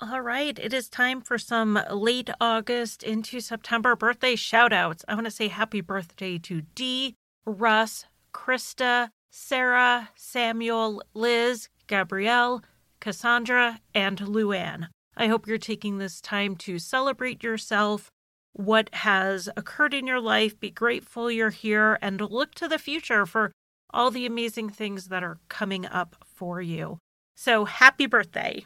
All 0.00 0.20
right, 0.20 0.56
it 0.60 0.72
is 0.72 0.88
time 0.88 1.20
for 1.20 1.38
some 1.38 1.76
late 1.90 2.30
August 2.40 3.02
into 3.02 3.40
September 3.40 3.96
birthday 3.96 4.36
shout 4.36 4.72
outs. 4.72 5.04
I 5.08 5.14
want 5.14 5.24
to 5.24 5.30
say 5.32 5.48
happy 5.48 5.80
birthday 5.80 6.38
to 6.38 6.60
Dee, 6.76 7.16
Russ, 7.44 8.04
Krista, 8.32 9.10
Sarah, 9.32 10.10
Samuel, 10.14 11.02
Liz, 11.14 11.68
Gabrielle, 11.88 12.62
Cassandra, 13.00 13.80
and 13.92 14.18
Luann. 14.18 14.86
I 15.16 15.26
hope 15.26 15.48
you're 15.48 15.58
taking 15.58 15.98
this 15.98 16.20
time 16.20 16.54
to 16.58 16.78
celebrate 16.78 17.42
yourself, 17.42 18.08
what 18.52 18.94
has 18.94 19.48
occurred 19.56 19.94
in 19.94 20.06
your 20.06 20.20
life, 20.20 20.60
be 20.60 20.70
grateful 20.70 21.28
you're 21.28 21.50
here, 21.50 21.98
and 22.00 22.20
look 22.20 22.54
to 22.54 22.68
the 22.68 22.78
future 22.78 23.26
for 23.26 23.50
all 23.90 24.12
the 24.12 24.26
amazing 24.26 24.70
things 24.70 25.08
that 25.08 25.24
are 25.24 25.40
coming 25.48 25.86
up 25.86 26.24
for 26.24 26.62
you. 26.62 26.98
So, 27.34 27.64
happy 27.64 28.06
birthday! 28.06 28.64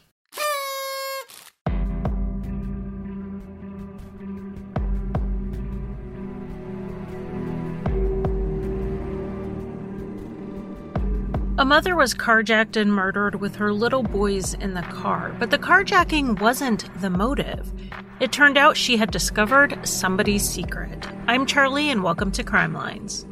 A 11.62 11.64
mother 11.64 11.94
was 11.94 12.12
carjacked 12.12 12.74
and 12.74 12.92
murdered 12.92 13.36
with 13.36 13.54
her 13.54 13.72
little 13.72 14.02
boys 14.02 14.54
in 14.54 14.74
the 14.74 14.82
car, 14.82 15.32
but 15.38 15.52
the 15.52 15.58
carjacking 15.58 16.40
wasn't 16.40 16.92
the 17.00 17.08
motive. 17.08 17.72
It 18.18 18.32
turned 18.32 18.58
out 18.58 18.76
she 18.76 18.96
had 18.96 19.12
discovered 19.12 19.78
somebody's 19.86 20.42
secret. 20.42 21.06
I'm 21.28 21.46
Charlie, 21.46 21.88
and 21.88 22.02
welcome 22.02 22.32
to 22.32 22.42
Crime 22.42 22.74
Lines. 22.74 23.26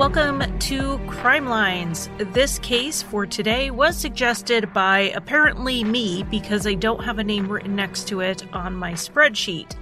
Welcome 0.00 0.58
to 0.60 0.98
Crime 1.08 1.46
Lines. 1.46 2.08
This 2.32 2.58
case 2.60 3.02
for 3.02 3.26
today 3.26 3.70
was 3.70 3.98
suggested 3.98 4.72
by 4.72 5.12
apparently 5.14 5.84
me 5.84 6.22
because 6.22 6.66
I 6.66 6.72
don't 6.72 7.04
have 7.04 7.18
a 7.18 7.22
name 7.22 7.52
written 7.52 7.76
next 7.76 8.08
to 8.08 8.20
it 8.20 8.42
on 8.54 8.74
my 8.74 8.92
spreadsheet. 8.92 9.76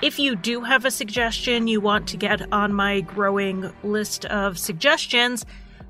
If 0.00 0.18
you 0.18 0.36
do 0.36 0.62
have 0.62 0.86
a 0.86 0.90
suggestion 0.90 1.68
you 1.68 1.82
want 1.82 2.08
to 2.08 2.16
get 2.16 2.50
on 2.50 2.72
my 2.72 3.02
growing 3.02 3.70
list 3.84 4.24
of 4.24 4.58
suggestions, 4.58 5.44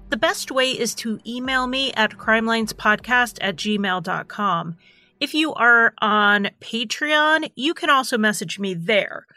the 0.08 0.16
best 0.16 0.50
way 0.50 0.72
is 0.72 0.92
to 0.96 1.20
email 1.24 1.68
me 1.68 1.92
at 1.92 2.18
crimelinespodcast 2.18 3.38
at 3.40 3.54
gmail.com. 3.54 4.76
If 5.20 5.34
you 5.34 5.54
are 5.54 5.94
on 6.02 6.50
Patreon, 6.60 7.52
you 7.54 7.74
can 7.74 7.90
also 7.90 8.18
message 8.18 8.58
me 8.58 8.74
there. 8.74 9.28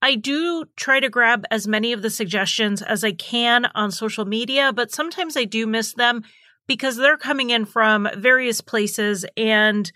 I 0.00 0.14
do 0.14 0.66
try 0.76 1.00
to 1.00 1.10
grab 1.10 1.44
as 1.50 1.66
many 1.66 1.92
of 1.92 2.02
the 2.02 2.10
suggestions 2.10 2.82
as 2.82 3.02
I 3.02 3.12
can 3.12 3.66
on 3.74 3.90
social 3.90 4.24
media, 4.24 4.72
but 4.72 4.92
sometimes 4.92 5.36
I 5.36 5.44
do 5.44 5.66
miss 5.66 5.92
them 5.92 6.22
because 6.68 6.96
they're 6.96 7.16
coming 7.16 7.50
in 7.50 7.64
from 7.64 8.08
various 8.16 8.60
places. 8.60 9.26
And 9.36 9.90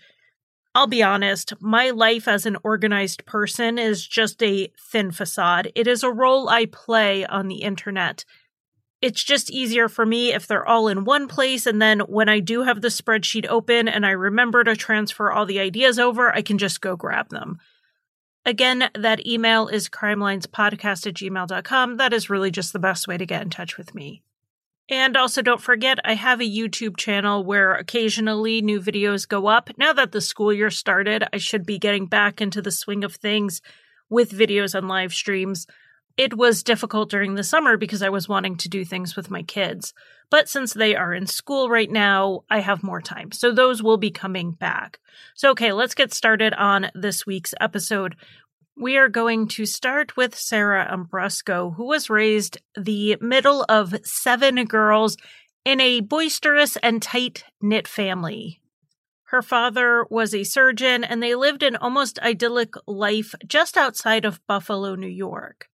I'll 0.75 0.87
be 0.87 1.03
honest, 1.03 1.53
my 1.61 1.91
life 1.91 2.27
as 2.27 2.45
an 2.45 2.57
organized 2.63 3.25
person 3.25 3.77
is 3.77 4.05
just 4.05 4.43
a 4.43 4.69
thin 4.91 5.11
facade. 5.11 5.71
It 5.75 5.87
is 5.87 6.03
a 6.03 6.11
role 6.11 6.49
I 6.49 6.65
play 6.65 7.25
on 7.25 7.47
the 7.47 7.61
internet. 7.61 8.25
It's 9.01 9.23
just 9.23 9.51
easier 9.51 9.87
for 9.87 10.05
me 10.05 10.33
if 10.33 10.47
they're 10.47 10.67
all 10.67 10.87
in 10.87 11.05
one 11.05 11.27
place. 11.27 11.65
And 11.65 11.81
then 11.81 11.99
when 12.01 12.27
I 12.27 12.39
do 12.39 12.63
have 12.63 12.81
the 12.81 12.87
spreadsheet 12.87 13.45
open 13.47 13.87
and 13.87 14.05
I 14.05 14.11
remember 14.11 14.63
to 14.63 14.75
transfer 14.75 15.31
all 15.31 15.45
the 15.45 15.59
ideas 15.59 15.99
over, 15.99 16.33
I 16.33 16.41
can 16.41 16.57
just 16.57 16.81
go 16.81 16.95
grab 16.95 17.29
them. 17.29 17.59
Again, 18.45 18.89
that 18.93 19.25
email 19.25 19.67
is 19.67 19.89
crimelinespodcast 19.89 21.07
at 21.07 21.13
gmail.com. 21.13 21.97
That 21.97 22.13
is 22.13 22.29
really 22.29 22.51
just 22.51 22.73
the 22.73 22.79
best 22.79 23.07
way 23.07 23.17
to 23.17 23.25
get 23.25 23.41
in 23.41 23.49
touch 23.49 23.77
with 23.77 23.95
me. 23.95 24.21
And 24.89 25.15
also, 25.15 25.41
don't 25.41 25.61
forget, 25.61 25.99
I 26.03 26.15
have 26.15 26.41
a 26.41 26.49
YouTube 26.49 26.97
channel 26.97 27.43
where 27.43 27.73
occasionally 27.73 28.61
new 28.61 28.81
videos 28.81 29.27
go 29.27 29.47
up. 29.47 29.69
Now 29.77 29.93
that 29.93 30.11
the 30.11 30.19
school 30.19 30.51
year 30.51 30.69
started, 30.69 31.23
I 31.31 31.37
should 31.37 31.65
be 31.65 31.79
getting 31.79 32.05
back 32.05 32.41
into 32.41 32.61
the 32.61 32.71
swing 32.71 33.05
of 33.05 33.15
things 33.15 33.61
with 34.09 34.37
videos 34.37 34.75
and 34.75 34.89
live 34.89 35.13
streams. 35.13 35.65
It 36.17 36.37
was 36.37 36.63
difficult 36.63 37.09
during 37.09 37.35
the 37.35 37.43
summer 37.43 37.77
because 37.77 38.03
I 38.03 38.09
was 38.09 38.27
wanting 38.27 38.57
to 38.57 38.69
do 38.69 38.83
things 38.83 39.15
with 39.15 39.31
my 39.31 39.41
kids. 39.41 39.93
But 40.33 40.49
since 40.49 40.73
they 40.73 40.95
are 40.95 41.13
in 41.13 41.27
school 41.27 41.69
right 41.69 41.91
now, 41.91 42.43
I 42.49 42.61
have 42.61 42.81
more 42.81 43.01
time. 43.01 43.31
So 43.31 43.51
those 43.51 43.83
will 43.83 43.97
be 43.97 44.09
coming 44.09 44.53
back. 44.53 44.99
So, 45.35 45.51
okay, 45.51 45.71
let's 45.73 45.93
get 45.93 46.11
started 46.11 46.55
on 46.55 46.89
this 46.95 47.23
week's 47.23 47.53
episode. 47.61 48.15
We 48.75 48.97
are 48.97 49.09
going 49.09 49.47
to 49.49 49.67
start 49.67 50.17
with 50.17 50.35
Sarah 50.35 50.89
Ambrusko, 50.91 51.75
who 51.75 51.85
was 51.85 52.09
raised 52.09 52.57
the 52.75 53.15
middle 53.21 53.63
of 53.69 53.93
seven 54.03 54.65
girls 54.65 55.17
in 55.65 55.79
a 55.79 55.99
boisterous 55.99 56.77
and 56.77 56.99
tight 56.99 57.43
knit 57.61 57.87
family. 57.87 58.59
Her 59.25 59.43
father 59.43 60.07
was 60.09 60.33
a 60.33 60.43
surgeon, 60.43 61.03
and 61.03 61.21
they 61.21 61.35
lived 61.35 61.61
an 61.61 61.75
almost 61.75 62.17
idyllic 62.21 62.73
life 62.87 63.35
just 63.45 63.77
outside 63.77 64.25
of 64.25 64.41
Buffalo, 64.47 64.95
New 64.95 65.05
York. 65.05 65.69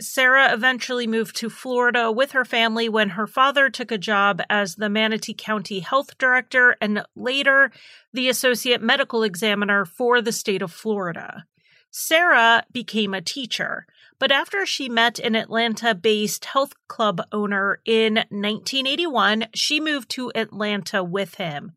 Sarah 0.00 0.52
eventually 0.52 1.06
moved 1.06 1.36
to 1.36 1.48
Florida 1.48 2.10
with 2.10 2.32
her 2.32 2.44
family 2.44 2.88
when 2.88 3.10
her 3.10 3.28
father 3.28 3.70
took 3.70 3.92
a 3.92 3.98
job 3.98 4.42
as 4.50 4.74
the 4.74 4.88
Manatee 4.88 5.34
County 5.34 5.78
Health 5.80 6.18
Director 6.18 6.76
and 6.80 7.06
later 7.14 7.70
the 8.12 8.28
Associate 8.28 8.82
Medical 8.82 9.22
Examiner 9.22 9.84
for 9.84 10.20
the 10.20 10.32
state 10.32 10.62
of 10.62 10.72
Florida. 10.72 11.44
Sarah 11.92 12.64
became 12.72 13.14
a 13.14 13.20
teacher, 13.20 13.86
but 14.18 14.32
after 14.32 14.66
she 14.66 14.88
met 14.88 15.20
an 15.20 15.36
Atlanta 15.36 15.94
based 15.94 16.44
health 16.46 16.72
club 16.88 17.22
owner 17.30 17.80
in 17.84 18.14
1981, 18.14 19.46
she 19.54 19.78
moved 19.78 20.08
to 20.10 20.32
Atlanta 20.34 21.04
with 21.04 21.36
him. 21.36 21.70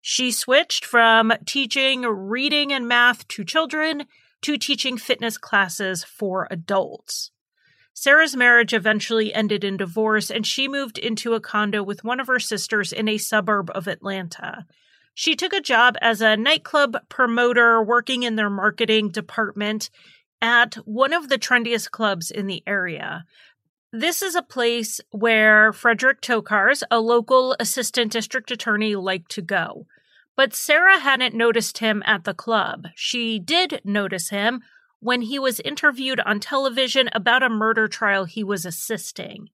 She 0.00 0.30
switched 0.30 0.84
from 0.84 1.32
teaching 1.44 2.02
reading 2.02 2.72
and 2.72 2.86
math 2.86 3.26
to 3.28 3.42
children 3.42 4.04
to 4.42 4.58
teaching 4.58 4.96
fitness 4.96 5.38
classes 5.38 6.04
for 6.04 6.46
adults. 6.52 7.32
Sarah's 7.94 8.34
marriage 8.34 8.74
eventually 8.74 9.32
ended 9.32 9.62
in 9.62 9.76
divorce, 9.76 10.30
and 10.30 10.44
she 10.44 10.66
moved 10.66 10.98
into 10.98 11.34
a 11.34 11.40
condo 11.40 11.82
with 11.82 12.02
one 12.02 12.18
of 12.18 12.26
her 12.26 12.40
sisters 12.40 12.92
in 12.92 13.08
a 13.08 13.18
suburb 13.18 13.70
of 13.72 13.86
Atlanta. 13.86 14.66
She 15.14 15.36
took 15.36 15.52
a 15.52 15.60
job 15.60 15.96
as 16.02 16.20
a 16.20 16.36
nightclub 16.36 16.96
promoter 17.08 17.82
working 17.82 18.24
in 18.24 18.34
their 18.34 18.50
marketing 18.50 19.10
department 19.10 19.90
at 20.42 20.74
one 20.84 21.12
of 21.12 21.28
the 21.28 21.38
trendiest 21.38 21.92
clubs 21.92 22.32
in 22.32 22.48
the 22.48 22.64
area. 22.66 23.24
This 23.92 24.22
is 24.22 24.34
a 24.34 24.42
place 24.42 25.00
where 25.12 25.72
Frederick 25.72 26.20
Tokars, 26.20 26.82
a 26.90 26.98
local 26.98 27.54
assistant 27.60 28.10
district 28.10 28.50
attorney, 28.50 28.96
liked 28.96 29.30
to 29.30 29.40
go. 29.40 29.86
But 30.36 30.52
Sarah 30.52 30.98
hadn't 30.98 31.36
noticed 31.36 31.78
him 31.78 32.02
at 32.04 32.24
the 32.24 32.34
club. 32.34 32.88
She 32.96 33.38
did 33.38 33.80
notice 33.84 34.30
him 34.30 34.62
when 35.04 35.20
he 35.20 35.38
was 35.38 35.60
interviewed 35.60 36.18
on 36.20 36.40
television 36.40 37.10
about 37.12 37.42
a 37.42 37.48
murder 37.50 37.86
trial 37.86 38.24
he 38.24 38.42
was 38.42 38.64
assisting. 38.64 39.50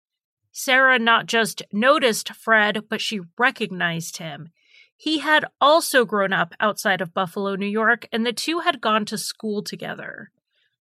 Sarah 0.51 0.99
not 0.99 1.25
just 1.25 1.63
noticed 1.73 2.35
Fred, 2.35 2.83
but 2.87 3.01
she 3.01 3.21
recognized 3.35 4.17
him. 4.17 4.49
He 4.95 5.17
had 5.17 5.45
also 5.59 6.05
grown 6.05 6.33
up 6.33 6.53
outside 6.59 7.01
of 7.01 7.15
Buffalo, 7.15 7.55
New 7.55 7.65
York, 7.65 8.07
and 8.11 8.27
the 8.27 8.31
two 8.31 8.59
had 8.59 8.79
gone 8.79 9.05
to 9.05 9.17
school 9.17 9.63
together. 9.63 10.29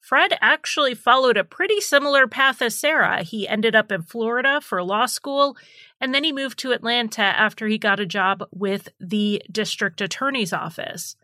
Fred 0.02 0.38
actually 0.42 0.94
followed 0.94 1.38
a 1.38 1.46
pretty 1.46 1.80
similar 1.80 2.28
path 2.28 2.62
as 2.62 2.78
Sarah. 2.78 3.24
He 3.24 3.47
ended 3.47 3.78
up 3.78 3.94
in 3.94 4.02
Florida 4.02 4.59
for 4.59 4.84
law 4.84 5.06
school, 5.06 5.56
and 6.02 6.14
then 6.14 6.26
he 6.26 6.34
moved 6.34 6.59
to 6.59 6.74
Atlanta 6.74 7.22
after 7.22 7.68
he 7.68 7.78
got 7.78 8.02
a 8.02 8.06
job 8.06 8.44
with 8.52 8.90
the 9.00 9.41
district 9.50 10.02
attorney's 10.02 10.52
office. 10.52 11.16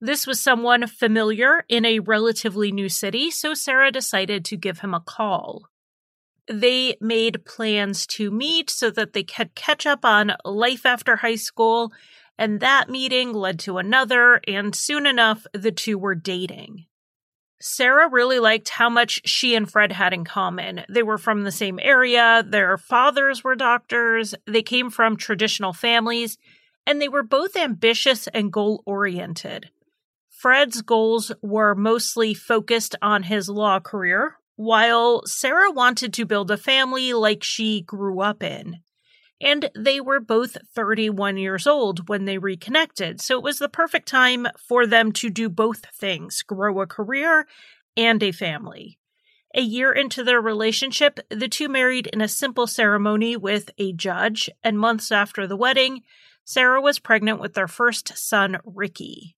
This 0.00 0.26
was 0.26 0.40
someone 0.40 0.86
familiar 0.86 1.64
in 1.68 1.86
a 1.86 2.00
relatively 2.00 2.70
new 2.70 2.90
city, 2.90 3.30
so 3.30 3.54
Sarah 3.54 3.90
decided 3.90 4.44
to 4.44 4.56
give 4.56 4.80
him 4.80 4.92
a 4.92 5.00
call. 5.00 5.70
They 6.48 6.96
made 7.00 7.46
plans 7.46 8.06
to 8.08 8.30
meet 8.30 8.68
so 8.68 8.90
that 8.90 9.14
they 9.14 9.22
could 9.22 9.54
catch 9.54 9.86
up 9.86 10.04
on 10.04 10.36
life 10.44 10.84
after 10.84 11.16
high 11.16 11.36
school, 11.36 11.92
and 12.36 12.60
that 12.60 12.90
meeting 12.90 13.32
led 13.32 13.58
to 13.60 13.78
another, 13.78 14.42
and 14.46 14.74
soon 14.74 15.06
enough, 15.06 15.46
the 15.54 15.72
two 15.72 15.96
were 15.96 16.14
dating. 16.14 16.84
Sarah 17.58 18.10
really 18.10 18.38
liked 18.38 18.68
how 18.68 18.90
much 18.90 19.22
she 19.24 19.54
and 19.54 19.70
Fred 19.70 19.92
had 19.92 20.12
in 20.12 20.26
common. 20.26 20.84
They 20.90 21.02
were 21.02 21.16
from 21.16 21.42
the 21.42 21.50
same 21.50 21.80
area, 21.82 22.44
their 22.46 22.76
fathers 22.76 23.42
were 23.42 23.54
doctors, 23.54 24.34
they 24.46 24.62
came 24.62 24.90
from 24.90 25.16
traditional 25.16 25.72
families, 25.72 26.36
and 26.86 27.00
they 27.00 27.08
were 27.08 27.22
both 27.22 27.56
ambitious 27.56 28.28
and 28.28 28.52
goal 28.52 28.82
oriented. 28.84 29.70
Fred's 30.36 30.82
goals 30.82 31.32
were 31.40 31.74
mostly 31.74 32.34
focused 32.34 32.94
on 33.00 33.22
his 33.22 33.48
law 33.48 33.80
career, 33.80 34.36
while 34.56 35.22
Sarah 35.24 35.70
wanted 35.70 36.12
to 36.12 36.26
build 36.26 36.50
a 36.50 36.58
family 36.58 37.14
like 37.14 37.42
she 37.42 37.80
grew 37.80 38.20
up 38.20 38.42
in. 38.42 38.80
And 39.40 39.70
they 39.74 39.98
were 39.98 40.20
both 40.20 40.58
31 40.74 41.38
years 41.38 41.66
old 41.66 42.10
when 42.10 42.26
they 42.26 42.36
reconnected, 42.36 43.18
so 43.22 43.38
it 43.38 43.42
was 43.42 43.58
the 43.58 43.70
perfect 43.70 44.08
time 44.08 44.46
for 44.58 44.86
them 44.86 45.10
to 45.12 45.30
do 45.30 45.48
both 45.48 45.86
things 45.94 46.42
grow 46.42 46.82
a 46.82 46.86
career 46.86 47.46
and 47.96 48.22
a 48.22 48.30
family. 48.30 48.98
A 49.54 49.62
year 49.62 49.90
into 49.90 50.22
their 50.22 50.42
relationship, 50.42 51.18
the 51.30 51.48
two 51.48 51.70
married 51.70 52.08
in 52.08 52.20
a 52.20 52.28
simple 52.28 52.66
ceremony 52.66 53.38
with 53.38 53.70
a 53.78 53.94
judge, 53.94 54.50
and 54.62 54.78
months 54.78 55.10
after 55.10 55.46
the 55.46 55.56
wedding, 55.56 56.02
Sarah 56.44 56.82
was 56.82 56.98
pregnant 56.98 57.40
with 57.40 57.54
their 57.54 57.68
first 57.68 58.18
son, 58.18 58.58
Ricky. 58.66 59.34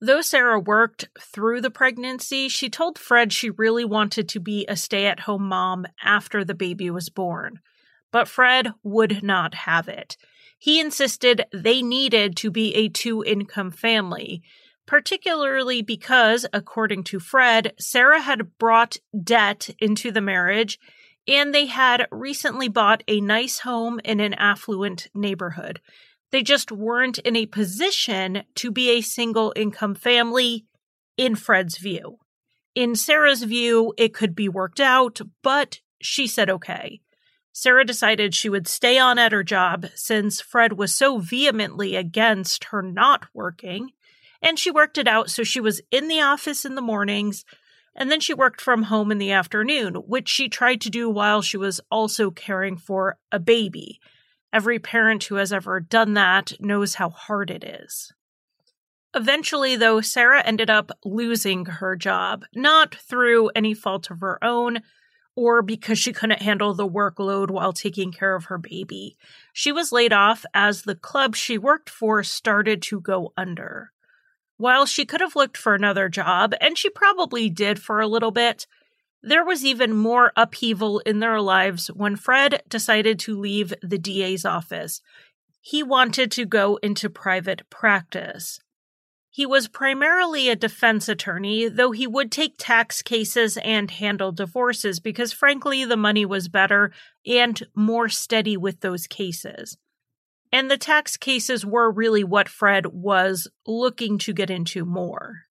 Though 0.00 0.20
Sarah 0.20 0.60
worked 0.60 1.08
through 1.18 1.62
the 1.62 1.70
pregnancy, 1.70 2.48
she 2.48 2.68
told 2.68 2.98
Fred 2.98 3.32
she 3.32 3.50
really 3.50 3.84
wanted 3.84 4.28
to 4.30 4.40
be 4.40 4.66
a 4.68 4.76
stay 4.76 5.06
at 5.06 5.20
home 5.20 5.48
mom 5.48 5.86
after 6.02 6.44
the 6.44 6.54
baby 6.54 6.90
was 6.90 7.08
born. 7.08 7.60
But 8.12 8.28
Fred 8.28 8.72
would 8.82 9.22
not 9.22 9.54
have 9.54 9.88
it. 9.88 10.16
He 10.58 10.80
insisted 10.80 11.44
they 11.52 11.82
needed 11.82 12.36
to 12.38 12.50
be 12.50 12.74
a 12.74 12.88
two 12.88 13.24
income 13.24 13.70
family, 13.70 14.42
particularly 14.86 15.82
because, 15.82 16.46
according 16.52 17.04
to 17.04 17.18
Fred, 17.18 17.72
Sarah 17.78 18.20
had 18.20 18.58
brought 18.58 18.98
debt 19.22 19.70
into 19.78 20.10
the 20.10 20.20
marriage 20.20 20.78
and 21.28 21.54
they 21.54 21.66
had 21.66 22.06
recently 22.10 22.68
bought 22.68 23.02
a 23.08 23.20
nice 23.20 23.60
home 23.60 24.00
in 24.04 24.20
an 24.20 24.34
affluent 24.34 25.08
neighborhood. 25.14 25.80
They 26.36 26.42
just 26.42 26.70
weren't 26.70 27.16
in 27.20 27.34
a 27.34 27.46
position 27.46 28.42
to 28.56 28.70
be 28.70 28.90
a 28.90 29.00
single 29.00 29.54
income 29.56 29.94
family, 29.94 30.66
in 31.16 31.34
Fred's 31.34 31.78
view. 31.78 32.18
In 32.74 32.94
Sarah's 32.94 33.42
view, 33.42 33.94
it 33.96 34.12
could 34.12 34.34
be 34.34 34.46
worked 34.46 34.78
out, 34.78 35.18
but 35.42 35.80
she 36.02 36.26
said 36.26 36.50
okay. 36.50 37.00
Sarah 37.52 37.86
decided 37.86 38.34
she 38.34 38.50
would 38.50 38.68
stay 38.68 38.98
on 38.98 39.18
at 39.18 39.32
her 39.32 39.42
job 39.42 39.86
since 39.94 40.42
Fred 40.42 40.74
was 40.74 40.94
so 40.94 41.16
vehemently 41.16 41.96
against 41.96 42.64
her 42.64 42.82
not 42.82 43.24
working, 43.32 43.92
and 44.42 44.58
she 44.58 44.70
worked 44.70 44.98
it 44.98 45.08
out 45.08 45.30
so 45.30 45.42
she 45.42 45.58
was 45.58 45.80
in 45.90 46.06
the 46.06 46.20
office 46.20 46.66
in 46.66 46.74
the 46.74 46.82
mornings 46.82 47.46
and 47.98 48.10
then 48.10 48.20
she 48.20 48.34
worked 48.34 48.60
from 48.60 48.82
home 48.82 49.10
in 49.10 49.16
the 49.16 49.32
afternoon, 49.32 49.94
which 49.94 50.28
she 50.28 50.50
tried 50.50 50.82
to 50.82 50.90
do 50.90 51.08
while 51.08 51.40
she 51.40 51.56
was 51.56 51.80
also 51.90 52.30
caring 52.30 52.76
for 52.76 53.16
a 53.32 53.38
baby. 53.38 54.00
Every 54.52 54.78
parent 54.78 55.24
who 55.24 55.36
has 55.36 55.52
ever 55.52 55.80
done 55.80 56.14
that 56.14 56.52
knows 56.60 56.94
how 56.94 57.10
hard 57.10 57.50
it 57.50 57.64
is. 57.64 58.12
Eventually, 59.14 59.76
though, 59.76 60.00
Sarah 60.00 60.42
ended 60.42 60.68
up 60.70 60.90
losing 61.04 61.64
her 61.66 61.96
job, 61.96 62.44
not 62.54 62.94
through 62.94 63.48
any 63.54 63.74
fault 63.74 64.10
of 64.10 64.20
her 64.20 64.42
own 64.44 64.82
or 65.36 65.60
because 65.60 65.98
she 65.98 66.12
couldn't 66.12 66.42
handle 66.42 66.72
the 66.74 66.88
workload 66.88 67.50
while 67.50 67.72
taking 67.72 68.10
care 68.10 68.34
of 68.34 68.46
her 68.46 68.58
baby. 68.58 69.16
She 69.52 69.70
was 69.70 69.92
laid 69.92 70.12
off 70.12 70.44
as 70.54 70.82
the 70.82 70.94
club 70.94 71.36
she 71.36 71.58
worked 71.58 71.90
for 71.90 72.22
started 72.22 72.82
to 72.82 73.00
go 73.00 73.32
under. 73.36 73.92
While 74.56 74.86
she 74.86 75.04
could 75.04 75.20
have 75.20 75.36
looked 75.36 75.58
for 75.58 75.74
another 75.74 76.08
job, 76.08 76.54
and 76.60 76.78
she 76.78 76.88
probably 76.88 77.50
did 77.50 77.80
for 77.80 78.00
a 78.00 78.08
little 78.08 78.30
bit, 78.30 78.66
there 79.22 79.44
was 79.44 79.64
even 79.64 79.94
more 79.94 80.32
upheaval 80.36 81.00
in 81.00 81.20
their 81.20 81.40
lives 81.40 81.88
when 81.88 82.16
Fred 82.16 82.62
decided 82.68 83.18
to 83.20 83.38
leave 83.38 83.74
the 83.82 83.98
DA's 83.98 84.44
office. 84.44 85.00
He 85.60 85.82
wanted 85.82 86.30
to 86.32 86.44
go 86.44 86.76
into 86.76 87.10
private 87.10 87.68
practice. 87.70 88.60
He 89.30 89.44
was 89.44 89.68
primarily 89.68 90.48
a 90.48 90.56
defense 90.56 91.08
attorney, 91.08 91.68
though 91.68 91.90
he 91.90 92.06
would 92.06 92.32
take 92.32 92.54
tax 92.56 93.02
cases 93.02 93.58
and 93.58 93.90
handle 93.90 94.32
divorces 94.32 94.98
because, 94.98 95.32
frankly, 95.32 95.84
the 95.84 95.96
money 95.96 96.24
was 96.24 96.48
better 96.48 96.90
and 97.26 97.62
more 97.74 98.08
steady 98.08 98.56
with 98.56 98.80
those 98.80 99.06
cases. 99.06 99.76
And 100.52 100.70
the 100.70 100.78
tax 100.78 101.16
cases 101.16 101.66
were 101.66 101.90
really 101.90 102.24
what 102.24 102.48
Fred 102.48 102.86
was 102.86 103.48
looking 103.66 104.16
to 104.18 104.32
get 104.32 104.48
into 104.48 104.84
more. 104.84 105.45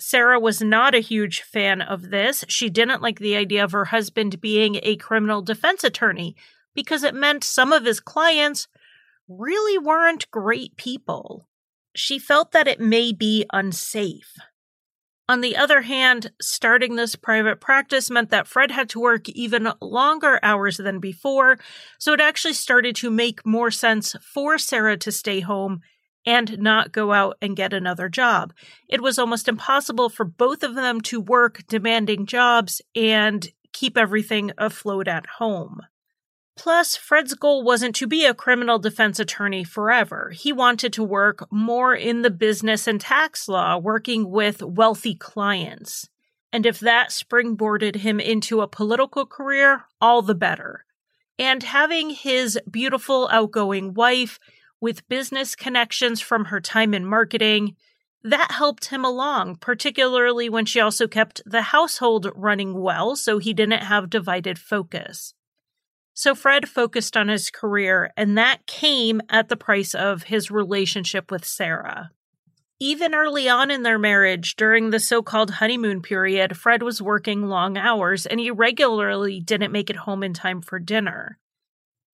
Sarah 0.00 0.40
was 0.40 0.62
not 0.62 0.94
a 0.94 1.00
huge 1.00 1.42
fan 1.42 1.82
of 1.82 2.10
this. 2.10 2.44
She 2.48 2.70
didn't 2.70 3.02
like 3.02 3.18
the 3.18 3.36
idea 3.36 3.62
of 3.62 3.72
her 3.72 3.86
husband 3.86 4.40
being 4.40 4.80
a 4.82 4.96
criminal 4.96 5.42
defense 5.42 5.84
attorney 5.84 6.34
because 6.74 7.04
it 7.04 7.14
meant 7.14 7.44
some 7.44 7.72
of 7.72 7.84
his 7.84 8.00
clients 8.00 8.66
really 9.28 9.78
weren't 9.78 10.30
great 10.30 10.76
people. 10.76 11.46
She 11.94 12.18
felt 12.18 12.52
that 12.52 12.66
it 12.66 12.80
may 12.80 13.12
be 13.12 13.44
unsafe. 13.52 14.34
On 15.28 15.42
the 15.42 15.56
other 15.56 15.82
hand, 15.82 16.32
starting 16.40 16.96
this 16.96 17.14
private 17.14 17.60
practice 17.60 18.10
meant 18.10 18.30
that 18.30 18.48
Fred 18.48 18.72
had 18.72 18.88
to 18.90 19.00
work 19.00 19.28
even 19.28 19.72
longer 19.80 20.40
hours 20.42 20.78
than 20.78 20.98
before, 20.98 21.58
so 21.98 22.12
it 22.12 22.20
actually 22.20 22.54
started 22.54 22.96
to 22.96 23.10
make 23.10 23.46
more 23.46 23.70
sense 23.70 24.16
for 24.20 24.58
Sarah 24.58 24.96
to 24.96 25.12
stay 25.12 25.38
home 25.38 25.82
and 26.26 26.58
not 26.58 26.92
go 26.92 27.12
out 27.12 27.36
and 27.40 27.56
get 27.56 27.72
another 27.72 28.08
job. 28.08 28.52
It 28.88 29.02
was 29.02 29.18
almost 29.18 29.48
impossible 29.48 30.08
for 30.08 30.24
both 30.24 30.62
of 30.62 30.74
them 30.74 31.00
to 31.02 31.20
work 31.20 31.66
demanding 31.66 32.26
jobs 32.26 32.82
and 32.94 33.48
keep 33.72 33.96
everything 33.96 34.52
afloat 34.58 35.08
at 35.08 35.26
home. 35.38 35.80
Plus, 36.56 36.94
Fred's 36.94 37.32
goal 37.34 37.62
wasn't 37.62 37.94
to 37.94 38.06
be 38.06 38.26
a 38.26 38.34
criminal 38.34 38.78
defense 38.78 39.18
attorney 39.18 39.64
forever. 39.64 40.30
He 40.34 40.52
wanted 40.52 40.92
to 40.92 41.02
work 41.02 41.50
more 41.50 41.94
in 41.94 42.20
the 42.20 42.30
business 42.30 42.86
and 42.86 43.00
tax 43.00 43.48
law, 43.48 43.78
working 43.78 44.30
with 44.30 44.62
wealthy 44.62 45.14
clients. 45.14 46.10
And 46.52 46.66
if 46.66 46.78
that 46.80 47.10
springboarded 47.10 47.96
him 47.96 48.20
into 48.20 48.60
a 48.60 48.68
political 48.68 49.24
career, 49.24 49.84
all 50.00 50.20
the 50.20 50.34
better. 50.34 50.84
And 51.38 51.62
having 51.62 52.10
his 52.10 52.58
beautiful, 52.70 53.28
outgoing 53.32 53.94
wife 53.94 54.38
with 54.80 55.08
business 55.08 55.54
connections 55.54 56.20
from 56.20 56.46
her 56.46 56.60
time 56.60 56.94
in 56.94 57.04
marketing, 57.04 57.76
that 58.22 58.50
helped 58.52 58.86
him 58.86 59.04
along, 59.04 59.56
particularly 59.56 60.48
when 60.48 60.66
she 60.66 60.80
also 60.80 61.06
kept 61.06 61.40
the 61.46 61.62
household 61.62 62.30
running 62.34 62.80
well 62.80 63.16
so 63.16 63.38
he 63.38 63.54
didn't 63.54 63.82
have 63.82 64.10
divided 64.10 64.58
focus. 64.58 65.34
So 66.12 66.34
Fred 66.34 66.68
focused 66.68 67.16
on 67.16 67.28
his 67.28 67.50
career, 67.50 68.12
and 68.16 68.36
that 68.36 68.66
came 68.66 69.22
at 69.30 69.48
the 69.48 69.56
price 69.56 69.94
of 69.94 70.24
his 70.24 70.50
relationship 70.50 71.30
with 71.30 71.46
Sarah. 71.46 72.10
Even 72.78 73.14
early 73.14 73.48
on 73.48 73.70
in 73.70 73.82
their 73.82 73.98
marriage, 73.98 74.56
during 74.56 74.90
the 74.90 75.00
so 75.00 75.22
called 75.22 75.50
honeymoon 75.50 76.00
period, 76.00 76.56
Fred 76.56 76.82
was 76.82 77.00
working 77.00 77.46
long 77.46 77.76
hours 77.76 78.24
and 78.24 78.40
he 78.40 78.50
regularly 78.50 79.40
didn't 79.40 79.72
make 79.72 79.90
it 79.90 79.96
home 79.96 80.22
in 80.22 80.32
time 80.32 80.62
for 80.62 80.78
dinner. 80.78 81.38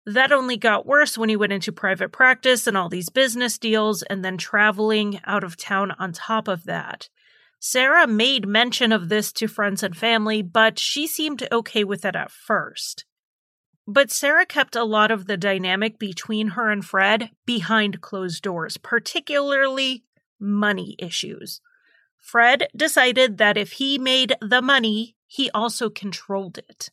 That 0.06 0.31
only 0.31 0.56
got 0.56 0.87
worse 0.87 1.19
when 1.19 1.29
he 1.29 1.37
went 1.37 1.53
into 1.53 1.73
private 1.73 2.12
practice 2.12 2.69
and 2.69 2.76
all 2.76 2.88
these 2.88 3.08
business 3.08 3.58
deals 3.58 4.03
and 4.03 4.25
then 4.25 4.38
traveling 4.38 5.20
out 5.25 5.43
of 5.43 5.56
town 5.56 5.93
on 5.99 6.12
top 6.12 6.47
of 6.47 6.64
that. 6.64 7.08
Sarah 7.58 8.06
made 8.06 8.47
mention 8.47 8.93
of 8.93 9.08
this 9.08 9.32
to 9.32 9.49
friends 9.49 9.82
and 9.82 9.97
family, 9.97 10.43
but 10.43 10.79
she 10.79 11.08
seemed 11.08 11.49
okay 11.50 11.82
with 11.82 12.05
it 12.05 12.14
at 12.14 12.31
first. 12.31 13.05
But 13.88 14.12
Sarah 14.12 14.47
kept 14.47 14.76
a 14.76 14.85
lot 14.85 15.11
of 15.11 15.26
the 15.26 15.37
dynamic 15.37 15.99
between 15.99 16.49
her 16.49 16.71
and 16.71 16.85
Fred 16.85 17.30
behind 17.45 18.00
closed 18.00 18.42
doors, 18.42 18.76
particularly 18.76 20.04
money 20.38 20.95
issues. 20.99 21.61
Fred 22.16 22.69
decided 22.76 23.38
that 23.38 23.57
if 23.57 23.73
he 23.73 23.99
made 23.99 24.35
the 24.40 24.62
money, 24.62 25.16
he 25.26 25.50
also 25.50 25.88
controlled 25.88 26.59
it. 26.59 26.90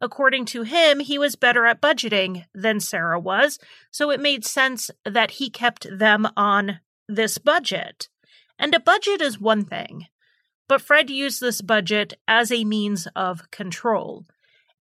According 0.00 0.44
to 0.46 0.62
him, 0.62 1.00
he 1.00 1.18
was 1.18 1.36
better 1.36 1.64
at 1.64 1.80
budgeting 1.80 2.44
than 2.54 2.80
Sarah 2.80 3.18
was, 3.18 3.58
so 3.90 4.10
it 4.10 4.20
made 4.20 4.44
sense 4.44 4.90
that 5.04 5.32
he 5.32 5.48
kept 5.48 5.86
them 5.90 6.28
on 6.36 6.80
this 7.08 7.38
budget. 7.38 8.08
And 8.58 8.74
a 8.74 8.80
budget 8.80 9.20
is 9.20 9.40
one 9.40 9.64
thing, 9.64 10.06
but 10.68 10.82
Fred 10.82 11.08
used 11.08 11.40
this 11.40 11.62
budget 11.62 12.14
as 12.28 12.52
a 12.52 12.64
means 12.64 13.08
of 13.16 13.50
control. 13.50 14.26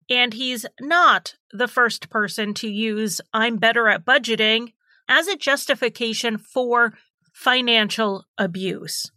And 0.10 0.34
he's 0.34 0.66
not 0.80 1.36
the 1.52 1.68
first 1.68 2.10
person 2.10 2.54
to 2.56 2.68
use 2.68 3.22
I'm 3.34 3.58
better 3.58 3.88
at 3.88 4.06
budgeting 4.06 4.74
as 5.08 5.28
a 5.28 5.38
justification 5.38 6.38
for 6.38 6.94
financial 7.34 8.26
abuse. 8.38 9.12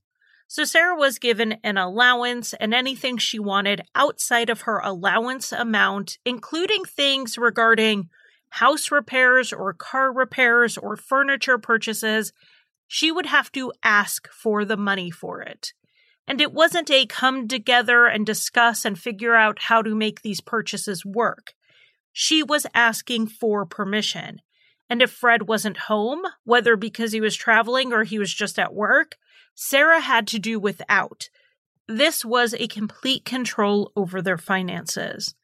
So 0.52 0.64
Sarah 0.64 0.94
was 0.94 1.18
given 1.18 1.56
an 1.64 1.78
allowance 1.78 2.52
and 2.52 2.74
anything 2.74 3.16
she 3.16 3.38
wanted 3.38 3.80
outside 3.94 4.50
of 4.50 4.60
her 4.60 4.80
allowance 4.80 5.50
amount, 5.50 6.18
including 6.26 6.84
things 6.84 7.38
regarding 7.38 8.10
house 8.50 8.90
repairs 8.90 9.50
or 9.50 9.72
car 9.72 10.12
repairs 10.12 10.76
or 10.76 10.94
furniture 10.94 11.56
purchases, 11.56 12.34
she 12.86 13.10
would 13.10 13.24
have 13.24 13.50
to 13.52 13.72
ask 13.82 14.28
for 14.30 14.66
the 14.66 14.76
money 14.76 15.10
for 15.10 15.40
it. 15.40 15.72
And 16.28 16.38
it 16.38 16.52
wasn't 16.52 16.90
a 16.90 17.06
come 17.06 17.48
together 17.48 18.04
and 18.04 18.26
discuss 18.26 18.84
and 18.84 18.98
figure 18.98 19.34
out 19.34 19.58
how 19.58 19.80
to 19.80 19.94
make 19.94 20.20
these 20.20 20.42
purchases 20.42 21.02
work. 21.02 21.54
She 22.12 22.42
was 22.42 22.66
asking 22.74 23.28
for 23.28 23.64
permission. 23.64 24.42
And 24.90 25.00
if 25.00 25.12
Fred 25.12 25.48
wasn't 25.48 25.78
home, 25.88 26.20
whether 26.44 26.76
because 26.76 27.12
he 27.12 27.22
was 27.22 27.36
traveling 27.36 27.90
or 27.94 28.04
he 28.04 28.18
was 28.18 28.34
just 28.34 28.58
at 28.58 28.74
work, 28.74 29.16
Sarah 29.54 30.00
had 30.00 30.26
to 30.28 30.38
do 30.38 30.58
without. 30.58 31.28
This 31.88 32.24
was 32.24 32.54
a 32.54 32.68
complete 32.68 33.24
control 33.24 33.92
over 33.96 34.22
their 34.22 34.38
finances. 34.38 35.34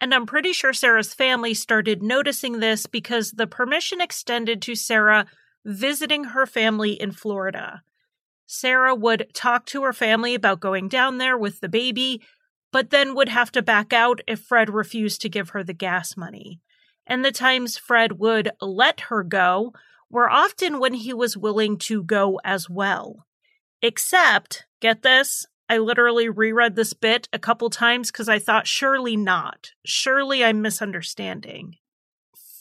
And 0.00 0.14
I'm 0.14 0.26
pretty 0.26 0.52
sure 0.52 0.72
Sarah's 0.72 1.14
family 1.14 1.54
started 1.54 2.02
noticing 2.02 2.60
this 2.60 2.86
because 2.86 3.32
the 3.32 3.46
permission 3.46 4.00
extended 4.00 4.60
to 4.62 4.74
Sarah 4.74 5.26
visiting 5.64 6.24
her 6.24 6.46
family 6.46 6.92
in 6.92 7.12
Florida. 7.12 7.82
Sarah 8.46 8.94
would 8.94 9.26
talk 9.34 9.66
to 9.66 9.82
her 9.82 9.92
family 9.92 10.34
about 10.34 10.60
going 10.60 10.88
down 10.88 11.18
there 11.18 11.36
with 11.36 11.60
the 11.60 11.68
baby, 11.68 12.22
but 12.70 12.90
then 12.90 13.14
would 13.14 13.28
have 13.28 13.50
to 13.52 13.62
back 13.62 13.92
out 13.92 14.20
if 14.28 14.40
Fred 14.40 14.70
refused 14.70 15.20
to 15.22 15.28
give 15.28 15.50
her 15.50 15.64
the 15.64 15.72
gas 15.72 16.16
money. 16.16 16.60
And 17.06 17.24
the 17.24 17.32
times 17.32 17.78
Fred 17.78 18.18
would 18.18 18.50
let 18.60 19.00
her 19.02 19.22
go 19.24 19.72
were 20.10 20.30
often 20.30 20.78
when 20.78 20.94
he 20.94 21.12
was 21.12 21.36
willing 21.36 21.78
to 21.78 22.02
go 22.02 22.38
as 22.44 22.70
well. 22.70 23.26
Except, 23.82 24.66
get 24.80 25.02
this, 25.02 25.46
I 25.68 25.78
literally 25.78 26.28
reread 26.28 26.76
this 26.76 26.92
bit 26.92 27.28
a 27.32 27.38
couple 27.38 27.70
times 27.70 28.10
because 28.10 28.28
I 28.28 28.38
thought, 28.38 28.66
surely 28.66 29.16
not. 29.16 29.72
Surely 29.84 30.44
I'm 30.44 30.62
misunderstanding. 30.62 31.76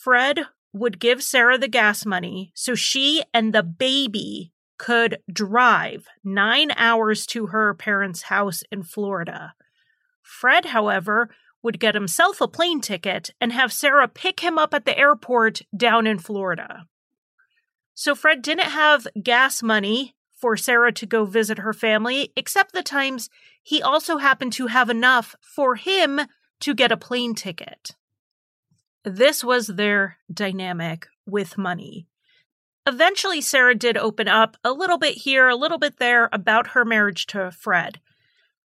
Fred 0.01 0.47
would 0.73 0.99
give 0.99 1.23
Sarah 1.23 1.57
the 1.57 1.67
gas 1.67 2.05
money 2.05 2.51
so 2.53 2.75
she 2.75 3.23
and 3.33 3.53
the 3.53 3.63
baby 3.63 4.51
could 4.77 5.19
drive 5.31 6.07
nine 6.23 6.71
hours 6.75 7.25
to 7.27 7.47
her 7.47 7.73
parents' 7.73 8.23
house 8.23 8.63
in 8.71 8.83
Florida. 8.83 9.53
Fred, 10.21 10.65
however, 10.65 11.29
would 11.61 11.79
get 11.79 11.95
himself 11.95 12.41
a 12.41 12.47
plane 12.47 12.81
ticket 12.81 13.29
and 13.39 13.53
have 13.53 13.71
Sarah 13.71 14.07
pick 14.07 14.41
him 14.41 14.57
up 14.57 14.73
at 14.73 14.85
the 14.85 14.97
airport 14.97 15.61
down 15.75 16.05
in 16.05 16.19
Florida. 16.19 16.87
So 17.93 18.13
Fred 18.13 18.41
didn't 18.41 18.65
have 18.69 19.07
gas 19.23 19.63
money 19.63 20.15
for 20.35 20.57
Sarah 20.57 20.91
to 20.93 21.05
go 21.05 21.25
visit 21.25 21.59
her 21.59 21.73
family, 21.73 22.31
except 22.35 22.73
the 22.73 22.83
times 22.83 23.29
he 23.63 23.81
also 23.81 24.17
happened 24.17 24.53
to 24.53 24.67
have 24.67 24.89
enough 24.89 25.35
for 25.41 25.75
him 25.75 26.21
to 26.59 26.73
get 26.73 26.91
a 26.91 26.97
plane 26.97 27.35
ticket. 27.35 27.95
This 29.03 29.43
was 29.43 29.67
their 29.67 30.17
dynamic 30.31 31.07
with 31.25 31.57
money. 31.57 32.07
Eventually, 32.87 33.41
Sarah 33.41 33.75
did 33.75 33.97
open 33.97 34.27
up 34.27 34.57
a 34.63 34.71
little 34.71 34.97
bit 34.97 35.15
here, 35.15 35.47
a 35.47 35.55
little 35.55 35.79
bit 35.79 35.97
there 35.97 36.29
about 36.31 36.67
her 36.67 36.85
marriage 36.85 37.25
to 37.27 37.51
Fred. 37.51 37.99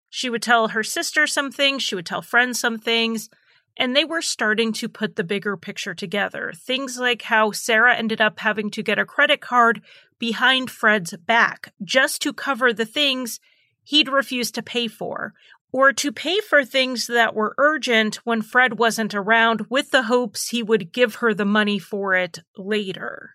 She 0.09 0.29
would 0.29 0.41
tell 0.41 0.69
her 0.69 0.83
sister 0.83 1.27
some 1.27 1.51
things, 1.51 1.83
she 1.83 1.95
would 1.95 2.05
tell 2.05 2.21
friends 2.21 2.59
some 2.59 2.77
things, 2.77 3.29
and 3.77 3.93
they 3.93 4.05
were 4.05 4.21
starting 4.21 4.71
to 4.73 4.87
put 4.87 5.15
the 5.15 5.23
bigger 5.23 5.57
picture 5.57 5.93
together. 5.93 6.53
Things 6.55 6.97
like 6.97 7.23
how 7.23 7.51
Sarah 7.51 7.95
ended 7.95 8.21
up 8.21 8.39
having 8.39 8.71
to 8.71 8.83
get 8.83 8.99
a 8.99 9.05
credit 9.05 9.41
card 9.41 9.81
behind 10.19 10.71
Fred's 10.71 11.15
back 11.17 11.73
just 11.83 12.21
to 12.21 12.33
cover 12.33 12.73
the 12.73 12.85
things 12.85 13.39
he'd 13.83 14.09
refused 14.09 14.55
to 14.55 14.63
pay 14.63 14.87
for, 14.87 15.33
or 15.71 15.91
to 15.91 16.11
pay 16.11 16.39
for 16.39 16.63
things 16.63 17.07
that 17.07 17.35
were 17.35 17.53
urgent 17.57 18.15
when 18.23 18.41
Fred 18.41 18.79
wasn't 18.79 19.13
around 19.13 19.65
with 19.69 19.91
the 19.91 20.03
hopes 20.03 20.49
he 20.49 20.63
would 20.63 20.91
give 20.93 21.15
her 21.15 21.33
the 21.33 21.45
money 21.45 21.79
for 21.79 22.13
it 22.13 22.39
later. 22.57 23.31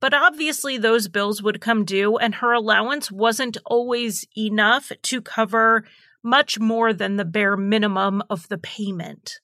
But 0.00 0.14
obviously, 0.14 0.78
those 0.78 1.08
bills 1.08 1.42
would 1.42 1.60
come 1.60 1.84
due, 1.84 2.16
and 2.16 2.36
her 2.36 2.52
allowance 2.52 3.10
wasn't 3.10 3.56
always 3.64 4.26
enough 4.36 4.92
to 5.02 5.20
cover 5.20 5.84
much 6.22 6.58
more 6.58 6.92
than 6.92 7.16
the 7.16 7.24
bare 7.24 7.56
minimum 7.56 8.22
of 8.28 8.48
the 8.48 8.58
payment. 8.58 9.40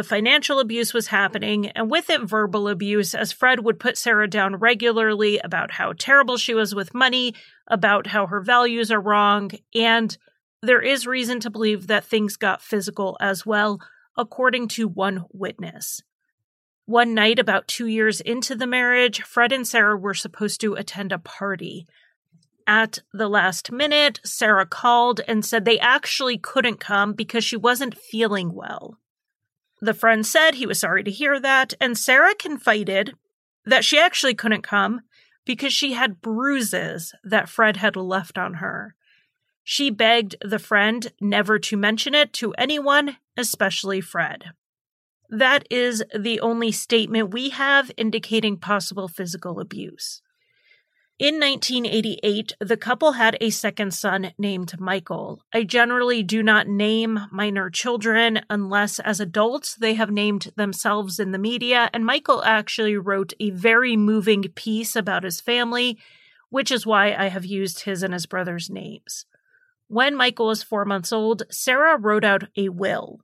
The 0.00 0.04
financial 0.04 0.60
abuse 0.60 0.94
was 0.94 1.08
happening, 1.08 1.66
and 1.66 1.90
with 1.90 2.08
it, 2.08 2.22
verbal 2.22 2.68
abuse, 2.68 3.14
as 3.14 3.32
Fred 3.32 3.60
would 3.60 3.78
put 3.78 3.98
Sarah 3.98 4.30
down 4.30 4.56
regularly 4.56 5.38
about 5.40 5.72
how 5.72 5.92
terrible 5.92 6.38
she 6.38 6.54
was 6.54 6.74
with 6.74 6.94
money, 6.94 7.34
about 7.66 8.06
how 8.06 8.26
her 8.26 8.40
values 8.40 8.90
are 8.90 8.98
wrong, 8.98 9.50
and 9.74 10.16
there 10.62 10.80
is 10.80 11.06
reason 11.06 11.38
to 11.40 11.50
believe 11.50 11.86
that 11.88 12.06
things 12.06 12.38
got 12.38 12.62
physical 12.62 13.18
as 13.20 13.44
well, 13.44 13.78
according 14.16 14.68
to 14.68 14.88
one 14.88 15.26
witness. 15.32 16.00
One 16.86 17.12
night, 17.12 17.38
about 17.38 17.68
two 17.68 17.86
years 17.86 18.22
into 18.22 18.54
the 18.54 18.66
marriage, 18.66 19.20
Fred 19.20 19.52
and 19.52 19.68
Sarah 19.68 19.98
were 19.98 20.14
supposed 20.14 20.62
to 20.62 20.76
attend 20.76 21.12
a 21.12 21.18
party. 21.18 21.86
At 22.66 23.00
the 23.12 23.28
last 23.28 23.70
minute, 23.70 24.18
Sarah 24.24 24.64
called 24.64 25.20
and 25.28 25.44
said 25.44 25.66
they 25.66 25.78
actually 25.78 26.38
couldn't 26.38 26.80
come 26.80 27.12
because 27.12 27.44
she 27.44 27.58
wasn't 27.58 27.98
feeling 27.98 28.54
well. 28.54 28.96
The 29.80 29.94
friend 29.94 30.26
said 30.26 30.54
he 30.54 30.66
was 30.66 30.78
sorry 30.78 31.02
to 31.04 31.10
hear 31.10 31.40
that, 31.40 31.74
and 31.80 31.98
Sarah 31.98 32.34
confided 32.34 33.14
that 33.64 33.84
she 33.84 33.98
actually 33.98 34.34
couldn't 34.34 34.62
come 34.62 35.00
because 35.46 35.72
she 35.72 35.94
had 35.94 36.20
bruises 36.20 37.14
that 37.24 37.48
Fred 37.48 37.78
had 37.78 37.96
left 37.96 38.36
on 38.36 38.54
her. 38.54 38.94
She 39.64 39.90
begged 39.90 40.36
the 40.42 40.58
friend 40.58 41.12
never 41.20 41.58
to 41.58 41.76
mention 41.76 42.14
it 42.14 42.32
to 42.34 42.52
anyone, 42.54 43.16
especially 43.36 44.00
Fred. 44.00 44.52
That 45.28 45.66
is 45.70 46.02
the 46.16 46.40
only 46.40 46.72
statement 46.72 47.32
we 47.32 47.50
have 47.50 47.90
indicating 47.96 48.56
possible 48.56 49.06
physical 49.06 49.60
abuse. 49.60 50.22
In 51.20 51.38
1988, 51.38 52.54
the 52.60 52.78
couple 52.78 53.12
had 53.12 53.36
a 53.42 53.50
second 53.50 53.92
son 53.92 54.32
named 54.38 54.80
Michael. 54.80 55.42
I 55.52 55.64
generally 55.64 56.22
do 56.22 56.42
not 56.42 56.66
name 56.66 57.20
minor 57.30 57.68
children 57.68 58.40
unless, 58.48 58.98
as 59.00 59.20
adults, 59.20 59.74
they 59.74 59.92
have 59.96 60.10
named 60.10 60.50
themselves 60.56 61.20
in 61.20 61.32
the 61.32 61.38
media, 61.38 61.90
and 61.92 62.06
Michael 62.06 62.42
actually 62.42 62.96
wrote 62.96 63.34
a 63.38 63.50
very 63.50 63.98
moving 63.98 64.44
piece 64.54 64.96
about 64.96 65.24
his 65.24 65.42
family, 65.42 65.98
which 66.48 66.70
is 66.70 66.86
why 66.86 67.12
I 67.12 67.26
have 67.26 67.44
used 67.44 67.80
his 67.80 68.02
and 68.02 68.14
his 68.14 68.24
brother's 68.24 68.70
names. 68.70 69.26
When 69.88 70.16
Michael 70.16 70.46
was 70.46 70.62
four 70.62 70.86
months 70.86 71.12
old, 71.12 71.42
Sarah 71.50 71.98
wrote 71.98 72.24
out 72.24 72.44
a 72.56 72.70
will. 72.70 73.20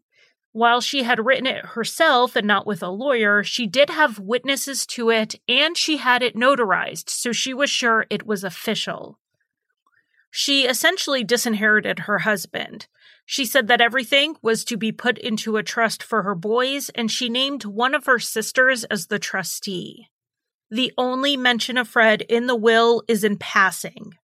While 0.56 0.80
she 0.80 1.02
had 1.02 1.26
written 1.26 1.46
it 1.46 1.66
herself 1.66 2.34
and 2.34 2.46
not 2.46 2.66
with 2.66 2.82
a 2.82 2.88
lawyer, 2.88 3.44
she 3.44 3.66
did 3.66 3.90
have 3.90 4.18
witnesses 4.18 4.86
to 4.86 5.10
it 5.10 5.34
and 5.46 5.76
she 5.76 5.98
had 5.98 6.22
it 6.22 6.34
notarized, 6.34 7.10
so 7.10 7.30
she 7.30 7.52
was 7.52 7.68
sure 7.68 8.06
it 8.08 8.26
was 8.26 8.42
official. 8.42 9.18
She 10.30 10.66
essentially 10.66 11.22
disinherited 11.22 11.98
her 11.98 12.20
husband. 12.20 12.86
She 13.26 13.44
said 13.44 13.68
that 13.68 13.82
everything 13.82 14.36
was 14.40 14.64
to 14.64 14.78
be 14.78 14.92
put 14.92 15.18
into 15.18 15.58
a 15.58 15.62
trust 15.62 16.02
for 16.02 16.22
her 16.22 16.34
boys, 16.34 16.88
and 16.94 17.10
she 17.10 17.28
named 17.28 17.66
one 17.66 17.94
of 17.94 18.06
her 18.06 18.18
sisters 18.18 18.84
as 18.84 19.08
the 19.08 19.18
trustee. 19.18 20.08
The 20.70 20.90
only 20.96 21.36
mention 21.36 21.76
of 21.76 21.86
Fred 21.86 22.22
in 22.22 22.46
the 22.46 22.56
will 22.56 23.02
is 23.08 23.24
in 23.24 23.36
passing, 23.36 24.14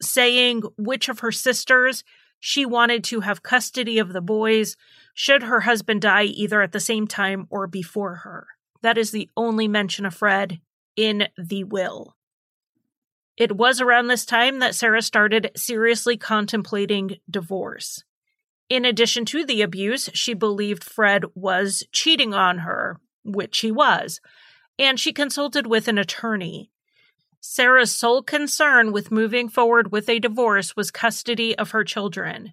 saying 0.00 0.62
which 0.78 1.10
of 1.10 1.18
her 1.18 1.32
sisters 1.32 2.02
she 2.40 2.64
wanted 2.64 3.04
to 3.04 3.20
have 3.20 3.42
custody 3.42 3.98
of 3.98 4.14
the 4.14 4.22
boys 4.22 4.74
should 5.14 5.44
her 5.44 5.60
husband 5.60 6.02
die 6.02 6.24
either 6.24 6.62
at 6.62 6.72
the 6.72 6.80
same 6.80 7.06
time 7.06 7.46
or 7.50 7.66
before 7.66 8.16
her. 8.16 8.46
That 8.82 8.98
is 8.98 9.10
the 9.10 9.28
only 9.36 9.68
mention 9.68 10.06
of 10.06 10.14
Fred 10.14 10.60
in 10.96 11.28
the 11.36 11.64
will. 11.64 12.16
It 13.36 13.56
was 13.56 13.80
around 13.80 14.08
this 14.08 14.26
time 14.26 14.58
that 14.58 14.74
Sarah 14.74 15.02
started 15.02 15.52
seriously 15.56 16.16
contemplating 16.16 17.18
divorce. 17.30 18.04
In 18.68 18.84
addition 18.84 19.24
to 19.26 19.44
the 19.44 19.62
abuse, 19.62 20.08
she 20.12 20.34
believed 20.34 20.84
Fred 20.84 21.24
was 21.34 21.82
cheating 21.92 22.34
on 22.34 22.58
her, 22.58 23.00
which 23.24 23.60
he 23.60 23.70
was, 23.70 24.20
and 24.78 24.98
she 24.98 25.12
consulted 25.12 25.66
with 25.66 25.88
an 25.88 25.98
attorney. 25.98 26.70
Sarah's 27.40 27.94
sole 27.94 28.22
concern 28.22 28.92
with 28.92 29.10
moving 29.10 29.48
forward 29.48 29.90
with 29.90 30.08
a 30.08 30.18
divorce 30.18 30.76
was 30.76 30.90
custody 30.90 31.56
of 31.58 31.72
her 31.72 31.84
children. 31.84 32.52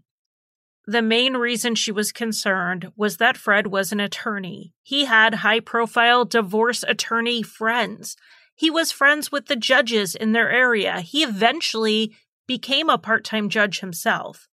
The 0.85 1.01
main 1.01 1.35
reason 1.35 1.75
she 1.75 1.91
was 1.91 2.11
concerned 2.11 2.91
was 2.95 3.17
that 3.17 3.37
Fred 3.37 3.67
was 3.67 3.91
an 3.91 3.99
attorney. 3.99 4.73
He 4.81 5.05
had 5.05 5.35
high 5.35 5.59
profile 5.59 6.25
divorce 6.25 6.83
attorney 6.87 7.43
friends. 7.43 8.15
He 8.55 8.69
was 8.69 8.91
friends 8.91 9.31
with 9.31 9.45
the 9.45 9.55
judges 9.55 10.15
in 10.15 10.31
their 10.31 10.49
area. 10.49 11.01
He 11.01 11.23
eventually 11.23 12.15
became 12.47 12.89
a 12.89 12.97
part 12.97 13.23
time 13.23 13.49
judge 13.49 13.79
himself. 13.79 14.47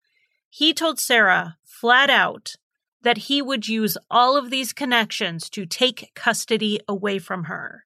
He 0.49 0.73
told 0.73 0.99
Sarah 0.99 1.57
flat 1.63 2.09
out 2.09 2.55
that 3.01 3.17
he 3.17 3.41
would 3.41 3.67
use 3.67 3.97
all 4.09 4.35
of 4.35 4.49
these 4.49 4.73
connections 4.73 5.49
to 5.51 5.65
take 5.65 6.11
custody 6.15 6.79
away 6.87 7.19
from 7.19 7.45
her. 7.45 7.85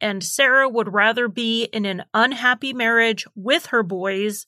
And 0.00 0.22
Sarah 0.22 0.68
would 0.68 0.92
rather 0.92 1.28
be 1.28 1.64
in 1.64 1.84
an 1.84 2.04
unhappy 2.14 2.72
marriage 2.72 3.26
with 3.34 3.66
her 3.66 3.82
boys 3.82 4.46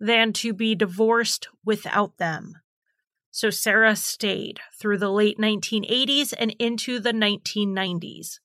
than 0.00 0.32
to 0.32 0.52
be 0.52 0.74
divorced 0.74 1.48
without 1.64 2.16
them. 2.16 2.56
So 3.30 3.50
Sarah 3.50 3.94
stayed 3.94 4.58
through 4.74 4.98
the 4.98 5.10
late 5.10 5.38
1980s 5.38 6.34
and 6.36 6.56
into 6.58 6.98
the 6.98 7.12
1990s. 7.12 8.40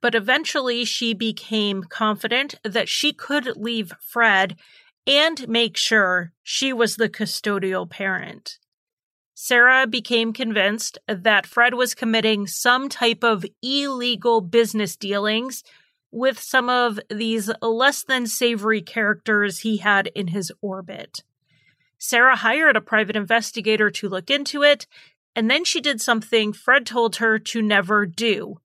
But 0.00 0.14
eventually 0.14 0.84
she 0.84 1.14
became 1.14 1.82
confident 1.82 2.54
that 2.62 2.88
she 2.88 3.12
could 3.12 3.56
leave 3.56 3.92
Fred 4.00 4.56
and 5.06 5.48
make 5.48 5.76
sure 5.76 6.32
she 6.42 6.72
was 6.72 6.96
the 6.96 7.08
custodial 7.08 7.88
parent. 7.88 8.58
Sarah 9.34 9.86
became 9.86 10.32
convinced 10.32 10.98
that 11.06 11.46
Fred 11.46 11.74
was 11.74 11.94
committing 11.94 12.46
some 12.46 12.88
type 12.88 13.24
of 13.24 13.46
illegal 13.62 14.40
business 14.40 14.96
dealings 14.96 15.64
with 16.10 16.38
some 16.38 16.68
of 16.68 16.98
these 17.10 17.50
less 17.60 18.02
than 18.02 18.26
savory 18.26 18.80
characters 18.80 19.60
he 19.60 19.78
had 19.78 20.08
in 20.08 20.28
his 20.28 20.52
orbit. 20.60 21.22
Sarah 21.98 22.36
hired 22.36 22.76
a 22.76 22.80
private 22.80 23.16
investigator 23.16 23.90
to 23.90 24.08
look 24.08 24.30
into 24.30 24.62
it, 24.62 24.86
and 25.34 25.50
then 25.50 25.64
she 25.64 25.80
did 25.80 26.00
something 26.00 26.52
Fred 26.52 26.86
told 26.86 27.16
her 27.16 27.38
to 27.38 27.62
never 27.62 28.06
do. 28.06 28.56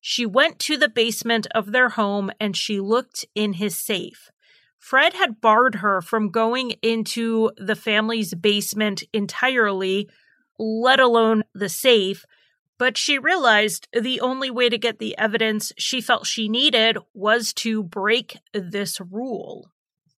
She 0.00 0.26
went 0.26 0.58
to 0.60 0.76
the 0.76 0.88
basement 0.88 1.46
of 1.54 1.70
their 1.72 1.90
home 1.90 2.30
and 2.40 2.56
she 2.56 2.80
looked 2.80 3.24
in 3.34 3.54
his 3.54 3.78
safe. 3.78 4.30
Fred 4.78 5.14
had 5.14 5.40
barred 5.40 5.76
her 5.76 6.02
from 6.02 6.30
going 6.30 6.72
into 6.82 7.52
the 7.56 7.76
family's 7.76 8.34
basement 8.34 9.04
entirely, 9.12 10.08
let 10.58 10.98
alone 10.98 11.44
the 11.54 11.68
safe. 11.68 12.26
But 12.82 12.98
she 12.98 13.16
realized 13.16 13.86
the 13.92 14.20
only 14.20 14.50
way 14.50 14.68
to 14.68 14.76
get 14.76 14.98
the 14.98 15.16
evidence 15.16 15.72
she 15.78 16.00
felt 16.00 16.26
she 16.26 16.48
needed 16.48 16.98
was 17.14 17.52
to 17.52 17.84
break 17.84 18.38
this 18.52 19.00
rule. 19.00 19.70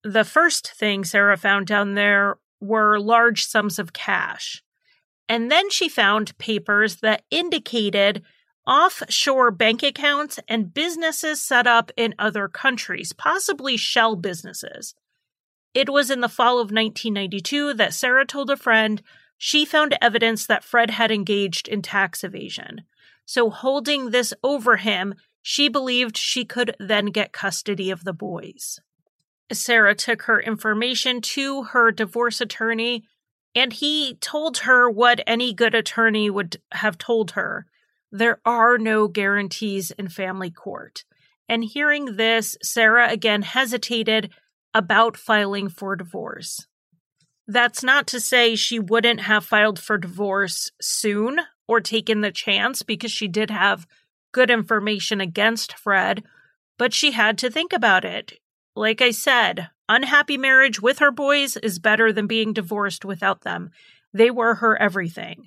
The 0.03 0.25
first 0.25 0.73
thing 0.73 1.05
Sarah 1.05 1.37
found 1.37 1.67
down 1.67 1.93
there 1.93 2.39
were 2.63 2.99
large 2.99 3.45
sums 3.45 3.79
of 3.79 3.93
cash. 3.93 4.63
And 5.29 5.51
then 5.51 5.69
she 5.69 5.91
found 5.91 6.39
papers 6.39 7.01
that 7.03 7.25
indicated 7.31 8.23
offshore 8.67 9.51
bank 9.51 9.83
accounts 9.83 10.41
and 10.49 10.73
businesses 10.73 11.47
set 11.47 11.67
up 11.67 11.93
in 11.99 12.15
other 12.19 12.49
countries, 12.49 13.13
possibly 13.13 13.77
shell 13.77 14.17
businesses. 14.17 14.95
It 15.75 15.91
was 15.91 16.11
in 16.11 16.23
the 16.23 16.31
fall 16.31 16.55
of 16.55 16.73
1992 16.73 17.75
that 17.75 17.93
Sarah 17.93 18.25
told 18.25 18.49
a 18.49 18.57
friend 18.57 19.03
she 19.47 19.67
found 19.67 19.95
evidence 20.01 20.47
that 20.47 20.65
Fred 20.65 20.89
had 20.89 21.11
engaged 21.11 21.69
in 21.69 21.83
tax 21.83 22.25
evasion. 22.25 22.81
So, 23.27 23.51
holding 23.51 24.09
this 24.09 24.33
over 24.43 24.79
him, 24.79 25.17
she 25.43 25.69
believed 25.69 26.17
she 26.17 26.47
could 26.47 26.75
then 26.81 27.09
get 27.09 27.35
custody 27.35 27.91
of 27.91 28.05
the 28.05 28.15
boys. 28.15 28.81
Sarah 29.53 29.95
took 29.95 30.23
her 30.23 30.41
information 30.41 31.21
to 31.21 31.65
her 31.65 31.93
divorce 31.93 32.41
attorney, 32.41 33.05
and 33.55 33.71
he 33.75 34.15
told 34.15 34.61
her 34.61 34.89
what 34.89 35.21
any 35.27 35.53
good 35.53 35.75
attorney 35.75 36.31
would 36.31 36.57
have 36.73 36.97
told 36.97 37.33
her 37.33 37.67
there 38.11 38.41
are 38.47 38.79
no 38.79 39.09
guarantees 39.09 39.91
in 39.91 40.09
family 40.09 40.51
court. 40.51 41.05
And 41.51 41.63
hearing 41.63 42.17
this, 42.17 42.57
Sarah 42.63 43.11
again 43.11 43.43
hesitated 43.43 44.33
about 44.73 45.19
filing 45.19 45.69
for 45.69 45.97
divorce. 45.97 46.67
That's 47.47 47.83
not 47.83 48.07
to 48.09 48.21
say 48.21 48.55
she 48.55 48.79
wouldn't 48.79 49.21
have 49.21 49.45
filed 49.45 49.79
for 49.79 49.99
divorce 49.99 50.71
soon 50.81 51.41
or 51.69 51.81
taken 51.81 52.21
the 52.21 52.31
chance 52.31 52.83
because 52.83 53.13
she 53.13 53.29
did 53.29 53.51
have 53.51 53.87
good 54.33 54.51
information 54.51 55.21
against 55.21 55.77
Fred, 55.79 56.25
but 56.79 56.95
she 56.95 57.13
had 57.13 57.39
to 57.39 57.51
think 57.51 57.73
about 57.73 58.05
it. 58.05 58.35
Like 58.75 59.01
I 59.01 59.11
said, 59.11 59.69
unhappy 59.89 60.37
marriage 60.37 60.81
with 60.81 60.99
her 60.99 61.11
boys 61.11 61.57
is 61.59 61.79
better 61.79 62.13
than 62.13 62.27
being 62.27 62.53
divorced 62.53 63.05
without 63.05 63.43
them. 63.43 63.71
They 64.13 64.31
were 64.31 64.57
her 64.57 64.81
everything. 64.81 65.47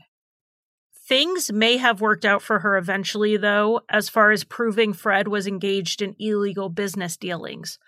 Things 1.08 1.52
may 1.52 1.78
have 1.78 2.02
worked 2.02 2.26
out 2.26 2.42
for 2.42 2.60
her 2.60 2.78
eventually, 2.78 3.38
though, 3.38 3.82
as 3.90 4.10
far 4.10 4.32
as 4.32 4.44
proving 4.44 4.94
Fred 4.94 5.28
was 5.28 5.48
engaged 5.48 6.02
in 6.02 6.16
illegal 6.20 6.70
business 6.70 7.16
dealings. 7.16 7.80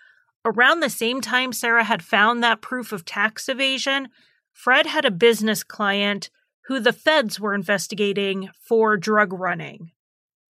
Around 0.44 0.80
the 0.80 0.90
same 0.90 1.20
time 1.20 1.52
Sarah 1.52 1.84
had 1.84 2.02
found 2.02 2.42
that 2.42 2.62
proof 2.62 2.92
of 2.92 3.04
tax 3.04 3.48
evasion, 3.48 4.08
Fred 4.52 4.86
had 4.86 5.04
a 5.04 5.10
business 5.10 5.62
client 5.62 6.30
who 6.66 6.80
the 6.80 6.92
feds 6.92 7.38
were 7.38 7.54
investigating 7.54 8.48
for 8.66 8.96
drug 8.96 9.32
running. 9.32 9.90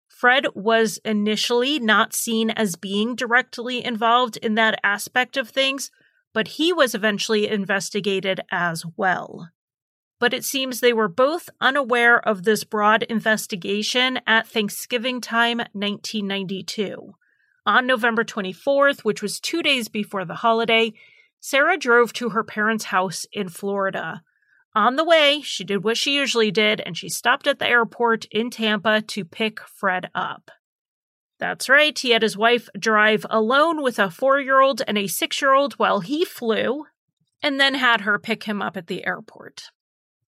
Fred 0.07 0.47
was 0.53 0.99
initially 1.05 1.79
not 1.79 2.13
seen 2.13 2.49
as 2.49 2.75
being 2.75 3.15
directly 3.15 3.83
involved 3.83 4.37
in 4.37 4.55
that 4.55 4.79
aspect 4.83 5.37
of 5.37 5.49
things, 5.49 5.91
but 6.33 6.49
he 6.49 6.73
was 6.73 6.93
eventually 6.93 7.47
investigated 7.47 8.41
as 8.51 8.83
well 8.97 9.49
but 10.19 10.33
it 10.33 10.43
seems 10.43 10.79
they 10.79 10.93
were 10.93 11.07
both 11.07 11.49
unaware 11.61 12.19
of 12.19 12.43
this 12.43 12.63
broad 12.63 13.03
investigation 13.03 14.19
at 14.27 14.47
Thanksgiving 14.47 15.21
time 15.21 15.59
1992. 15.71 17.13
On 17.65 17.85
November 17.85 18.23
24th, 18.23 19.01
which 19.01 19.21
was 19.21 19.39
two 19.39 19.61
days 19.61 19.87
before 19.87 20.25
the 20.25 20.35
holiday, 20.35 20.93
Sarah 21.39 21.77
drove 21.77 22.13
to 22.13 22.29
her 22.29 22.43
parents' 22.43 22.85
house 22.85 23.25
in 23.31 23.49
Florida. 23.49 24.21
On 24.75 24.95
the 24.95 25.03
way, 25.03 25.41
she 25.41 25.63
did 25.63 25.83
what 25.83 25.97
she 25.97 26.15
usually 26.15 26.51
did 26.51 26.81
and 26.81 26.97
she 26.97 27.09
stopped 27.09 27.47
at 27.47 27.59
the 27.59 27.67
airport 27.67 28.25
in 28.25 28.49
Tampa 28.49 29.01
to 29.01 29.25
pick 29.25 29.59
Fred 29.61 30.09
up. 30.13 30.51
That's 31.39 31.69
right, 31.69 31.97
he 31.97 32.11
had 32.11 32.21
his 32.21 32.37
wife 32.37 32.67
drive 32.77 33.25
alone 33.29 33.81
with 33.81 33.97
a 33.97 34.11
four 34.11 34.39
year 34.39 34.59
old 34.59 34.81
and 34.87 34.97
a 34.97 35.07
six 35.07 35.41
year 35.41 35.53
old 35.53 35.73
while 35.73 36.01
he 36.01 36.25
flew, 36.25 36.85
and 37.41 37.59
then 37.59 37.75
had 37.75 38.01
her 38.01 38.19
pick 38.19 38.43
him 38.43 38.61
up 38.61 38.75
at 38.75 38.87
the 38.87 39.05
airport. 39.05 39.63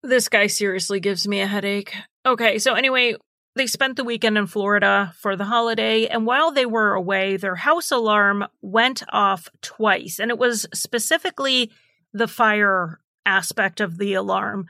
This 0.01 0.29
guy 0.29 0.47
seriously 0.47 0.99
gives 0.99 1.27
me 1.27 1.41
a 1.41 1.47
headache. 1.47 1.93
Okay, 2.25 2.57
so 2.59 2.73
anyway, 2.73 3.15
they 3.55 3.67
spent 3.67 3.97
the 3.97 4.03
weekend 4.03 4.37
in 4.37 4.47
Florida 4.47 5.13
for 5.17 5.35
the 5.35 5.45
holiday, 5.45 6.07
and 6.07 6.25
while 6.25 6.51
they 6.51 6.65
were 6.65 6.93
away, 6.93 7.35
their 7.35 7.55
house 7.55 7.91
alarm 7.91 8.47
went 8.61 9.03
off 9.09 9.49
twice. 9.61 10.19
And 10.19 10.31
it 10.31 10.37
was 10.37 10.65
specifically 10.73 11.71
the 12.13 12.27
fire 12.27 12.99
aspect 13.25 13.81
of 13.81 13.97
the 13.97 14.13
alarm. 14.13 14.67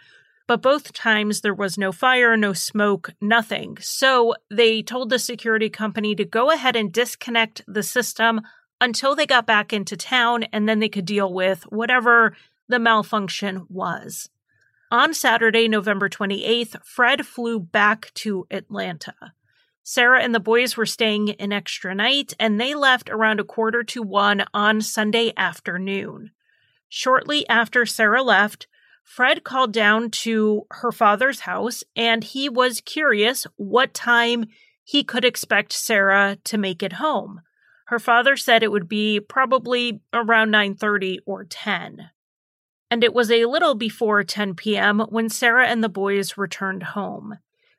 But 0.48 0.62
both 0.62 0.94
times 0.94 1.42
there 1.42 1.54
was 1.54 1.78
no 1.78 1.92
fire, 1.92 2.36
no 2.36 2.54
smoke, 2.54 3.12
nothing. 3.22 3.78
So 3.80 4.34
they 4.50 4.82
told 4.82 5.10
the 5.10 5.20
security 5.20 5.70
company 5.70 6.16
to 6.16 6.26
go 6.26 6.52
ahead 6.52 6.76
and 6.76 6.92
disconnect 6.92 7.62
the 7.68 7.84
system 7.84 8.42
until 8.82 9.16
they 9.16 9.28
got 9.28 9.46
back 9.46 9.72
into 9.72 9.96
town, 9.96 10.44
and 10.52 10.68
then 10.68 10.80
they 10.80 10.90
could 10.90 11.06
deal 11.06 11.32
with 11.32 11.64
whatever 11.70 12.36
the 12.68 12.80
malfunction 12.80 13.68
was. 13.70 14.30
On 14.92 15.14
Saturday, 15.14 15.70
November 15.70 16.10
28th, 16.10 16.84
Fred 16.84 17.26
flew 17.26 17.62
back 17.62 18.12
to 18.16 18.46
Atlanta. 18.52 19.14
Sarah 19.84 20.22
and 20.22 20.36
the 20.36 20.40
boys 20.42 20.76
were 20.76 20.86
staying 20.86 21.30
an 21.40 21.54
extra 21.54 21.96
night, 21.96 22.34
and 22.38 22.60
they 22.60 22.76
left 22.76 23.10
around 23.10 23.40
a 23.40 23.46
quarter 23.46 23.84
to 23.84 24.04
one 24.04 24.44
on 24.54 24.82
Sunday 24.82 25.32
afternoon. 25.38 26.32
Shortly 26.90 27.48
after 27.48 27.86
Sarah 27.86 28.22
left, 28.22 28.68
Fred 29.02 29.46
called 29.46 29.72
down 29.72 30.12
to 30.12 30.68
her 30.72 30.92
father's 30.92 31.42
house 31.42 31.86
and 31.96 32.24
he 32.24 32.50
was 32.50 32.82
curious 32.82 33.48
what 33.56 33.94
time 33.94 34.46
he 34.84 35.06
could 35.06 35.24
expect 35.24 35.72
Sarah 35.72 36.38
to 36.44 36.58
make 36.58 36.84
it 36.84 36.94
home. 36.94 37.42
Her 37.86 38.00
father 38.00 38.36
said 38.36 38.62
it 38.62 38.72
would 38.72 38.90
be 38.90 39.22
probably 39.22 40.02
around 40.14 40.52
9:30 40.52 41.20
or 41.26 41.46
10 41.46 42.10
and 42.92 43.06
it 43.06 43.14
was 43.14 43.32
a 43.32 43.46
little 43.46 43.74
before 43.74 44.22
10 44.22 44.54
p.m. 44.56 45.00
when 45.10 45.30
Sarah 45.30 45.68
and 45.68 45.82
the 45.82 45.90
boys 45.90 46.38
returned 46.38 46.84
home. 46.84 47.38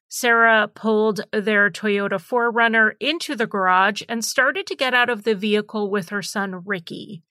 Sarah 0.09 0.69
pulled 0.69 1.21
their 1.33 1.71
Toyota 1.71 2.19
4Runner 2.19 2.93
into 2.99 3.37
the 3.37 3.47
garage 3.47 4.03
and 4.09 4.25
started 4.25 4.67
to 4.67 4.75
get 4.75 4.95
out 4.95 5.11
of 5.11 5.25
the 5.25 5.35
vehicle 5.35 5.91
with 5.91 6.09
her 6.09 6.23
son 6.23 6.63
Ricky. 6.65 7.23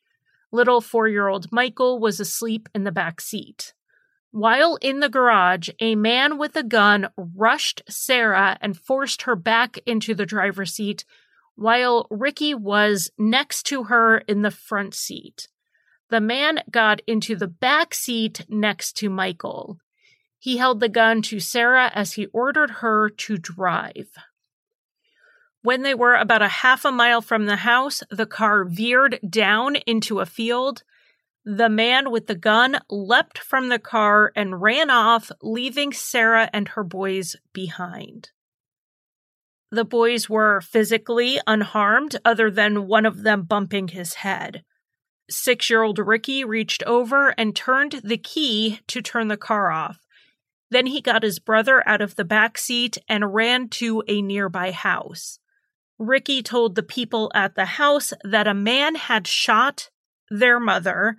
Little 0.51 0.79
four 0.79 1.07
year 1.07 1.27
old 1.27 1.51
Michael 1.51 1.99
was 1.99 2.19
asleep 2.19 2.69
in 2.75 2.83
the 2.83 2.91
back 2.91 3.19
seat. 3.19 3.73
While 4.29 4.77
in 4.81 4.99
the 4.99 5.09
garage, 5.09 5.69
a 5.79 5.95
man 5.95 6.37
with 6.37 6.55
a 6.55 6.63
gun 6.63 7.09
rushed 7.17 7.81
Sarah 7.89 8.57
and 8.61 8.77
forced 8.77 9.23
her 9.23 9.35
back 9.35 9.77
into 9.85 10.13
the 10.13 10.25
driver's 10.25 10.73
seat, 10.73 11.03
while 11.55 12.07
Ricky 12.09 12.53
was 12.53 13.11
next 13.17 13.63
to 13.67 13.85
her 13.85 14.19
in 14.19 14.41
the 14.41 14.51
front 14.51 14.93
seat. 14.93 15.47
The 16.11 16.19
man 16.19 16.59
got 16.69 16.99
into 17.07 17.37
the 17.37 17.47
back 17.47 17.93
seat 17.93 18.45
next 18.49 18.97
to 18.97 19.09
Michael. 19.09 19.79
He 20.37 20.57
held 20.57 20.81
the 20.81 20.89
gun 20.89 21.21
to 21.23 21.39
Sarah 21.39 21.89
as 21.95 22.13
he 22.13 22.25
ordered 22.27 22.69
her 22.81 23.09
to 23.09 23.37
drive. 23.37 24.09
When 25.61 25.83
they 25.83 25.95
were 25.95 26.15
about 26.15 26.41
a 26.41 26.49
half 26.49 26.83
a 26.83 26.91
mile 26.91 27.21
from 27.21 27.45
the 27.45 27.55
house, 27.55 28.03
the 28.11 28.25
car 28.25 28.65
veered 28.65 29.21
down 29.27 29.77
into 29.87 30.19
a 30.19 30.25
field. 30.25 30.83
The 31.45 31.69
man 31.69 32.11
with 32.11 32.27
the 32.27 32.35
gun 32.35 32.79
leapt 32.89 33.37
from 33.37 33.69
the 33.69 33.79
car 33.79 34.33
and 34.35 34.61
ran 34.61 34.89
off, 34.89 35.31
leaving 35.41 35.93
Sarah 35.93 36.49
and 36.51 36.67
her 36.69 36.83
boys 36.83 37.37
behind. 37.53 38.31
The 39.69 39.85
boys 39.85 40.29
were 40.29 40.59
physically 40.59 41.39
unharmed, 41.47 42.17
other 42.25 42.51
than 42.51 42.87
one 42.87 43.05
of 43.05 43.23
them 43.23 43.43
bumping 43.43 43.87
his 43.87 44.15
head. 44.15 44.65
Six 45.31 45.69
year 45.69 45.81
old 45.81 45.97
Ricky 45.97 46.43
reached 46.43 46.83
over 46.83 47.29
and 47.37 47.55
turned 47.55 48.01
the 48.03 48.17
key 48.17 48.79
to 48.87 49.01
turn 49.01 49.29
the 49.29 49.37
car 49.37 49.71
off. 49.71 49.99
Then 50.69 50.87
he 50.87 51.01
got 51.01 51.23
his 51.23 51.39
brother 51.39 51.87
out 51.87 52.01
of 52.01 52.15
the 52.15 52.25
back 52.25 52.57
seat 52.57 52.97
and 53.07 53.33
ran 53.33 53.69
to 53.69 54.03
a 54.07 54.21
nearby 54.21 54.71
house. 54.71 55.39
Ricky 55.97 56.41
told 56.41 56.75
the 56.75 56.83
people 56.83 57.31
at 57.33 57.55
the 57.55 57.65
house 57.65 58.13
that 58.23 58.47
a 58.47 58.53
man 58.53 58.95
had 58.95 59.27
shot 59.27 59.89
their 60.29 60.59
mother 60.59 61.17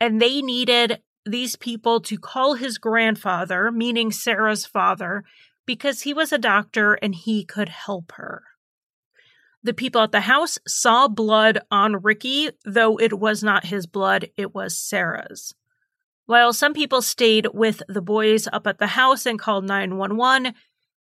and 0.00 0.20
they 0.20 0.42
needed 0.42 1.00
these 1.24 1.56
people 1.56 2.00
to 2.00 2.18
call 2.18 2.54
his 2.54 2.78
grandfather, 2.78 3.70
meaning 3.70 4.10
Sarah's 4.10 4.66
father, 4.66 5.24
because 5.66 6.02
he 6.02 6.12
was 6.12 6.32
a 6.32 6.38
doctor 6.38 6.94
and 6.94 7.14
he 7.14 7.44
could 7.44 7.68
help 7.68 8.12
her. 8.12 8.42
The 9.64 9.74
people 9.74 10.00
at 10.00 10.10
the 10.10 10.22
house 10.22 10.58
saw 10.66 11.06
blood 11.06 11.60
on 11.70 12.02
Ricky, 12.02 12.50
though 12.64 12.98
it 12.98 13.18
was 13.18 13.42
not 13.44 13.66
his 13.66 13.86
blood, 13.86 14.28
it 14.36 14.54
was 14.54 14.76
Sarah's. 14.76 15.54
While 16.26 16.52
some 16.52 16.74
people 16.74 17.02
stayed 17.02 17.48
with 17.52 17.82
the 17.88 18.02
boys 18.02 18.48
up 18.52 18.66
at 18.66 18.78
the 18.78 18.88
house 18.88 19.24
and 19.24 19.38
called 19.38 19.64
911, 19.64 20.54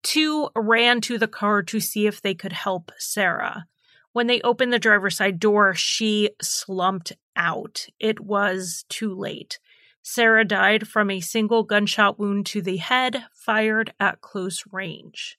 two 0.04 0.50
ran 0.56 1.02
to 1.02 1.18
the 1.18 1.28
car 1.28 1.62
to 1.64 1.80
see 1.80 2.08
if 2.08 2.22
they 2.22 2.34
could 2.34 2.54
help 2.54 2.92
Sarah. 2.98 3.66
When 4.14 4.28
they 4.28 4.42
opened 4.42 4.72
the 4.72 4.80
driver's 4.80 5.18
side 5.18 5.40
door, 5.40 5.74
she 5.76 6.32
slumped 6.42 7.14
out. 7.36 7.88
It 8.00 8.20
was 8.20 8.86
too 8.90 9.14
late. 9.14 9.60
Sarah 10.02 10.46
died 10.46 10.88
from 10.88 11.12
a 11.12 11.20
single 11.20 11.64
gunshot 11.64 12.18
wound 12.18 12.46
to 12.48 12.62
the 12.62 12.78
head, 12.78 13.26
fired 13.34 13.94
at 14.00 14.22
close 14.22 14.64
range. 14.72 15.38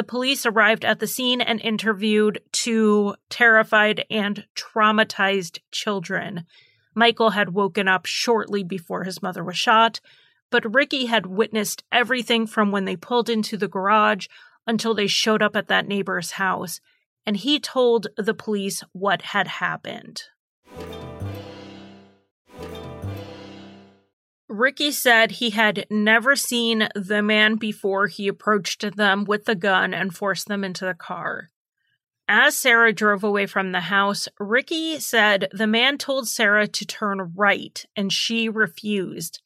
The 0.00 0.04
police 0.04 0.46
arrived 0.46 0.86
at 0.86 0.98
the 0.98 1.06
scene 1.06 1.42
and 1.42 1.60
interviewed 1.60 2.40
two 2.52 3.16
terrified 3.28 4.06
and 4.08 4.46
traumatized 4.54 5.58
children. 5.72 6.46
Michael 6.94 7.28
had 7.28 7.52
woken 7.52 7.86
up 7.86 8.06
shortly 8.06 8.62
before 8.62 9.04
his 9.04 9.20
mother 9.20 9.44
was 9.44 9.58
shot, 9.58 10.00
but 10.48 10.74
Ricky 10.74 11.04
had 11.04 11.26
witnessed 11.26 11.84
everything 11.92 12.46
from 12.46 12.70
when 12.70 12.86
they 12.86 12.96
pulled 12.96 13.28
into 13.28 13.58
the 13.58 13.68
garage 13.68 14.26
until 14.66 14.94
they 14.94 15.06
showed 15.06 15.42
up 15.42 15.54
at 15.54 15.68
that 15.68 15.86
neighbor's 15.86 16.30
house, 16.30 16.80
and 17.26 17.36
he 17.36 17.60
told 17.60 18.06
the 18.16 18.32
police 18.32 18.82
what 18.92 19.20
had 19.20 19.48
happened. 19.48 20.22
Ricky 24.50 24.90
said 24.90 25.30
he 25.30 25.50
had 25.50 25.86
never 25.90 26.34
seen 26.34 26.88
the 26.96 27.22
man 27.22 27.54
before 27.54 28.08
he 28.08 28.26
approached 28.26 28.96
them 28.96 29.24
with 29.24 29.44
the 29.44 29.54
gun 29.54 29.94
and 29.94 30.12
forced 30.12 30.48
them 30.48 30.64
into 30.64 30.84
the 30.84 30.92
car. 30.92 31.50
As 32.26 32.56
Sarah 32.56 32.92
drove 32.92 33.22
away 33.22 33.46
from 33.46 33.70
the 33.70 33.82
house, 33.82 34.28
Ricky 34.40 34.98
said 34.98 35.46
the 35.52 35.68
man 35.68 35.98
told 35.98 36.26
Sarah 36.26 36.66
to 36.66 36.84
turn 36.84 37.32
right 37.36 37.84
and 37.94 38.12
she 38.12 38.48
refused. 38.48 39.40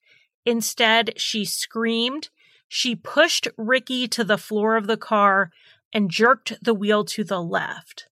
Instead, 0.47 1.12
she 1.21 1.45
screamed. 1.45 2.31
She 2.67 2.97
pushed 2.97 3.47
Ricky 3.59 4.09
to 4.09 4.25
the 4.25 4.38
floor 4.38 4.75
of 4.75 4.87
the 4.87 4.97
car 4.97 5.51
and 5.93 6.11
jerked 6.11 6.55
the 6.62 6.75
wheel 6.75 7.05
to 7.05 7.25
the 7.25 7.43
left. 7.43 8.09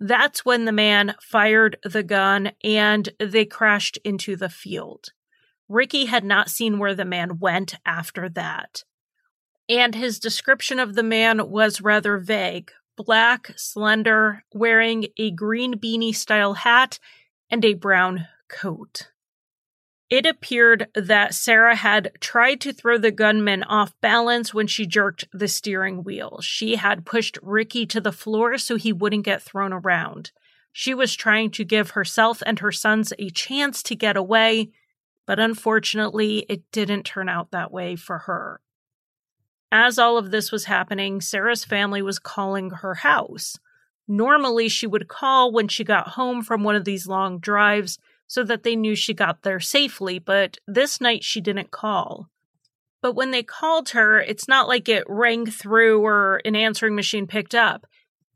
That's 0.00 0.44
when 0.44 0.64
the 0.64 0.72
man 0.72 1.14
fired 1.20 1.78
the 1.84 2.02
gun 2.02 2.50
and 2.64 3.08
they 3.20 3.44
crashed 3.44 3.96
into 4.04 4.34
the 4.34 4.50
field. 4.50 5.12
Ricky 5.68 6.06
had 6.06 6.24
not 6.24 6.50
seen 6.50 6.78
where 6.78 6.94
the 6.94 7.04
man 7.04 7.38
went 7.38 7.74
after 7.84 8.28
that. 8.30 8.84
And 9.68 9.94
his 9.94 10.20
description 10.20 10.78
of 10.78 10.94
the 10.94 11.02
man 11.02 11.50
was 11.50 11.80
rather 11.80 12.18
vague 12.18 12.70
black, 12.96 13.52
slender, 13.56 14.42
wearing 14.54 15.06
a 15.18 15.30
green 15.30 15.74
beanie 15.74 16.14
style 16.14 16.54
hat 16.54 16.98
and 17.50 17.64
a 17.64 17.74
brown 17.74 18.26
coat. 18.48 19.10
It 20.08 20.24
appeared 20.24 20.88
that 20.94 21.34
Sarah 21.34 21.74
had 21.74 22.12
tried 22.20 22.60
to 22.60 22.72
throw 22.72 22.96
the 22.96 23.10
gunman 23.10 23.64
off 23.64 23.92
balance 24.00 24.54
when 24.54 24.68
she 24.68 24.86
jerked 24.86 25.26
the 25.32 25.48
steering 25.48 26.04
wheel. 26.04 26.40
She 26.40 26.76
had 26.76 27.04
pushed 27.04 27.38
Ricky 27.42 27.86
to 27.86 28.00
the 28.00 28.12
floor 28.12 28.56
so 28.56 28.76
he 28.76 28.92
wouldn't 28.92 29.24
get 29.24 29.42
thrown 29.42 29.72
around. 29.72 30.30
She 30.72 30.94
was 30.94 31.14
trying 31.14 31.50
to 31.52 31.64
give 31.64 31.90
herself 31.90 32.42
and 32.46 32.60
her 32.60 32.70
sons 32.70 33.12
a 33.18 33.30
chance 33.30 33.82
to 33.84 33.96
get 33.96 34.16
away, 34.16 34.70
but 35.26 35.38
unfortunately, 35.40 36.46
it 36.48 36.62
didn't 36.72 37.02
turn 37.02 37.28
out 37.28 37.50
that 37.50 37.72
way 37.72 37.96
for 37.96 38.18
her. 38.18 38.60
As 39.72 39.98
all 39.98 40.16
of 40.16 40.30
this 40.30 40.52
was 40.52 40.64
happening, 40.64 41.20
Sarah's 41.20 41.64
family 41.64 42.00
was 42.00 42.18
calling 42.18 42.70
her 42.70 42.94
house. 42.94 43.58
Normally, 44.08 44.68
she 44.68 44.86
would 44.86 45.08
call 45.08 45.50
when 45.50 45.66
she 45.66 45.82
got 45.82 46.10
home 46.10 46.42
from 46.42 46.62
one 46.62 46.76
of 46.76 46.84
these 46.84 47.08
long 47.08 47.40
drives 47.40 47.98
so 48.28 48.44
that 48.44 48.62
they 48.62 48.76
knew 48.76 48.94
she 48.94 49.14
got 49.14 49.42
there 49.42 49.60
safely, 49.60 50.18
but 50.18 50.58
this 50.66 51.00
night 51.00 51.24
she 51.24 51.40
didn't 51.40 51.70
call. 51.70 52.28
But 53.02 53.14
when 53.14 53.30
they 53.30 53.42
called 53.42 53.90
her, 53.90 54.20
it's 54.20 54.48
not 54.48 54.68
like 54.68 54.88
it 54.88 55.04
rang 55.08 55.46
through 55.46 56.04
or 56.04 56.40
an 56.44 56.56
answering 56.56 56.94
machine 56.94 57.26
picked 57.26 57.54
up. 57.54 57.86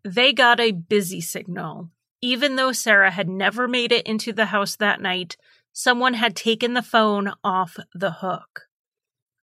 They 0.05 0.33
got 0.33 0.61
a 0.61 0.73
busy 0.73 1.21
signal. 1.21 1.91
Even 2.21 2.57
though 2.57 2.73
Sarah 2.73 3.11
had 3.11 3.29
never 3.29 3.67
made 3.67 3.93
it 3.93 4.07
into 4.07 4.33
the 4.33 4.47
house 4.47 4.77
that 4.77 5.01
night, 5.01 5.37
someone 5.73 6.15
had 6.15 6.37
taken 6.37 6.75
the 6.75 6.83
phone 6.83 7.33
off 7.43 7.77
the 7.95 8.11
hook. 8.11 8.63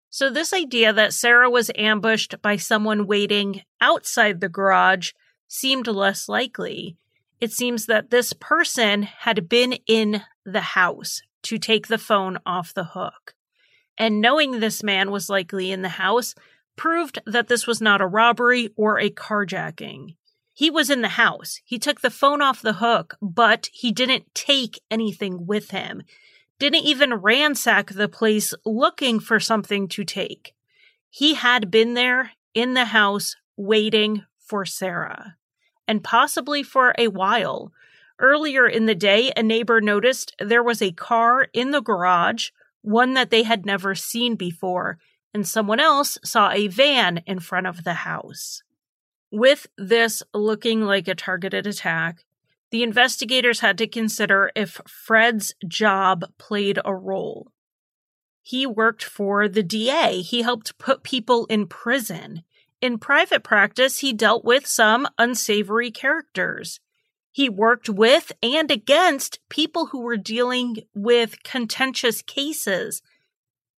So, 0.09 0.29
this 0.29 0.53
idea 0.53 0.93
that 0.93 1.13
Sarah 1.13 1.49
was 1.49 1.71
ambushed 1.75 2.41
by 2.41 2.55
someone 2.55 3.07
waiting 3.07 3.61
outside 3.81 4.39
the 4.39 4.49
garage 4.49 5.11
seemed 5.47 5.87
less 5.87 6.27
likely. 6.27 6.97
It 7.39 7.51
seems 7.51 7.85
that 7.85 8.09
this 8.09 8.33
person 8.33 9.03
had 9.03 9.47
been 9.47 9.73
in 9.85 10.23
the 10.45 10.61
house 10.61 11.21
to 11.43 11.57
take 11.57 11.87
the 11.87 11.97
phone 11.97 12.39
off 12.45 12.73
the 12.73 12.83
hook. 12.83 13.35
And 13.97 14.21
knowing 14.21 14.59
this 14.59 14.83
man 14.83 15.11
was 15.11 15.29
likely 15.29 15.71
in 15.71 15.81
the 15.81 15.89
house 15.89 16.35
proved 16.75 17.19
that 17.25 17.47
this 17.47 17.65
was 17.65 17.81
not 17.81 18.01
a 18.01 18.07
robbery 18.07 18.69
or 18.75 18.99
a 18.99 19.09
carjacking. 19.09 20.16
He 20.57 20.71
was 20.71 20.89
in 20.89 21.01
the 21.01 21.09
house. 21.09 21.61
He 21.65 21.77
took 21.77 22.01
the 22.01 22.09
phone 22.09 22.41
off 22.41 22.63
the 22.63 22.73
hook, 22.73 23.15
but 23.21 23.69
he 23.71 23.91
didn't 23.91 24.33
take 24.33 24.81
anything 24.89 25.45
with 25.45 25.69
him. 25.69 26.01
Didn't 26.57 26.83
even 26.83 27.13
ransack 27.13 27.91
the 27.91 28.09
place 28.09 28.55
looking 28.65 29.19
for 29.19 29.39
something 29.39 29.87
to 29.89 30.03
take. 30.03 30.55
He 31.11 31.35
had 31.35 31.69
been 31.69 31.93
there 31.93 32.31
in 32.55 32.73
the 32.73 32.85
house 32.85 33.35
waiting 33.55 34.25
for 34.39 34.65
Sarah, 34.65 35.35
and 35.87 36.03
possibly 36.03 36.63
for 36.63 36.95
a 36.97 37.09
while. 37.09 37.71
Earlier 38.17 38.65
in 38.65 38.87
the 38.87 38.95
day, 38.95 39.31
a 39.37 39.43
neighbor 39.43 39.79
noticed 39.79 40.35
there 40.39 40.63
was 40.63 40.81
a 40.81 40.91
car 40.91 41.49
in 41.53 41.69
the 41.69 41.83
garage, 41.83 42.49
one 42.81 43.13
that 43.13 43.29
they 43.29 43.43
had 43.43 43.63
never 43.63 43.93
seen 43.93 44.35
before, 44.35 44.97
and 45.35 45.47
someone 45.47 45.79
else 45.79 46.17
saw 46.23 46.49
a 46.49 46.65
van 46.65 47.19
in 47.27 47.41
front 47.41 47.67
of 47.67 47.83
the 47.83 47.93
house. 47.93 48.63
With 49.31 49.67
this 49.77 50.23
looking 50.33 50.81
like 50.83 51.07
a 51.07 51.15
targeted 51.15 51.67
attack, 51.67 52.25
the 52.71 52.83
investigators 52.83 53.59
had 53.59 53.77
to 53.77 53.87
consider 53.87 54.51
if 54.55 54.81
Fred's 54.87 55.53
job 55.67 56.25
played 56.37 56.79
a 56.83 56.95
role. 56.95 57.51
He 58.41 58.65
worked 58.65 59.03
for 59.03 59.49
the 59.49 59.63
DA. 59.63 60.21
He 60.21 60.41
helped 60.41 60.77
put 60.77 61.03
people 61.03 61.45
in 61.47 61.67
prison. 61.67 62.43
In 62.79 62.97
private 62.97 63.43
practice, 63.43 63.99
he 63.99 64.13
dealt 64.13 64.45
with 64.45 64.65
some 64.65 65.07
unsavory 65.17 65.91
characters. 65.91 66.79
He 67.31 67.49
worked 67.49 67.89
with 67.89 68.31
and 68.41 68.71
against 68.71 69.39
people 69.49 69.87
who 69.87 69.99
were 69.99 70.17
dealing 70.17 70.77
with 70.95 71.43
contentious 71.43 72.21
cases. 72.21 73.01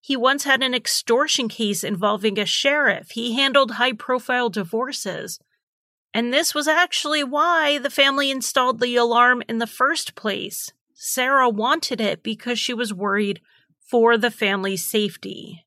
He 0.00 0.16
once 0.16 0.44
had 0.44 0.62
an 0.62 0.74
extortion 0.74 1.48
case 1.48 1.84
involving 1.84 2.38
a 2.38 2.46
sheriff. 2.46 3.10
He 3.10 3.34
handled 3.34 3.72
high 3.72 3.92
profile 3.92 4.48
divorces. 4.48 5.38
And 6.14 6.32
this 6.32 6.54
was 6.54 6.66
actually 6.66 7.22
why 7.22 7.78
the 7.78 7.90
family 7.90 8.30
installed 8.30 8.80
the 8.80 8.96
alarm 8.96 9.42
in 9.48 9.58
the 9.58 9.66
first 9.66 10.14
place. 10.14 10.72
Sarah 10.94 11.48
wanted 11.48 12.00
it 12.00 12.22
because 12.22 12.58
she 12.58 12.74
was 12.74 12.94
worried 12.94 13.40
for 13.88 14.16
the 14.16 14.30
family's 14.30 14.84
safety. 14.84 15.64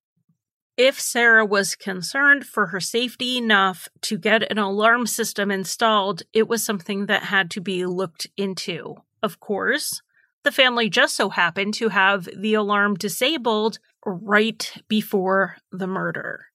If 0.77 0.99
Sarah 0.99 1.45
was 1.45 1.75
concerned 1.75 2.45
for 2.45 2.67
her 2.67 2.79
safety 2.79 3.37
enough 3.37 3.87
to 4.01 4.17
get 4.17 4.49
an 4.51 4.57
alarm 4.57 5.05
system 5.05 5.51
installed, 5.51 6.23
it 6.33 6.47
was 6.47 6.63
something 6.63 7.05
that 7.05 7.23
had 7.23 7.51
to 7.51 7.61
be 7.61 7.85
looked 7.85 8.27
into. 8.37 8.95
Of 9.21 9.39
course, 9.39 10.01
the 10.43 10.51
family 10.51 10.89
just 10.89 11.15
so 11.15 11.29
happened 11.29 11.75
to 11.75 11.89
have 11.89 12.27
the 12.35 12.55
alarm 12.55 12.95
disabled 12.95 13.79
right 14.05 14.73
before 14.87 15.57
the 15.71 15.87
murder. 15.87 16.45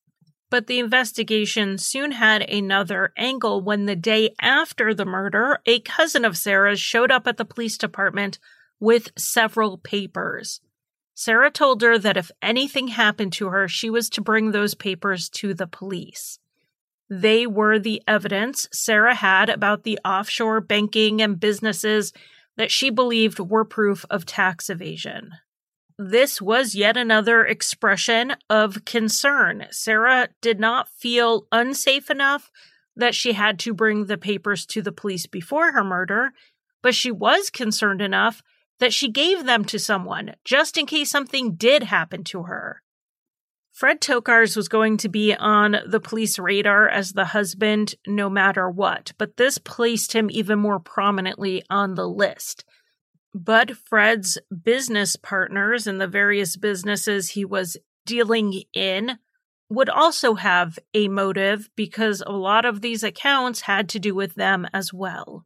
But 0.48 0.68
the 0.68 0.78
investigation 0.78 1.76
soon 1.78 2.12
had 2.12 2.42
another 2.42 3.12
angle 3.16 3.60
when 3.60 3.86
the 3.86 3.96
day 3.96 4.34
after 4.40 4.94
the 4.94 5.04
murder, 5.04 5.58
a 5.66 5.80
cousin 5.80 6.24
of 6.24 6.36
Sarah's 6.36 6.80
showed 6.80 7.10
up 7.10 7.26
at 7.26 7.36
the 7.36 7.44
police 7.44 7.76
department 7.76 8.38
with 8.78 9.10
several 9.18 9.78
papers. 9.78 10.60
Sarah 11.14 11.50
told 11.50 11.82
her 11.82 11.98
that 11.98 12.16
if 12.16 12.30
anything 12.42 12.88
happened 12.88 13.32
to 13.34 13.48
her, 13.48 13.66
she 13.66 13.90
was 13.90 14.10
to 14.10 14.20
bring 14.20 14.50
those 14.50 14.74
papers 14.74 15.28
to 15.30 15.54
the 15.54 15.66
police. 15.66 16.38
They 17.08 17.46
were 17.46 17.78
the 17.78 18.02
evidence 18.06 18.68
Sarah 18.72 19.14
had 19.14 19.48
about 19.48 19.84
the 19.84 19.98
offshore 20.04 20.60
banking 20.60 21.22
and 21.22 21.40
businesses 21.40 22.12
that 22.56 22.70
she 22.70 22.90
believed 22.90 23.38
were 23.38 23.64
proof 23.64 24.04
of 24.10 24.26
tax 24.26 24.68
evasion. 24.68 25.30
This 25.98 26.42
was 26.42 26.74
yet 26.74 26.96
another 26.96 27.44
expression 27.44 28.34
of 28.50 28.84
concern. 28.84 29.66
Sarah 29.70 30.28
did 30.42 30.60
not 30.60 30.90
feel 30.90 31.46
unsafe 31.50 32.10
enough 32.10 32.50
that 32.96 33.14
she 33.14 33.32
had 33.32 33.58
to 33.60 33.72
bring 33.72 34.04
the 34.04 34.18
papers 34.18 34.66
to 34.66 34.82
the 34.82 34.92
police 34.92 35.26
before 35.26 35.72
her 35.72 35.84
murder, 35.84 36.32
but 36.82 36.94
she 36.94 37.10
was 37.10 37.48
concerned 37.48 38.02
enough 38.02 38.42
that 38.78 38.92
she 38.92 39.10
gave 39.10 39.46
them 39.46 39.64
to 39.64 39.78
someone 39.78 40.34
just 40.44 40.76
in 40.76 40.84
case 40.84 41.10
something 41.10 41.54
did 41.54 41.84
happen 41.84 42.24
to 42.24 42.42
her. 42.42 42.82
Fred 43.72 44.00
Tokars 44.00 44.56
was 44.56 44.68
going 44.68 44.96
to 44.98 45.08
be 45.08 45.34
on 45.34 45.76
the 45.86 46.00
police 46.00 46.38
radar 46.38 46.88
as 46.88 47.12
the 47.12 47.26
husband 47.26 47.94
no 48.06 48.30
matter 48.30 48.70
what, 48.70 49.12
but 49.18 49.36
this 49.36 49.58
placed 49.58 50.14
him 50.14 50.30
even 50.30 50.58
more 50.58 50.80
prominently 50.80 51.62
on 51.68 51.94
the 51.94 52.08
list. 52.08 52.64
But 53.38 53.76
Fred's 53.76 54.38
business 54.64 55.14
partners 55.14 55.86
and 55.86 56.00
the 56.00 56.06
various 56.06 56.56
businesses 56.56 57.28
he 57.28 57.44
was 57.44 57.76
dealing 58.06 58.62
in 58.72 59.18
would 59.68 59.90
also 59.90 60.36
have 60.36 60.78
a 60.94 61.08
motive 61.08 61.68
because 61.76 62.22
a 62.26 62.32
lot 62.32 62.64
of 62.64 62.80
these 62.80 63.02
accounts 63.02 63.60
had 63.60 63.90
to 63.90 63.98
do 63.98 64.14
with 64.14 64.36
them 64.36 64.66
as 64.72 64.90
well. 64.90 65.44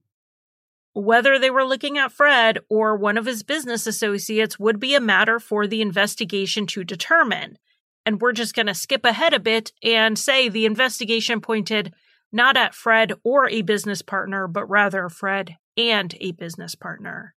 Whether 0.93 1.37
they 1.37 1.51
were 1.51 1.65
looking 1.65 1.99
at 1.99 2.13
Fred 2.13 2.61
or 2.69 2.95
one 2.95 3.19
of 3.19 3.27
his 3.27 3.43
business 3.43 3.89
associates 3.89 4.57
would 4.57 4.79
be 4.79 4.95
a 4.95 5.01
matter 5.01 5.41
for 5.41 5.67
the 5.67 5.83
investigation 5.83 6.67
to 6.69 6.85
determine. 6.85 7.59
And 8.07 8.21
we're 8.21 8.31
just 8.31 8.55
going 8.55 8.67
to 8.67 8.75
skip 8.75 9.05
ahead 9.05 9.35
a 9.35 9.41
bit 9.41 9.73
and 9.83 10.17
say 10.17 10.49
the 10.49 10.65
investigation 10.65 11.41
pointed 11.41 11.93
not 12.31 12.57
at 12.57 12.73
Fred 12.73 13.15
or 13.25 13.49
a 13.49 13.63
business 13.63 14.01
partner, 14.01 14.47
but 14.47 14.71
rather 14.71 15.09
Fred 15.09 15.57
and 15.77 16.15
a 16.21 16.31
business 16.31 16.77
partner. 16.77 17.35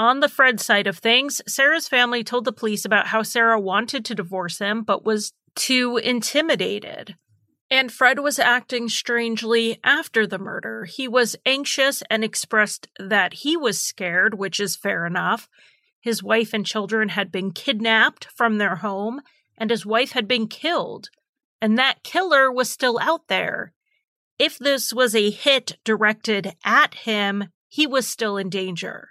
On 0.00 0.20
the 0.20 0.30
Fred 0.30 0.60
side 0.60 0.86
of 0.86 0.96
things, 0.96 1.42
Sarah's 1.46 1.86
family 1.86 2.24
told 2.24 2.46
the 2.46 2.54
police 2.54 2.86
about 2.86 3.08
how 3.08 3.22
Sarah 3.22 3.60
wanted 3.60 4.02
to 4.06 4.14
divorce 4.14 4.58
him, 4.58 4.82
but 4.82 5.04
was 5.04 5.34
too 5.54 5.98
intimidated. 5.98 7.16
And 7.70 7.92
Fred 7.92 8.20
was 8.20 8.38
acting 8.38 8.88
strangely 8.88 9.78
after 9.84 10.26
the 10.26 10.38
murder. 10.38 10.86
He 10.86 11.06
was 11.06 11.36
anxious 11.44 12.02
and 12.08 12.24
expressed 12.24 12.88
that 12.98 13.34
he 13.34 13.58
was 13.58 13.78
scared, 13.78 14.38
which 14.38 14.58
is 14.58 14.74
fair 14.74 15.04
enough. 15.04 15.50
His 16.00 16.22
wife 16.22 16.54
and 16.54 16.64
children 16.64 17.10
had 17.10 17.30
been 17.30 17.52
kidnapped 17.52 18.26
from 18.34 18.56
their 18.56 18.76
home, 18.76 19.20
and 19.58 19.68
his 19.68 19.84
wife 19.84 20.12
had 20.12 20.26
been 20.26 20.48
killed. 20.48 21.10
And 21.60 21.76
that 21.76 22.02
killer 22.04 22.50
was 22.50 22.70
still 22.70 22.98
out 23.02 23.28
there. 23.28 23.74
If 24.38 24.58
this 24.58 24.94
was 24.94 25.14
a 25.14 25.28
hit 25.28 25.76
directed 25.84 26.54
at 26.64 26.94
him, 26.94 27.48
he 27.68 27.86
was 27.86 28.06
still 28.06 28.38
in 28.38 28.48
danger. 28.48 29.10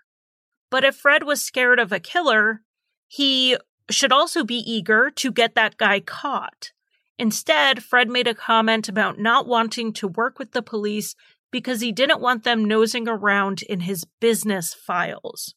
But 0.69 0.84
if 0.84 0.95
Fred 0.95 1.23
was 1.23 1.41
scared 1.41 1.79
of 1.79 1.91
a 1.91 1.99
killer, 1.99 2.62
he 3.08 3.58
should 3.89 4.12
also 4.12 4.43
be 4.43 4.58
eager 4.58 5.10
to 5.12 5.32
get 5.32 5.55
that 5.55 5.77
guy 5.77 5.99
caught. 5.99 6.71
Instead, 7.17 7.84
Fred 7.84 8.10
made 8.10 8.27
a 8.27 8.36
comment 8.36 8.88
about 8.88 9.19
not 9.19 9.47
wanting 9.47 9.91
to 9.93 10.08
work 10.08 10.39
with 10.39 10.51
the 10.51 10.62
police 10.62 11.15
because 11.51 11.82
he 11.82 11.91
didn't 11.91 12.21
want 12.21 12.43
them 12.43 12.65
nosing 12.65 13.08
around 13.08 13.62
in 13.63 13.82
his 13.82 14.05
business 14.21 14.73
files. 14.73 15.55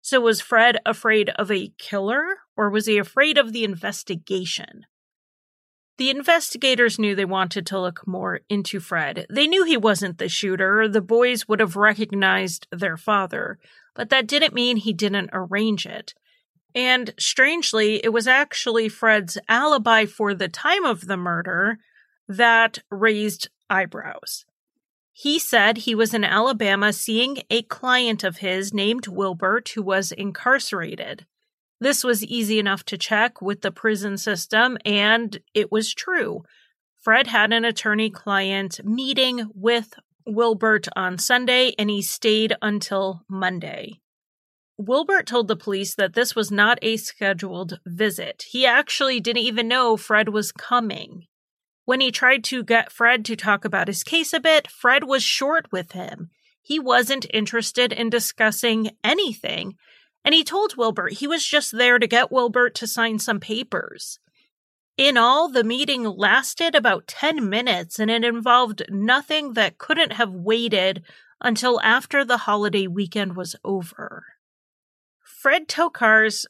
So, 0.00 0.20
was 0.20 0.40
Fred 0.40 0.78
afraid 0.84 1.30
of 1.36 1.50
a 1.50 1.72
killer, 1.78 2.24
or 2.56 2.68
was 2.68 2.86
he 2.86 2.98
afraid 2.98 3.38
of 3.38 3.52
the 3.52 3.62
investigation? 3.62 4.82
The 5.96 6.10
investigators 6.10 6.98
knew 6.98 7.14
they 7.14 7.24
wanted 7.24 7.66
to 7.66 7.80
look 7.80 8.06
more 8.06 8.40
into 8.48 8.80
Fred. 8.80 9.26
They 9.30 9.46
knew 9.46 9.64
he 9.64 9.76
wasn't 9.76 10.18
the 10.18 10.28
shooter. 10.28 10.88
The 10.88 11.00
boys 11.00 11.46
would 11.46 11.60
have 11.60 11.76
recognized 11.76 12.66
their 12.72 12.96
father, 12.96 13.60
but 13.94 14.10
that 14.10 14.26
didn't 14.26 14.54
mean 14.54 14.76
he 14.76 14.92
didn't 14.92 15.30
arrange 15.32 15.86
it. 15.86 16.14
And 16.74 17.12
strangely, 17.18 18.02
it 18.02 18.12
was 18.12 18.26
actually 18.26 18.88
Fred's 18.88 19.36
alibi 19.48 20.06
for 20.06 20.34
the 20.34 20.48
time 20.48 20.84
of 20.84 21.06
the 21.06 21.16
murder 21.16 21.78
that 22.28 22.78
raised 22.90 23.48
eyebrows. 23.68 24.44
He 25.12 25.38
said 25.38 25.78
he 25.78 25.94
was 25.94 26.14
in 26.14 26.24
Alabama 26.24 26.92
seeing 26.92 27.38
a 27.50 27.62
client 27.62 28.24
of 28.24 28.38
his 28.38 28.72
named 28.72 29.06
Wilbert 29.06 29.68
who 29.70 29.82
was 29.82 30.12
incarcerated. 30.12 31.26
This 31.80 32.02
was 32.02 32.24
easy 32.24 32.58
enough 32.58 32.84
to 32.86 32.96
check 32.96 33.42
with 33.42 33.60
the 33.60 33.72
prison 33.72 34.16
system, 34.16 34.78
and 34.84 35.40
it 35.52 35.70
was 35.70 35.92
true. 35.92 36.44
Fred 36.98 37.26
had 37.26 37.52
an 37.52 37.64
attorney 37.64 38.08
client 38.08 38.80
meeting 38.84 39.50
with 39.54 39.94
Wilbert 40.26 40.88
on 40.96 41.18
Sunday, 41.18 41.74
and 41.78 41.90
he 41.90 42.02
stayed 42.02 42.54
until 42.62 43.22
Monday. 43.28 44.00
Wilbert 44.78 45.26
told 45.26 45.48
the 45.48 45.56
police 45.56 45.94
that 45.94 46.14
this 46.14 46.34
was 46.34 46.50
not 46.50 46.78
a 46.82 46.96
scheduled 46.96 47.78
visit. 47.86 48.44
He 48.48 48.66
actually 48.66 49.20
didn't 49.20 49.42
even 49.42 49.68
know 49.68 49.96
Fred 49.96 50.30
was 50.30 50.52
coming. 50.52 51.26
When 51.84 52.00
he 52.00 52.10
tried 52.10 52.44
to 52.44 52.62
get 52.62 52.92
Fred 52.92 53.24
to 53.26 53.36
talk 53.36 53.64
about 53.64 53.88
his 53.88 54.02
case 54.02 54.32
a 54.32 54.40
bit, 54.40 54.70
Fred 54.70 55.04
was 55.04 55.22
short 55.22 55.70
with 55.72 55.92
him. 55.92 56.30
He 56.62 56.78
wasn't 56.78 57.26
interested 57.34 57.92
in 57.92 58.08
discussing 58.08 58.90
anything, 59.02 59.74
and 60.24 60.34
he 60.34 60.44
told 60.44 60.76
Wilbert 60.76 61.14
he 61.14 61.26
was 61.26 61.44
just 61.44 61.72
there 61.72 61.98
to 61.98 62.06
get 62.06 62.30
Wilbert 62.30 62.74
to 62.76 62.86
sign 62.86 63.18
some 63.18 63.40
papers. 63.40 64.20
In 64.96 65.16
all, 65.16 65.48
the 65.48 65.64
meeting 65.64 66.04
lasted 66.04 66.74
about 66.74 67.06
10 67.06 67.48
minutes 67.48 67.98
and 67.98 68.10
it 68.10 68.24
involved 68.24 68.82
nothing 68.90 69.54
that 69.54 69.78
couldn't 69.78 70.12
have 70.12 70.32
waited 70.32 71.02
until 71.40 71.80
after 71.82 72.24
the 72.24 72.38
holiday 72.38 72.86
weekend 72.86 73.34
was 73.34 73.56
over. 73.64 74.24
Fred 75.22 75.66
Tokars 75.66 76.44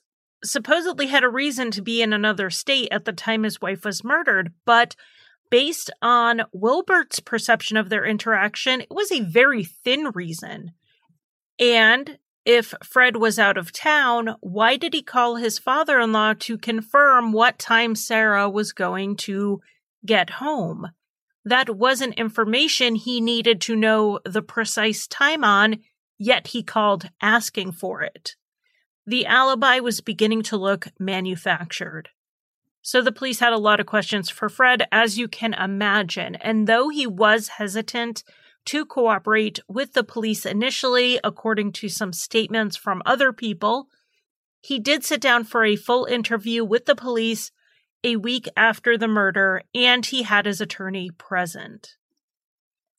supposedly 0.44 1.06
had 1.06 1.24
a 1.24 1.28
reason 1.28 1.70
to 1.70 1.82
be 1.82 2.02
in 2.02 2.12
another 2.12 2.50
state 2.50 2.88
at 2.90 3.04
the 3.04 3.12
time 3.12 3.44
his 3.44 3.60
wife 3.60 3.84
was 3.84 4.04
murdered, 4.04 4.52
but 4.64 4.96
based 5.50 5.90
on 6.02 6.42
Wilbert's 6.52 7.20
perception 7.20 7.76
of 7.76 7.88
their 7.88 8.04
interaction, 8.04 8.80
it 8.80 8.90
was 8.90 9.12
a 9.12 9.20
very 9.20 9.64
thin 9.64 10.10
reason. 10.14 10.72
And 11.58 12.18
if 12.44 12.74
Fred 12.82 13.16
was 13.16 13.38
out 13.38 13.56
of 13.56 13.72
town, 13.72 14.36
why 14.40 14.76
did 14.76 14.94
he 14.94 15.02
call 15.02 15.36
his 15.36 15.58
father 15.58 16.00
in 16.00 16.12
law 16.12 16.34
to 16.40 16.58
confirm 16.58 17.32
what 17.32 17.58
time 17.58 17.94
Sarah 17.94 18.50
was 18.50 18.72
going 18.72 19.16
to 19.18 19.60
get 20.04 20.30
home? 20.30 20.90
That 21.44 21.76
wasn't 21.76 22.14
information 22.14 22.94
he 22.94 23.20
needed 23.20 23.60
to 23.62 23.76
know 23.76 24.20
the 24.24 24.42
precise 24.42 25.06
time 25.06 25.44
on, 25.44 25.80
yet 26.18 26.48
he 26.48 26.62
called 26.62 27.10
asking 27.20 27.72
for 27.72 28.02
it. 28.02 28.36
The 29.06 29.26
alibi 29.26 29.80
was 29.80 30.00
beginning 30.00 30.42
to 30.44 30.56
look 30.56 30.88
manufactured. 30.98 32.10
So 32.82 33.00
the 33.00 33.12
police 33.12 33.38
had 33.38 33.52
a 33.52 33.58
lot 33.58 33.80
of 33.80 33.86
questions 33.86 34.28
for 34.28 34.48
Fred, 34.48 34.86
as 34.90 35.18
you 35.18 35.28
can 35.28 35.54
imagine. 35.54 36.34
And 36.36 36.66
though 36.66 36.88
he 36.88 37.06
was 37.06 37.48
hesitant 37.48 38.24
to 38.66 38.84
cooperate 38.84 39.60
with 39.68 39.92
the 39.92 40.04
police 40.04 40.46
initially, 40.46 41.18
according 41.22 41.72
to 41.72 41.88
some 41.88 42.12
statements 42.12 42.76
from 42.76 43.02
other 43.04 43.32
people, 43.32 43.88
he 44.60 44.78
did 44.78 45.04
sit 45.04 45.20
down 45.20 45.44
for 45.44 45.64
a 45.64 45.76
full 45.76 46.04
interview 46.04 46.64
with 46.64 46.86
the 46.86 46.94
police 46.94 47.50
a 48.04 48.16
week 48.16 48.48
after 48.56 48.96
the 48.96 49.08
murder, 49.08 49.62
and 49.74 50.06
he 50.06 50.22
had 50.22 50.46
his 50.46 50.60
attorney 50.60 51.10
present. 51.10 51.96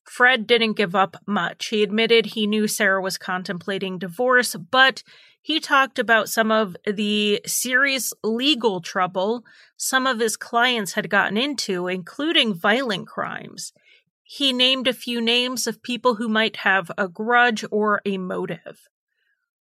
Fred 0.04 0.46
didn't 0.46 0.74
give 0.74 0.96
up 0.96 1.18
much. 1.26 1.68
He 1.68 1.82
admitted 1.82 2.26
he 2.26 2.46
knew 2.48 2.68
Sarah 2.68 3.02
was 3.02 3.18
contemplating 3.18 3.98
divorce, 3.98 4.56
but 4.56 5.04
he 5.42 5.60
talked 5.60 6.00
about 6.00 6.30
some 6.30 6.52
of 6.52 6.76
the 6.86 7.42
serious 7.46 8.14
legal 8.24 8.82
trouble 8.82 9.44
some 9.76 10.08
of 10.08 10.20
his 10.20 10.38
clients 10.38 10.94
had 10.94 11.10
gotten 11.10 11.38
into, 11.38 11.88
including 11.88 12.54
violent 12.54 13.08
crimes. 13.08 13.74
He 14.36 14.52
named 14.52 14.88
a 14.88 14.94
few 14.94 15.22
names 15.22 15.68
of 15.68 15.84
people 15.84 16.16
who 16.16 16.28
might 16.28 16.56
have 16.58 16.90
a 16.98 17.08
grudge 17.08 17.64
or 17.70 18.02
a 18.04 18.18
motive. 18.18 18.88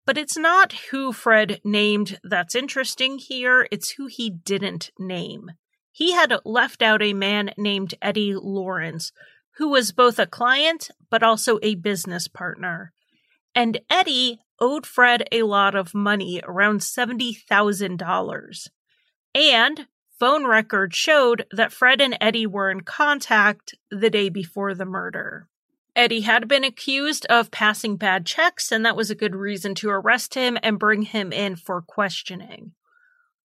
But 0.05 0.17
it's 0.17 0.37
not 0.37 0.71
who 0.89 1.11
Fred 1.11 1.59
named 1.65 2.17
that's 2.23 2.55
interesting 2.55 3.17
here, 3.17 3.67
it's 3.71 3.89
who 3.91 4.05
he 4.05 4.29
didn't 4.29 4.91
name. 4.97 5.51
He 5.91 6.13
had 6.13 6.33
left 6.45 6.81
out 6.81 7.01
a 7.01 7.11
man 7.11 7.51
named 7.57 7.95
Eddie 8.01 8.35
Lawrence, 8.35 9.11
who 9.57 9.67
was 9.67 9.91
both 9.91 10.17
a 10.17 10.25
client 10.25 10.89
but 11.11 11.23
also 11.23 11.59
a 11.61 11.75
business 11.75 12.29
partner. 12.29 12.93
And 13.53 13.81
Eddie 13.89 14.39
owed 14.61 14.85
Fred 14.85 15.27
a 15.29 15.43
lot 15.43 15.75
of 15.75 15.93
money, 15.93 16.41
around 16.41 16.79
$70,000. 16.79 18.67
And 19.35 19.87
phone 20.23 20.47
records 20.47 20.95
showed 20.95 21.45
that 21.51 21.73
Fred 21.73 21.99
and 21.99 22.17
Eddie 22.21 22.47
were 22.47 22.71
in 22.71 22.79
contact 22.79 23.75
the 23.91 24.09
day 24.09 24.29
before 24.29 24.73
the 24.73 24.85
murder. 24.85 25.49
Eddie 25.97 26.21
had 26.21 26.47
been 26.47 26.63
accused 26.63 27.25
of 27.25 27.51
passing 27.51 27.97
bad 27.97 28.25
checks, 28.25 28.71
and 28.71 28.85
that 28.85 28.95
was 28.95 29.11
a 29.11 29.15
good 29.15 29.35
reason 29.35 29.75
to 29.75 29.89
arrest 29.89 30.33
him 30.33 30.57
and 30.63 30.79
bring 30.79 31.01
him 31.01 31.33
in 31.33 31.57
for 31.57 31.81
questioning. 31.81 32.71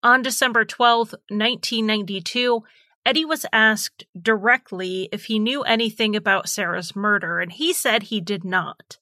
On 0.04 0.22
December 0.22 0.64
12, 0.64 1.16
1992, 1.30 2.62
Eddie 3.04 3.24
was 3.24 3.44
asked 3.52 4.06
directly 4.16 5.08
if 5.10 5.24
he 5.24 5.40
knew 5.40 5.62
anything 5.62 6.14
about 6.14 6.48
Sarah's 6.48 6.94
murder, 6.94 7.40
and 7.40 7.50
he 7.50 7.72
said 7.72 8.04
he 8.04 8.20
did 8.20 8.44
not. 8.44 8.98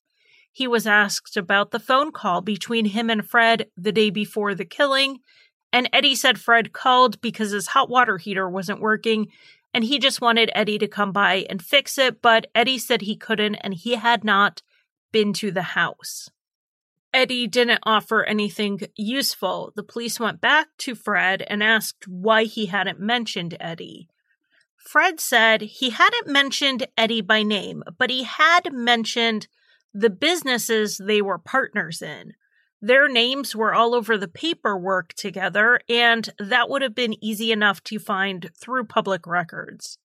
He 0.50 0.66
was 0.66 0.86
asked 0.86 1.36
about 1.36 1.72
the 1.72 1.78
phone 1.78 2.10
call 2.10 2.40
between 2.40 2.86
him 2.86 3.10
and 3.10 3.28
Fred 3.28 3.66
the 3.76 3.92
day 3.92 4.08
before 4.08 4.54
the 4.54 4.64
killing, 4.64 5.18
and 5.76 5.90
Eddie 5.92 6.14
said 6.14 6.40
Fred 6.40 6.72
called 6.72 7.20
because 7.20 7.50
his 7.50 7.66
hot 7.66 7.90
water 7.90 8.16
heater 8.16 8.48
wasn't 8.48 8.80
working 8.80 9.28
and 9.74 9.84
he 9.84 9.98
just 9.98 10.22
wanted 10.22 10.50
Eddie 10.54 10.78
to 10.78 10.88
come 10.88 11.12
by 11.12 11.44
and 11.50 11.62
fix 11.62 11.98
it, 11.98 12.22
but 12.22 12.46
Eddie 12.54 12.78
said 12.78 13.02
he 13.02 13.14
couldn't 13.14 13.56
and 13.56 13.74
he 13.74 13.96
had 13.96 14.24
not 14.24 14.62
been 15.12 15.34
to 15.34 15.50
the 15.50 15.60
house. 15.60 16.30
Eddie 17.12 17.46
didn't 17.46 17.80
offer 17.82 18.24
anything 18.24 18.80
useful. 18.96 19.74
The 19.76 19.82
police 19.82 20.18
went 20.18 20.40
back 20.40 20.68
to 20.78 20.94
Fred 20.94 21.44
and 21.46 21.62
asked 21.62 22.08
why 22.08 22.44
he 22.44 22.66
hadn't 22.66 22.98
mentioned 22.98 23.54
Eddie. 23.60 24.08
Fred 24.78 25.20
said 25.20 25.60
he 25.60 25.90
hadn't 25.90 26.26
mentioned 26.26 26.86
Eddie 26.96 27.20
by 27.20 27.42
name, 27.42 27.82
but 27.98 28.08
he 28.08 28.22
had 28.22 28.72
mentioned 28.72 29.46
the 29.92 30.08
businesses 30.08 30.96
they 30.96 31.20
were 31.20 31.36
partners 31.38 32.00
in. 32.00 32.32
Their 32.86 33.08
names 33.08 33.56
were 33.56 33.74
all 33.74 33.96
over 33.96 34.16
the 34.16 34.28
paperwork 34.28 35.12
together, 35.14 35.80
and 35.88 36.32
that 36.38 36.70
would 36.70 36.82
have 36.82 36.94
been 36.94 37.16
easy 37.20 37.50
enough 37.50 37.82
to 37.84 37.98
find 37.98 38.48
through 38.56 38.84
public 38.84 39.26
records. 39.26 39.98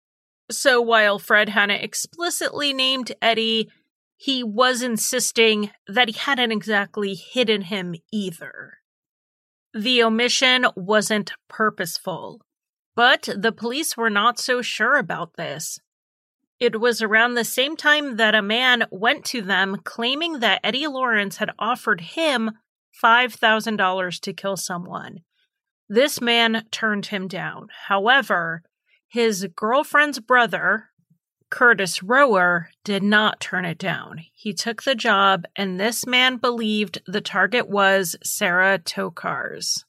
So 0.49 0.81
while 0.81 1.19
Fred 1.19 1.49
hadn't 1.49 1.83
explicitly 1.83 2.73
named 2.73 3.11
Eddie, 3.21 3.69
he 4.17 4.41
was 4.43 4.81
insisting 4.81 5.69
that 5.87 6.07
he 6.07 6.17
hadn't 6.17 6.51
exactly 6.51 7.13
hidden 7.13 7.61
him 7.61 7.93
either. 8.11 8.79
The 9.75 10.01
omission 10.01 10.65
wasn't 10.75 11.33
purposeful, 11.47 12.41
but 12.95 13.29
the 13.37 13.51
police 13.51 13.95
were 13.95 14.09
not 14.09 14.39
so 14.39 14.63
sure 14.63 14.97
about 14.97 15.35
this. 15.37 15.79
It 16.59 16.81
was 16.81 17.03
around 17.03 17.35
the 17.35 17.45
same 17.45 17.77
time 17.77 18.15
that 18.15 18.33
a 18.33 18.41
man 18.41 18.85
went 18.89 19.23
to 19.25 19.43
them 19.43 19.77
claiming 19.83 20.39
that 20.39 20.61
Eddie 20.63 20.87
Lawrence 20.87 21.37
had 21.37 21.51
offered 21.59 22.01
him 22.01 22.49
$5,000 23.03 24.19
to 24.21 24.33
kill 24.33 24.57
someone. 24.57 25.21
This 25.89 26.21
man 26.21 26.65
turned 26.71 27.07
him 27.07 27.27
down. 27.27 27.67
However, 27.87 28.63
his 29.07 29.45
girlfriend's 29.55 30.19
brother, 30.19 30.85
Curtis 31.49 32.01
Rower, 32.01 32.69
did 32.85 33.03
not 33.03 33.41
turn 33.41 33.65
it 33.65 33.77
down. 33.77 34.21
He 34.33 34.53
took 34.53 34.83
the 34.83 34.95
job, 34.95 35.43
and 35.55 35.77
this 35.77 36.07
man 36.07 36.37
believed 36.37 37.01
the 37.05 37.19
target 37.19 37.67
was 37.67 38.15
Sarah 38.23 38.79
Tokars. 38.79 39.83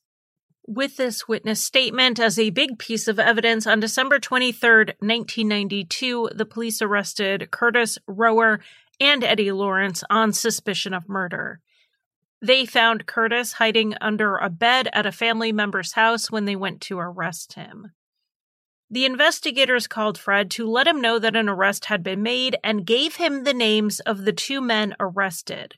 With 0.66 0.96
this 0.96 1.28
witness 1.28 1.62
statement 1.62 2.18
as 2.18 2.38
a 2.38 2.50
big 2.50 2.78
piece 2.78 3.06
of 3.06 3.20
evidence, 3.20 3.66
on 3.66 3.78
December 3.78 4.18
23, 4.18 4.70
1992, 4.98 6.30
the 6.34 6.44
police 6.44 6.82
arrested 6.82 7.50
Curtis 7.52 7.98
Rower 8.08 8.58
and 9.00 9.22
Eddie 9.22 9.52
Lawrence 9.52 10.02
on 10.10 10.32
suspicion 10.32 10.94
of 10.94 11.08
murder. 11.08 11.60
They 12.44 12.66
found 12.66 13.06
Curtis 13.06 13.52
hiding 13.52 13.94
under 14.00 14.36
a 14.36 14.50
bed 14.50 14.88
at 14.92 15.06
a 15.06 15.12
family 15.12 15.52
member's 15.52 15.92
house 15.92 16.28
when 16.28 16.44
they 16.44 16.56
went 16.56 16.80
to 16.82 16.98
arrest 16.98 17.52
him. 17.52 17.92
The 18.90 19.04
investigators 19.04 19.86
called 19.86 20.18
Fred 20.18 20.50
to 20.52 20.68
let 20.68 20.88
him 20.88 21.00
know 21.00 21.20
that 21.20 21.36
an 21.36 21.48
arrest 21.48 21.84
had 21.84 22.02
been 22.02 22.20
made 22.20 22.56
and 22.64 22.84
gave 22.84 23.16
him 23.16 23.44
the 23.44 23.54
names 23.54 24.00
of 24.00 24.24
the 24.24 24.32
two 24.32 24.60
men 24.60 24.96
arrested. 24.98 25.76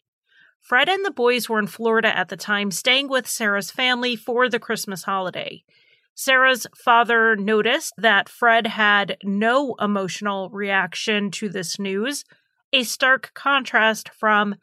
Fred 0.59 0.88
and 0.88 1.05
the 1.05 1.11
boys 1.11 1.50
were 1.50 1.59
in 1.59 1.66
Florida 1.66 2.16
at 2.16 2.31
the 2.31 2.37
time, 2.37 2.70
staying 2.70 3.09
with 3.09 3.29
Sarah's 3.29 3.70
family 3.70 4.16
for 4.16 4.48
the 4.48 4.59
Christmas 4.59 5.03
holiday. 5.03 5.62
Sarah's 6.14 6.66
father 6.74 7.37
noticed 7.37 7.92
that 7.98 8.31
Fred 8.31 8.68
had 8.68 9.18
no 9.22 9.74
emotional 9.79 10.48
reaction 10.48 11.31
to 11.33 11.50
this 11.50 11.79
news, 11.79 12.24
a 12.72 12.85
stark 12.85 13.33
contrast 13.35 14.09
from 14.09 14.55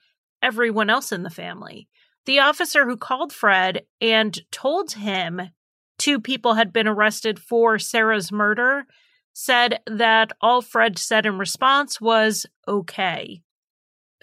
everyone 0.42 0.90
else 0.90 1.12
in 1.12 1.24
the 1.24 1.30
family. 1.30 1.88
The 2.26 2.40
officer 2.40 2.86
who 2.86 2.98
called 2.98 3.34
Fred 3.34 3.84
and 4.00 4.40
told 4.52 4.94
him 4.94 5.42
two 5.98 6.20
people 6.20 6.54
had 6.54 6.72
been 6.72 6.88
arrested 6.88 7.40
for 7.40 7.80
Sarah's 7.80 8.32
murder 8.32 8.86
said 9.34 9.80
that 9.88 10.32
all 10.42 10.62
Fred 10.62 10.98
said 10.98 11.26
in 11.26 11.38
response 11.38 12.00
was 12.02 12.46
okay. 12.68 13.42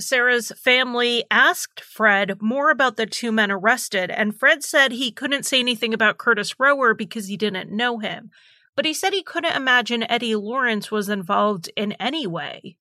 Sarah's 0.00 0.52
family 0.52 1.24
asked 1.30 1.80
Fred 1.80 2.40
more 2.40 2.70
about 2.70 2.96
the 2.96 3.06
two 3.06 3.32
men 3.32 3.50
arrested, 3.50 4.10
and 4.10 4.38
Fred 4.38 4.62
said 4.62 4.92
he 4.92 5.10
couldn't 5.10 5.44
say 5.44 5.58
anything 5.58 5.92
about 5.92 6.18
Curtis 6.18 6.60
Rower 6.60 6.94
because 6.94 7.26
he 7.26 7.36
didn't 7.36 7.72
know 7.72 7.98
him. 7.98 8.30
But 8.76 8.84
he 8.84 8.94
said 8.94 9.12
he 9.12 9.24
couldn't 9.24 9.56
imagine 9.56 10.08
Eddie 10.08 10.36
Lawrence 10.36 10.92
was 10.92 11.08
involved 11.08 11.68
in 11.74 11.92
any 11.92 12.28
way. 12.28 12.76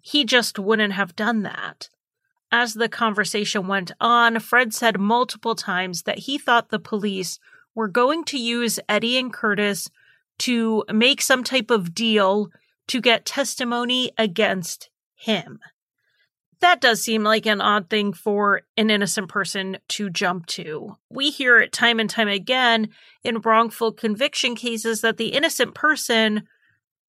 He 0.00 0.24
just 0.24 0.58
wouldn't 0.58 0.94
have 0.94 1.16
done 1.16 1.42
that. 1.42 1.90
As 2.56 2.74
the 2.74 2.88
conversation 2.88 3.66
went 3.66 3.90
on, 4.00 4.38
Fred 4.38 4.72
said 4.72 5.00
multiple 5.00 5.56
times 5.56 6.02
that 6.02 6.20
he 6.20 6.38
thought 6.38 6.68
the 6.68 6.78
police 6.78 7.40
we're 7.74 7.88
going 7.88 8.22
to 8.26 8.38
use 8.38 8.78
Eddie 8.88 9.18
and 9.18 9.32
Curtis 9.32 9.90
to 10.38 10.84
make 10.88 11.20
some 11.20 11.42
type 11.42 11.68
of 11.68 11.96
deal 11.96 12.50
to 12.86 13.00
get 13.00 13.24
testimony 13.24 14.12
against 14.16 14.88
him. 15.16 15.58
That 16.60 16.80
does 16.80 17.02
seem 17.02 17.24
like 17.24 17.44
an 17.44 17.60
odd 17.60 17.90
thing 17.90 18.12
for 18.12 18.62
an 18.76 18.88
innocent 18.88 19.28
person 19.28 19.78
to 19.88 20.08
jump 20.08 20.46
to. 20.46 20.94
We 21.10 21.30
hear 21.30 21.58
it 21.58 21.72
time 21.72 21.98
and 21.98 22.08
time 22.08 22.28
again 22.28 22.90
in 23.24 23.40
wrongful 23.40 23.90
conviction 23.90 24.54
cases 24.54 25.00
that 25.00 25.16
the 25.16 25.30
innocent 25.30 25.74
person 25.74 26.44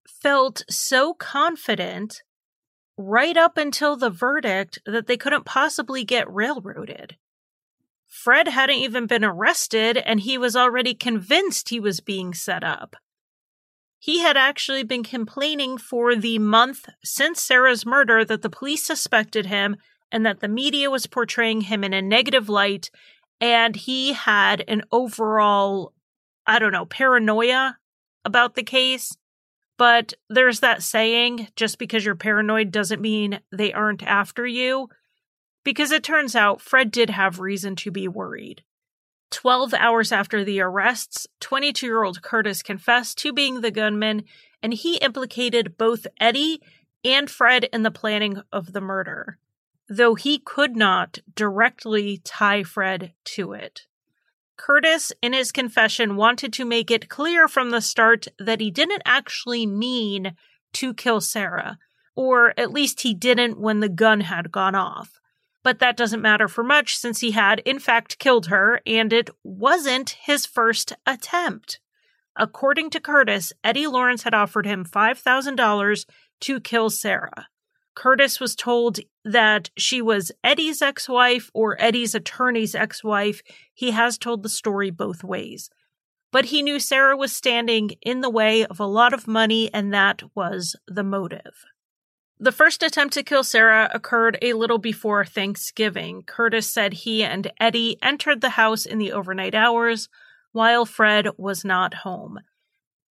felt 0.07 0.63
so 0.71 1.13
confident 1.13 2.23
right 2.97 3.35
up 3.35 3.57
until 3.57 3.95
the 3.95 4.09
verdict 4.09 4.79
that 4.85 5.07
they 5.07 5.17
couldn't 5.17 5.45
possibly 5.45 6.03
get 6.03 6.31
railroaded. 6.31 7.17
Fred 8.07 8.47
hadn't 8.47 8.77
even 8.77 9.07
been 9.07 9.25
arrested, 9.25 9.97
and 9.97 10.21
he 10.21 10.37
was 10.37 10.55
already 10.55 10.93
convinced 10.93 11.69
he 11.69 11.79
was 11.79 11.99
being 11.99 12.33
set 12.33 12.63
up. 12.63 12.95
He 13.99 14.19
had 14.19 14.37
actually 14.37 14.83
been 14.83 15.03
complaining 15.03 15.77
for 15.77 16.15
the 16.15 16.39
month 16.39 16.87
since 17.03 17.41
Sarah's 17.41 17.85
murder 17.85 18.23
that 18.23 18.41
the 18.41 18.49
police 18.49 18.85
suspected 18.85 19.47
him 19.47 19.77
and 20.11 20.25
that 20.25 20.39
the 20.39 20.47
media 20.47 20.89
was 20.89 21.07
portraying 21.07 21.61
him 21.61 21.83
in 21.83 21.93
a 21.93 22.01
negative 22.01 22.47
light, 22.47 22.89
and 23.41 23.75
he 23.75 24.13
had 24.13 24.63
an 24.67 24.83
overall, 24.91 25.93
I 26.45 26.59
don't 26.59 26.71
know, 26.71 26.85
paranoia 26.85 27.77
about 28.23 28.55
the 28.55 28.63
case. 28.63 29.17
But 29.77 30.13
there's 30.29 30.61
that 30.61 30.83
saying 30.83 31.49
just 31.55 31.77
because 31.79 32.05
you're 32.05 32.15
paranoid 32.15 32.71
doesn't 32.71 33.01
mean 33.01 33.39
they 33.51 33.73
aren't 33.73 34.03
after 34.03 34.45
you 34.47 34.89
because 35.63 35.91
it 35.91 36.03
turns 36.03 36.35
out 36.35 36.61
Fred 36.61 36.91
did 36.91 37.09
have 37.09 37.39
reason 37.39 37.75
to 37.77 37.91
be 37.91 38.07
worried. 38.07 38.63
Twelve 39.31 39.73
hours 39.73 40.11
after 40.11 40.45
the 40.45 40.61
arrests, 40.61 41.27
22 41.41 41.85
year 41.85 42.03
old 42.03 42.21
Curtis 42.21 42.61
confessed 42.61 43.17
to 43.17 43.33
being 43.33 43.59
the 43.59 43.71
gunman, 43.71 44.23
and 44.63 44.73
he 44.73 44.97
implicated 44.97 45.77
both 45.77 46.07
Eddie 46.21 46.61
and 47.03 47.29
Fred 47.29 47.65
in 47.73 47.83
the 47.83 47.91
planning 47.91 48.41
of 48.53 48.71
the 48.71 48.81
murder, 48.81 49.37
though 49.89 50.15
he 50.15 50.39
could 50.39 50.77
not 50.77 51.19
directly 51.35 52.21
tie 52.23 52.63
Fred 52.63 53.13
to 53.25 53.51
it. 53.53 53.87
Curtis, 54.57 55.11
in 55.21 55.33
his 55.33 55.51
confession, 55.51 56.15
wanted 56.15 56.53
to 56.53 56.65
make 56.65 56.89
it 56.89 57.09
clear 57.09 57.47
from 57.47 57.69
the 57.69 57.81
start 57.81 58.27
that 58.39 58.61
he 58.61 58.71
didn't 58.71 59.03
actually 59.05 59.65
mean 59.65 60.35
to 60.73 60.93
kill 60.93 61.21
Sarah, 61.21 61.77
or 62.15 62.53
at 62.57 62.71
least 62.71 63.01
he 63.01 63.13
didn't 63.13 63.59
when 63.59 63.79
the 63.79 63.89
gun 63.89 64.21
had 64.21 64.51
gone 64.51 64.75
off 64.75 65.19
but 65.65 65.79
that 65.79 65.97
doesn't 65.97 66.21
matter 66.21 66.47
for 66.47 66.63
much 66.63 66.95
since 66.95 67.21
he 67.21 67.31
had, 67.31 67.57
in 67.65 67.79
fact, 67.79 68.19
killed 68.19 68.45
her, 68.45 68.81
and 68.85 69.11
it 69.11 69.31
wasn't 69.43 70.11
his 70.21 70.45
first 70.45 70.93
attempt. 71.07 71.79
According 72.35 72.91
to 72.91 72.99
Curtis, 72.99 73.51
Eddie 73.63 73.87
Lawrence 73.87 74.21
had 74.21 74.35
offered 74.35 74.67
him 74.67 74.85
$5,000 74.85 76.05
to 76.41 76.59
kill 76.59 76.91
Sarah. 76.91 77.47
Curtis 77.95 78.39
was 78.39 78.55
told 78.55 78.99
that 79.23 79.69
she 79.77 80.01
was 80.01 80.31
Eddie's 80.43 80.81
ex 80.81 81.09
wife 81.09 81.49
or 81.53 81.81
Eddie's 81.81 82.13
attorney's 82.13 82.75
ex 82.75 83.03
wife. 83.03 83.41
He 83.73 83.91
has 83.91 84.17
told 84.17 84.43
the 84.43 84.49
story 84.49 84.91
both 84.91 85.23
ways. 85.23 85.69
But 86.31 86.45
he 86.45 86.61
knew 86.61 86.79
Sarah 86.79 87.15
was 87.15 87.31
standing 87.31 87.91
in 88.01 88.19
the 88.19 88.29
way 88.29 88.65
of 88.65 88.79
a 88.79 88.85
lot 88.85 89.13
of 89.13 89.27
money, 89.27 89.73
and 89.73 89.93
that 89.93 90.21
was 90.35 90.75
the 90.87 91.03
motive. 91.03 91.65
The 92.37 92.51
first 92.51 92.83
attempt 92.83 93.13
to 93.13 93.23
kill 93.23 93.45
Sarah 93.45 93.89
occurred 93.93 94.37
a 94.41 94.53
little 94.53 94.77
before 94.77 95.23
Thanksgiving. 95.23 96.23
Curtis 96.23 96.69
said 96.69 96.91
he 96.91 97.23
and 97.23 97.49
Eddie 97.61 97.97
entered 98.01 98.41
the 98.41 98.49
house 98.49 98.85
in 98.85 98.97
the 98.97 99.13
overnight 99.13 99.55
hours 99.55 100.09
while 100.51 100.85
Fred 100.85 101.29
was 101.37 101.63
not 101.63 101.93
home. 101.93 102.39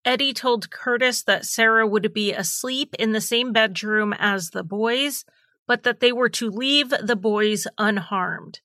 Eddie 0.04 0.34
told 0.34 0.70
Curtis 0.70 1.22
that 1.22 1.46
Sarah 1.46 1.86
would 1.86 2.12
be 2.12 2.32
asleep 2.32 2.94
in 2.98 3.12
the 3.12 3.20
same 3.20 3.52
bedroom 3.52 4.12
as 4.18 4.50
the 4.50 4.62
boys, 4.62 5.24
but 5.66 5.82
that 5.84 6.00
they 6.00 6.12
were 6.12 6.28
to 6.30 6.50
leave 6.50 6.90
the 6.90 7.16
boys 7.16 7.66
unharmed. 7.78 8.60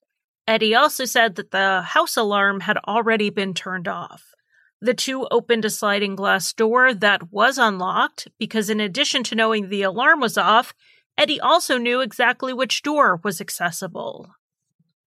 Eddie 0.47 0.75
also 0.75 1.05
said 1.05 1.35
that 1.35 1.51
the 1.51 1.81
house 1.81 2.17
alarm 2.17 2.61
had 2.61 2.77
already 2.87 3.29
been 3.29 3.53
turned 3.53 3.87
off. 3.87 4.33
The 4.81 4.93
two 4.93 5.27
opened 5.29 5.65
a 5.65 5.69
sliding 5.69 6.15
glass 6.15 6.51
door 6.53 6.93
that 6.93 7.31
was 7.31 7.57
unlocked 7.57 8.27
because, 8.37 8.69
in 8.69 8.79
addition 8.79 9.23
to 9.23 9.35
knowing 9.35 9.69
the 9.69 9.83
alarm 9.83 10.19
was 10.19 10.37
off, 10.37 10.73
Eddie 11.17 11.39
also 11.39 11.77
knew 11.77 12.01
exactly 12.01 12.53
which 12.53 12.81
door 12.81 13.19
was 13.23 13.41
accessible. 13.41 14.33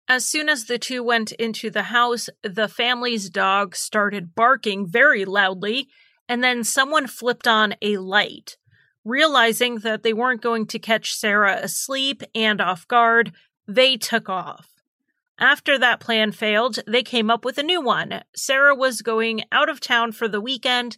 As 0.09 0.25
soon 0.25 0.49
as 0.49 0.65
the 0.65 0.79
two 0.79 1.05
went 1.05 1.31
into 1.33 1.71
the 1.71 1.85
house, 1.85 2.29
the 2.43 2.69
family's 2.69 3.31
dog 3.31 3.77
started 3.77 4.35
barking 4.35 4.87
very 4.87 5.25
loudly, 5.25 5.89
and 6.31 6.45
then 6.45 6.63
someone 6.63 7.09
flipped 7.09 7.49
on 7.49 7.75
a 7.83 7.97
light. 7.97 8.57
Realizing 9.05 9.79
that 9.79 10.05
they 10.05 10.13
weren't 10.13 10.41
going 10.41 10.65
to 10.67 10.79
catch 10.79 11.13
Sarah 11.13 11.59
asleep 11.61 12.23
and 12.37 12.61
off 12.61 12.87
guard, 12.87 13.33
they 13.67 13.97
took 13.97 14.29
off. 14.29 14.69
After 15.41 15.77
that 15.77 15.99
plan 15.99 16.31
failed, 16.31 16.79
they 16.87 17.03
came 17.03 17.31
up 17.31 17.45
with 17.45 17.59
a 17.59 17.65
new 17.65 17.81
one. 17.81 18.23
Sarah 18.37 18.77
was 18.77 19.03
going 19.03 19.43
out 19.51 19.69
of 19.69 19.81
town 19.81 20.13
for 20.13 20.29
the 20.29 20.41
weekend, 20.41 20.97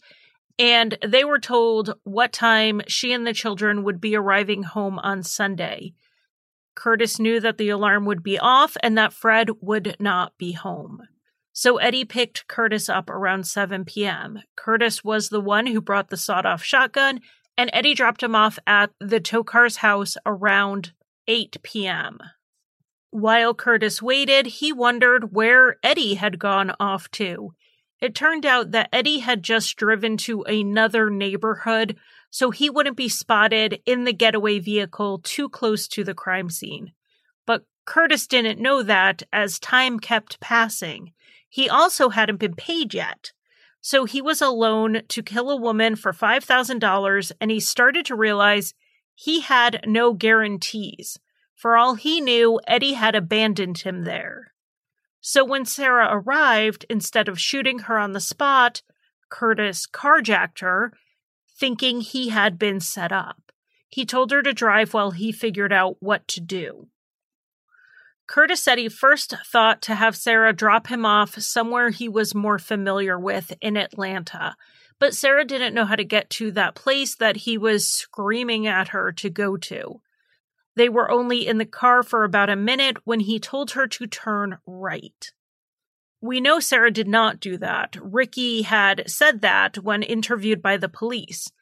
and 0.59 0.99
they 1.03 1.25
were 1.25 1.39
told 1.39 1.95
what 2.05 2.35
time 2.35 2.83
she 2.87 3.11
and 3.11 3.27
the 3.27 3.33
children 3.33 3.85
would 3.85 4.03
be 4.03 4.15
arriving 4.15 4.65
home 4.65 4.99
on 4.99 5.23
Sunday. 5.23 5.95
Curtis 6.75 7.19
knew 7.19 7.41
that 7.41 7.57
the 7.57 7.71
alarm 7.71 8.05
would 8.05 8.23
be 8.23 8.39
off 8.39 8.77
and 8.83 8.99
that 8.99 9.15
Fred 9.15 9.49
would 9.63 9.97
not 9.99 10.37
be 10.37 10.53
home. 10.53 11.01
So 11.53 11.77
Eddie 11.77 12.05
picked 12.05 12.49
Curtis 12.49 12.89
up 12.89 13.11
around 13.11 13.47
7 13.47 13.85
p.m. 13.85 14.41
Curtis 14.57 15.05
was 15.05 15.29
the 15.29 15.41
one 15.41 15.67
who 15.67 15.81
brought 15.81 16.09
the 16.09 16.17
sawed 16.17 16.47
off 16.47 16.63
shotgun, 16.63 17.21
and 17.57 17.69
Eddie 17.73 17.95
dropped 17.95 18.23
him 18.23 18.35
off 18.35 18.59
at 18.67 18.91
the 18.99 19.21
Tokar's 19.21 19.77
house 19.77 20.17
around 20.25 20.93
8 21.29 21.59
p.m. 21.63 22.19
While 23.11 23.53
Curtis 23.53 24.01
waited, 24.01 24.47
he 24.47 24.73
wondered 24.73 25.35
where 25.35 25.77
Eddie 25.83 26.15
had 26.15 26.39
gone 26.39 26.73
off 26.81 27.11
to. 27.13 27.53
It 28.01 28.15
turned 28.15 28.47
out 28.47 28.71
that 28.71 28.89
Eddie 28.91 29.19
had 29.19 29.43
just 29.43 29.77
driven 29.77 30.17
to 30.19 30.43
another 30.43 31.11
neighborhood, 31.11 31.99
so 32.31 32.51
he 32.51 32.71
wouldn't 32.71 32.97
be 32.97 33.11
spotted 33.11 33.81
in 33.85 34.05
the 34.05 34.15
getaway 34.15 34.59
vehicle 34.59 35.21
too 35.23 35.51
close 35.51 35.87
to 35.89 36.03
the 36.03 36.15
crime 36.15 36.49
scene. 36.49 36.93
But 37.47 37.65
Curtis 37.85 38.27
didn't 38.27 38.59
know 38.59 38.83
that 38.83 39.23
as 39.33 39.59
time 39.59 40.01
kept 40.01 40.41
passing. 40.41 41.13
He 41.53 41.69
also 41.69 42.09
hadn't 42.09 42.39
been 42.39 42.55
paid 42.55 42.95
yet. 42.95 43.33
So 43.83 44.07
he 44.07 44.23
was 44.23 44.41
alone 44.41 45.03
to 45.07 45.23
kill 45.23 45.51
a 45.51 45.61
woman 45.61 45.97
for 45.97 46.11
$5,000, 46.11 47.33
and 47.43 47.51
he 47.51 47.61
started 47.61 48.07
to 48.07 48.15
realize 48.15 48.73
he 49.15 49.41
had 49.41 49.85
no 49.87 50.15
guarantees. 50.15 51.19
For 51.55 51.77
all 51.77 51.97
he 51.97 52.23
knew, 52.23 52.59
Eddie 52.67 52.95
had 52.95 53.15
abandoned 53.15 53.81
him 53.81 54.05
there. 54.05 54.55
So 55.21 55.45
when 55.45 55.67
Sarah 55.67 56.09
arrived, 56.11 56.87
instead 56.89 57.29
of 57.29 57.39
shooting 57.39 57.81
her 57.81 57.99
on 57.99 58.13
the 58.13 58.21
spot, 58.21 58.81
Curtis 59.29 59.87
carjacked 59.87 60.61
her, 60.61 60.95
thinking 61.59 62.01
he 62.01 62.31
had 62.31 62.59
been 62.59 62.81
set 62.81 63.13
up. 63.13 63.53
He 63.89 64.07
told 64.07 64.31
her 64.31 64.41
to 64.41 64.55
drive 64.55 64.95
while 64.95 65.11
he 65.11 65.31
figured 65.31 65.73
out 65.73 65.99
what 66.01 66.27
to 66.29 66.41
do. 66.41 66.89
Curtis 68.33 68.63
said 68.63 68.79
he 68.79 68.89
first 68.89 69.35
thought 69.45 69.83
to 69.83 69.95
have 69.95 70.17
Sarah 70.17 70.55
drop 70.55 70.87
him 70.87 71.05
off 71.05 71.39
somewhere 71.39 71.91
he 71.91 72.09
was 72.09 72.35
more 72.35 72.59
familiar 72.59 73.19
with 73.19 73.53
in 73.61 73.77
Atlanta, 73.77 74.57
but 74.99 75.15
Sarah 75.15 75.45
didn't 75.45 75.75
know 75.75 75.85
how 75.85 75.97
to 75.97 76.05
get 76.05 76.31
to 76.31 76.51
that 76.53 76.75
place 76.75 77.15
that 77.17 77.37
he 77.37 77.59
was 77.59 77.87
screaming 77.87 78.67
at 78.67 78.89
her 78.89 79.13
to 79.13 79.29
go 79.29 79.59
to. 79.59 80.01
They 80.77 80.89
were 80.89 81.11
only 81.11 81.47
in 81.47 81.59
the 81.59 81.67
car 81.67 82.03
for 82.03 82.25
about 82.25 82.49
a 82.49 82.57
minute 82.57 82.97
when 83.05 83.21
he 83.21 83.39
told 83.39 83.73
her 83.73 83.87
to 83.87 84.07
turn 84.07 84.57
right. 84.67 85.31
We 86.23 86.41
know 86.41 86.59
Sarah 86.59 86.91
did 86.91 87.09
not 87.09 87.39
do 87.39 87.59
that. 87.59 87.99
Ricky 88.01 88.63
had 88.63 89.11
said 89.11 89.43
that 89.43 89.77
when 89.77 90.03
interviewed 90.03 90.63
by 90.63 90.79
the 90.79 90.89
police. 90.89 91.53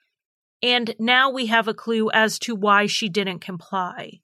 And 0.63 0.95
now 1.01 1.31
we 1.31 1.47
have 1.47 1.67
a 1.67 1.75
clue 1.75 2.13
as 2.13 2.39
to 2.41 2.55
why 2.55 2.87
she 2.87 3.09
didn't 3.09 3.41
comply. 3.41 4.21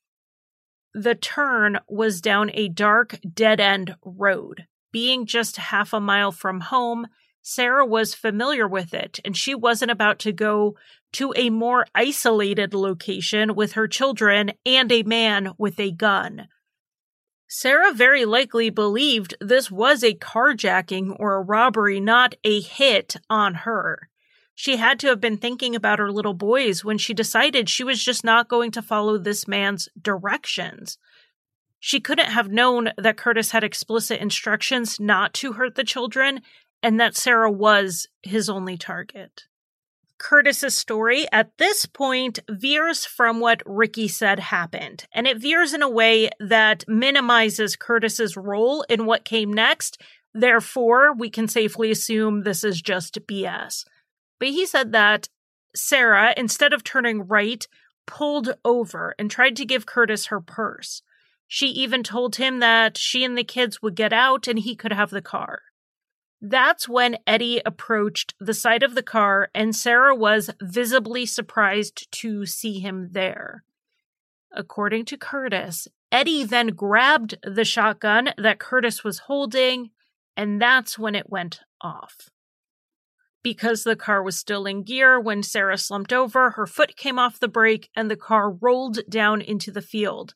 The 0.97 1.15
turn 1.15 1.79
was 1.91 2.23
down 2.23 2.51
a 2.55 2.69
dark, 2.69 3.19
dead 3.35 3.61
end 3.61 3.97
road. 4.03 4.65
Being 4.93 5.27
just 5.27 5.59
half 5.59 5.93
a 5.93 6.01
mile 6.01 6.33
from 6.33 6.61
home, 6.61 7.09
Sarah 7.43 7.85
was 7.85 8.15
familiar 8.15 8.67
with 8.67 8.95
it, 8.95 9.21
and 9.23 9.37
she 9.37 9.55
wasn't 9.55 9.91
about 9.91 10.19
to 10.21 10.33
go 10.33 10.75
to 11.13 11.35
a 11.37 11.51
more 11.51 11.87
isolated 11.95 12.73
location 12.73 13.55
with 13.55 13.73
her 13.73 13.87
children 13.87 14.53
and 14.65 14.91
a 14.91 15.03
man 15.03 15.51
with 15.59 15.79
a 15.79 15.93
gun. 15.93 16.49
Sarah 17.47 17.93
very 17.93 18.25
likely 18.25 18.71
believed 18.71 19.35
this 19.39 19.71
was 19.71 20.03
a 20.03 20.15
carjacking 20.15 21.15
or 21.21 21.35
a 21.35 21.43
robbery, 21.43 22.01
not 22.01 22.37
a 22.43 22.63
hit 22.63 23.17
on 23.29 23.53
her. 23.53 24.09
She 24.59 24.79
had 24.79 24.99
to 25.01 25.09
have 25.09 25.21
been 25.21 25.37
thinking 25.37 25.77
about 25.77 25.99
her 25.99 26.11
little 26.11 26.33
boys 26.33 26.83
when 26.83 26.97
she 26.97 27.13
decided 27.13 27.69
she 27.69 27.85
was 27.85 28.03
just 28.03 28.25
not 28.25 28.49
going 28.49 28.71
to 28.73 28.83
follow 28.83 29.19
this 29.19 29.47
man's 29.47 29.87
directions. 30.01 30.97
She 31.79 32.01
couldn't 32.01 32.31
have 32.31 32.51
known 32.51 32.89
that 32.97 33.19
Curtis 33.19 33.51
had 33.51 33.63
explicit 33.63 34.19
instructions 34.19 34.99
not 34.99 35.35
to 35.35 35.53
hurt 35.53 35.75
the 35.75 35.85
children 35.85 36.41
and 36.83 36.99
that 36.99 37.15
Sarah 37.15 37.53
was 37.53 38.09
his 38.23 38.49
only 38.49 38.79
target. 38.79 39.43
Curtis's 40.17 40.75
story 40.75 41.27
at 41.31 41.59
this 41.59 41.85
point 41.85 42.39
veers 42.49 43.05
from 43.05 43.41
what 43.41 43.63
Ricky 43.67 44.09
said 44.09 44.41
happened, 44.41 45.05
and 45.13 45.27
it 45.27 45.37
veers 45.37 45.75
in 45.75 45.83
a 45.83 45.91
way 45.91 46.31
that 46.41 46.89
minimizes 46.89 47.77
Curtis's 47.77 48.39
role 48.39 48.87
in 48.89 49.05
what 49.05 49.27
came 49.27 49.53
next. 49.53 50.01
Therefore, 50.33 51.13
we 51.13 51.29
can 51.29 51.47
safely 51.47 51.91
assume 51.91 52.43
this 52.43 52.65
is 52.65 52.81
just 52.81 53.21
BS. 53.27 53.85
But 54.39 54.49
he 54.49 54.67
said 54.67 54.93
that 54.93 55.29
Sarah, 55.75 56.35
instead 56.37 56.73
of 56.73 56.85
turning 56.85 57.27
right, 57.27 57.67
pulled 58.07 58.57
over 58.65 59.15
and 59.19 59.31
tried 59.31 59.57
to 59.57 59.65
give 59.65 59.87
Curtis 59.87 60.27
her 60.27 60.41
purse. 60.41 61.03
She 61.49 61.67
even 61.69 62.03
told 62.03 62.37
him 62.37 62.61
that 62.61 62.97
she 62.97 63.25
and 63.25 63.37
the 63.37 63.45
kids 63.45 63.83
would 63.83 63.95
get 63.95 64.13
out 64.13 64.49
and 64.49 64.59
he 64.59 64.75
could 64.75 64.93
have 64.93 65.11
the 65.11 65.23
car. 65.23 65.63
That's 66.41 66.89
when 66.89 67.19
Eddie 67.27 67.63
approached 67.65 68.35
the 68.39 68.55
side 68.55 68.83
of 68.83 68.95
the 68.95 69.03
car, 69.03 69.49
and 69.55 69.75
Sarah 69.75 70.15
was 70.15 70.51
visibly 70.61 71.25
surprised 71.25 72.11
to 72.13 72.45
see 72.45 72.79
him 72.79 73.09
there. 73.13 73.65
According 74.53 75.07
to 75.07 75.17
Curtis, 75.17 75.89
Eddie 76.13 76.45
then 76.45 76.69
grabbed 76.69 77.39
the 77.43 77.65
shotgun 77.65 78.31
that 78.37 78.61
Curtis 78.61 79.03
was 79.03 79.21
holding, 79.21 79.91
and 80.37 80.61
that's 80.61 80.99
when 80.99 81.15
it 81.15 81.31
went 81.31 81.61
off. 81.81 82.31
Because 83.47 83.85
the 83.85 83.95
car 83.95 84.25
was 84.25 84.37
still 84.37 84.67
in 84.67 84.83
gear, 84.83 85.21
when 85.21 85.45
Sarah 85.45 85.79
slumped 85.79 86.13
over, 86.13 86.51
her 86.51 86.67
foot 86.67 86.97
came 86.97 87.17
off 87.17 87.39
the 87.39 87.47
brake 87.47 87.89
and 87.95 88.11
the 88.11 88.17
car 88.17 88.51
rolled 88.51 88.99
down 89.09 89.41
into 89.41 89.71
the 89.71 89.81
field. 89.81 90.35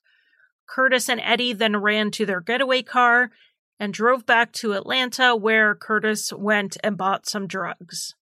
Curtis 0.68 1.08
and 1.08 1.20
Eddie 1.20 1.52
then 1.52 1.78
ran 1.78 2.12
to 2.12 2.24
their 2.24 2.40
getaway 2.40 2.82
car 2.82 3.32
and 3.80 3.92
drove 3.92 4.26
back 4.26 4.52
to 4.52 4.74
Atlanta, 4.74 5.34
where 5.34 5.74
Curtis 5.74 6.32
went 6.32 6.76
and 6.84 6.96
bought 6.96 7.28
some 7.28 7.48
drugs. 7.48 8.14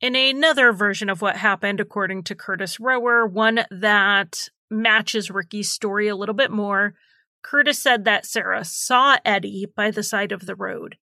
In 0.00 0.16
another 0.16 0.72
version 0.72 1.10
of 1.10 1.20
what 1.20 1.36
happened, 1.36 1.78
according 1.78 2.22
to 2.22 2.34
Curtis 2.34 2.80
Rower, 2.80 3.26
one 3.26 3.66
that 3.70 4.48
matches 4.70 5.30
Ricky's 5.30 5.70
story 5.70 6.08
a 6.08 6.16
little 6.16 6.34
bit 6.34 6.50
more, 6.50 6.94
Curtis 7.42 7.78
said 7.78 8.06
that 8.06 8.24
Sarah 8.24 8.64
saw 8.64 9.18
Eddie 9.22 9.66
by 9.76 9.90
the 9.90 10.02
side 10.02 10.32
of 10.32 10.46
the 10.46 10.56
road. 10.56 10.96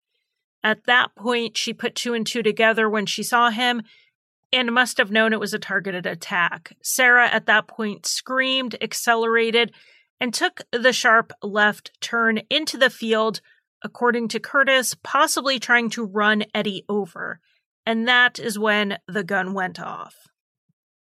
At 0.62 0.84
that 0.84 1.14
point, 1.14 1.56
she 1.56 1.72
put 1.72 1.94
two 1.94 2.14
and 2.14 2.26
two 2.26 2.42
together 2.42 2.88
when 2.88 3.06
she 3.06 3.22
saw 3.22 3.50
him 3.50 3.82
and 4.52 4.72
must 4.72 4.98
have 4.98 5.10
known 5.10 5.32
it 5.32 5.40
was 5.40 5.54
a 5.54 5.58
targeted 5.58 6.06
attack. 6.06 6.76
Sarah, 6.82 7.28
at 7.28 7.46
that 7.46 7.66
point, 7.68 8.04
screamed, 8.06 8.76
accelerated, 8.80 9.72
and 10.20 10.34
took 10.34 10.60
the 10.72 10.92
sharp 10.92 11.32
left 11.42 11.92
turn 12.00 12.40
into 12.50 12.76
the 12.76 12.90
field, 12.90 13.40
according 13.82 14.28
to 14.28 14.40
Curtis, 14.40 14.94
possibly 15.02 15.58
trying 15.58 15.88
to 15.90 16.04
run 16.04 16.44
Eddie 16.54 16.84
over. 16.88 17.40
And 17.86 18.06
that 18.08 18.38
is 18.38 18.58
when 18.58 18.98
the 19.08 19.24
gun 19.24 19.54
went 19.54 19.80
off. 19.80 20.14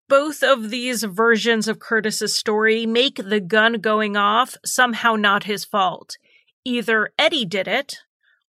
Both 0.09 0.42
of 0.42 0.70
these 0.70 1.03
versions 1.03 1.68
of 1.68 1.78
Curtis's 1.78 2.34
story 2.34 2.86
make 2.86 3.16
the 3.16 3.40
gun 3.40 3.74
going 3.74 4.16
off 4.16 4.57
somehow 4.64 5.14
not 5.16 5.44
his 5.44 5.64
fault. 5.64 6.16
Either 6.64 7.11
Eddie 7.18 7.44
did 7.44 7.68
it, 7.68 7.99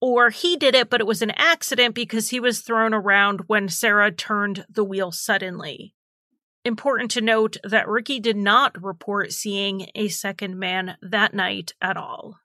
or 0.01 0.31
he 0.31 0.57
did 0.57 0.73
it, 0.73 0.89
but 0.89 0.99
it 0.99 1.07
was 1.07 1.21
an 1.21 1.31
accident 1.31 1.93
because 1.93 2.29
he 2.29 2.39
was 2.39 2.61
thrown 2.61 2.93
around 2.93 3.41
when 3.47 3.69
Sarah 3.69 4.11
turned 4.11 4.65
the 4.67 4.83
wheel 4.83 5.11
suddenly. 5.11 5.93
Important 6.65 7.11
to 7.11 7.21
note 7.21 7.57
that 7.63 7.87
Ricky 7.87 8.19
did 8.19 8.35
not 8.35 8.81
report 8.83 9.31
seeing 9.31 9.87
a 9.95 10.07
second 10.09 10.57
man 10.57 10.97
that 11.01 11.33
night 11.33 11.73
at 11.81 11.97
all. 11.97 12.39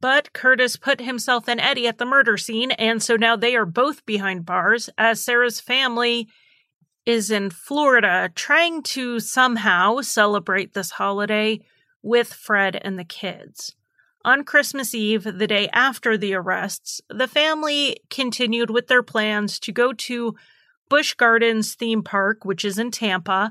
But 0.00 0.32
Curtis 0.32 0.76
put 0.76 1.00
himself 1.00 1.48
and 1.48 1.60
Eddie 1.60 1.88
at 1.88 1.98
the 1.98 2.04
murder 2.04 2.36
scene, 2.36 2.70
and 2.72 3.02
so 3.02 3.16
now 3.16 3.34
they 3.34 3.56
are 3.56 3.66
both 3.66 4.06
behind 4.06 4.46
bars 4.46 4.88
as 4.96 5.22
Sarah's 5.22 5.60
family 5.60 6.28
is 7.04 7.30
in 7.30 7.50
Florida 7.50 8.30
trying 8.34 8.82
to 8.82 9.18
somehow 9.18 10.00
celebrate 10.00 10.74
this 10.74 10.92
holiday 10.92 11.58
with 12.02 12.32
Fred 12.32 12.80
and 12.80 12.98
the 12.98 13.04
kids. 13.04 13.74
On 14.28 14.44
Christmas 14.44 14.94
Eve, 14.94 15.24
the 15.24 15.46
day 15.46 15.70
after 15.72 16.18
the 16.18 16.34
arrests, 16.34 17.00
the 17.08 17.26
family 17.26 17.96
continued 18.10 18.68
with 18.68 18.86
their 18.86 19.02
plans 19.02 19.58
to 19.60 19.72
go 19.72 19.94
to 19.94 20.36
Busch 20.90 21.14
Gardens 21.14 21.74
theme 21.74 22.02
park, 22.02 22.44
which 22.44 22.62
is 22.62 22.78
in 22.78 22.90
Tampa, 22.90 23.50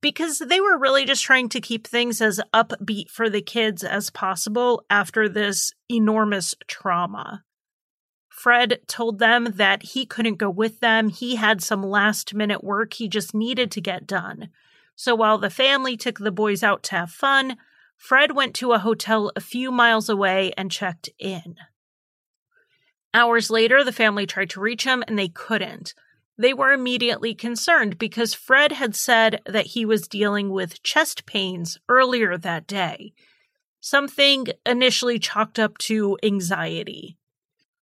because 0.00 0.38
they 0.38 0.58
were 0.58 0.78
really 0.78 1.04
just 1.04 1.22
trying 1.22 1.50
to 1.50 1.60
keep 1.60 1.86
things 1.86 2.22
as 2.22 2.40
upbeat 2.54 3.10
for 3.10 3.28
the 3.28 3.42
kids 3.42 3.84
as 3.84 4.08
possible 4.08 4.86
after 4.88 5.28
this 5.28 5.74
enormous 5.90 6.54
trauma. 6.66 7.44
Fred 8.30 8.80
told 8.86 9.18
them 9.18 9.52
that 9.56 9.82
he 9.82 10.06
couldn't 10.06 10.38
go 10.38 10.48
with 10.48 10.80
them. 10.80 11.10
He 11.10 11.36
had 11.36 11.62
some 11.62 11.82
last 11.82 12.32
minute 12.32 12.64
work 12.64 12.94
he 12.94 13.06
just 13.06 13.34
needed 13.34 13.70
to 13.72 13.82
get 13.82 14.06
done. 14.06 14.48
So 14.94 15.14
while 15.14 15.36
the 15.36 15.50
family 15.50 15.94
took 15.94 16.20
the 16.20 16.32
boys 16.32 16.62
out 16.62 16.82
to 16.84 16.94
have 16.94 17.10
fun, 17.10 17.58
Fred 17.96 18.36
went 18.36 18.54
to 18.56 18.72
a 18.72 18.78
hotel 18.78 19.32
a 19.34 19.40
few 19.40 19.72
miles 19.72 20.08
away 20.08 20.52
and 20.56 20.70
checked 20.70 21.08
in. 21.18 21.56
Hours 23.12 23.50
later, 23.50 23.82
the 23.82 23.92
family 23.92 24.26
tried 24.26 24.50
to 24.50 24.60
reach 24.60 24.84
him 24.84 25.02
and 25.08 25.18
they 25.18 25.28
couldn't. 25.28 25.94
They 26.38 26.52
were 26.52 26.72
immediately 26.72 27.34
concerned 27.34 27.98
because 27.98 28.34
Fred 28.34 28.72
had 28.72 28.94
said 28.94 29.40
that 29.46 29.68
he 29.68 29.86
was 29.86 30.06
dealing 30.06 30.50
with 30.50 30.82
chest 30.82 31.24
pains 31.24 31.78
earlier 31.88 32.36
that 32.36 32.66
day, 32.66 33.14
something 33.80 34.48
initially 34.66 35.18
chalked 35.18 35.58
up 35.58 35.78
to 35.78 36.18
anxiety. 36.22 37.16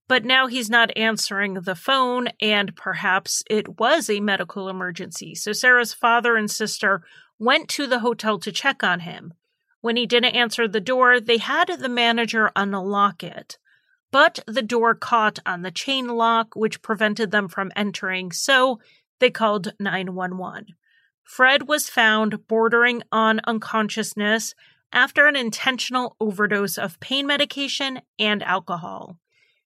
But 0.09 0.25
now 0.25 0.47
he's 0.47 0.69
not 0.69 0.95
answering 0.97 1.53
the 1.53 1.75
phone, 1.75 2.27
and 2.41 2.75
perhaps 2.75 3.43
it 3.49 3.79
was 3.79 4.09
a 4.09 4.19
medical 4.19 4.67
emergency. 4.67 5.35
So 5.35 5.53
Sarah's 5.53 5.93
father 5.93 6.35
and 6.35 6.51
sister 6.51 7.03
went 7.39 7.69
to 7.69 7.87
the 7.87 7.99
hotel 7.99 8.37
to 8.39 8.51
check 8.51 8.83
on 8.83 8.99
him. 8.99 9.33
When 9.81 9.95
he 9.95 10.05
didn't 10.05 10.35
answer 10.35 10.67
the 10.67 10.79
door, 10.79 11.19
they 11.19 11.37
had 11.37 11.65
the 11.65 11.89
manager 11.89 12.51
unlock 12.55 13.23
it. 13.23 13.57
But 14.11 14.39
the 14.45 14.61
door 14.61 14.93
caught 14.93 15.39
on 15.45 15.61
the 15.61 15.71
chain 15.71 16.07
lock, 16.07 16.55
which 16.55 16.81
prevented 16.81 17.31
them 17.31 17.47
from 17.47 17.71
entering, 17.75 18.31
so 18.31 18.79
they 19.19 19.31
called 19.31 19.73
911. 19.79 20.75
Fred 21.23 21.67
was 21.67 21.89
found 21.89 22.47
bordering 22.47 23.03
on 23.11 23.39
unconsciousness 23.45 24.53
after 24.91 25.27
an 25.27 25.35
intentional 25.35 26.15
overdose 26.19 26.77
of 26.77 26.99
pain 26.99 27.25
medication 27.25 28.01
and 28.19 28.43
alcohol. 28.43 29.17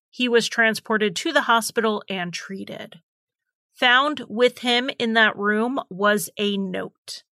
He 0.09 0.30
was 0.30 0.47
transported 0.47 1.16
to 1.18 1.34
the 1.34 1.41
hospital 1.41 2.03
and 2.07 2.32
treated. 2.32 3.01
Found 3.74 4.24
with 4.30 4.59
him 4.59 4.89
in 4.99 5.13
that 5.13 5.36
room 5.36 5.80
was 5.89 6.30
a 6.38 6.55
note. 6.55 7.24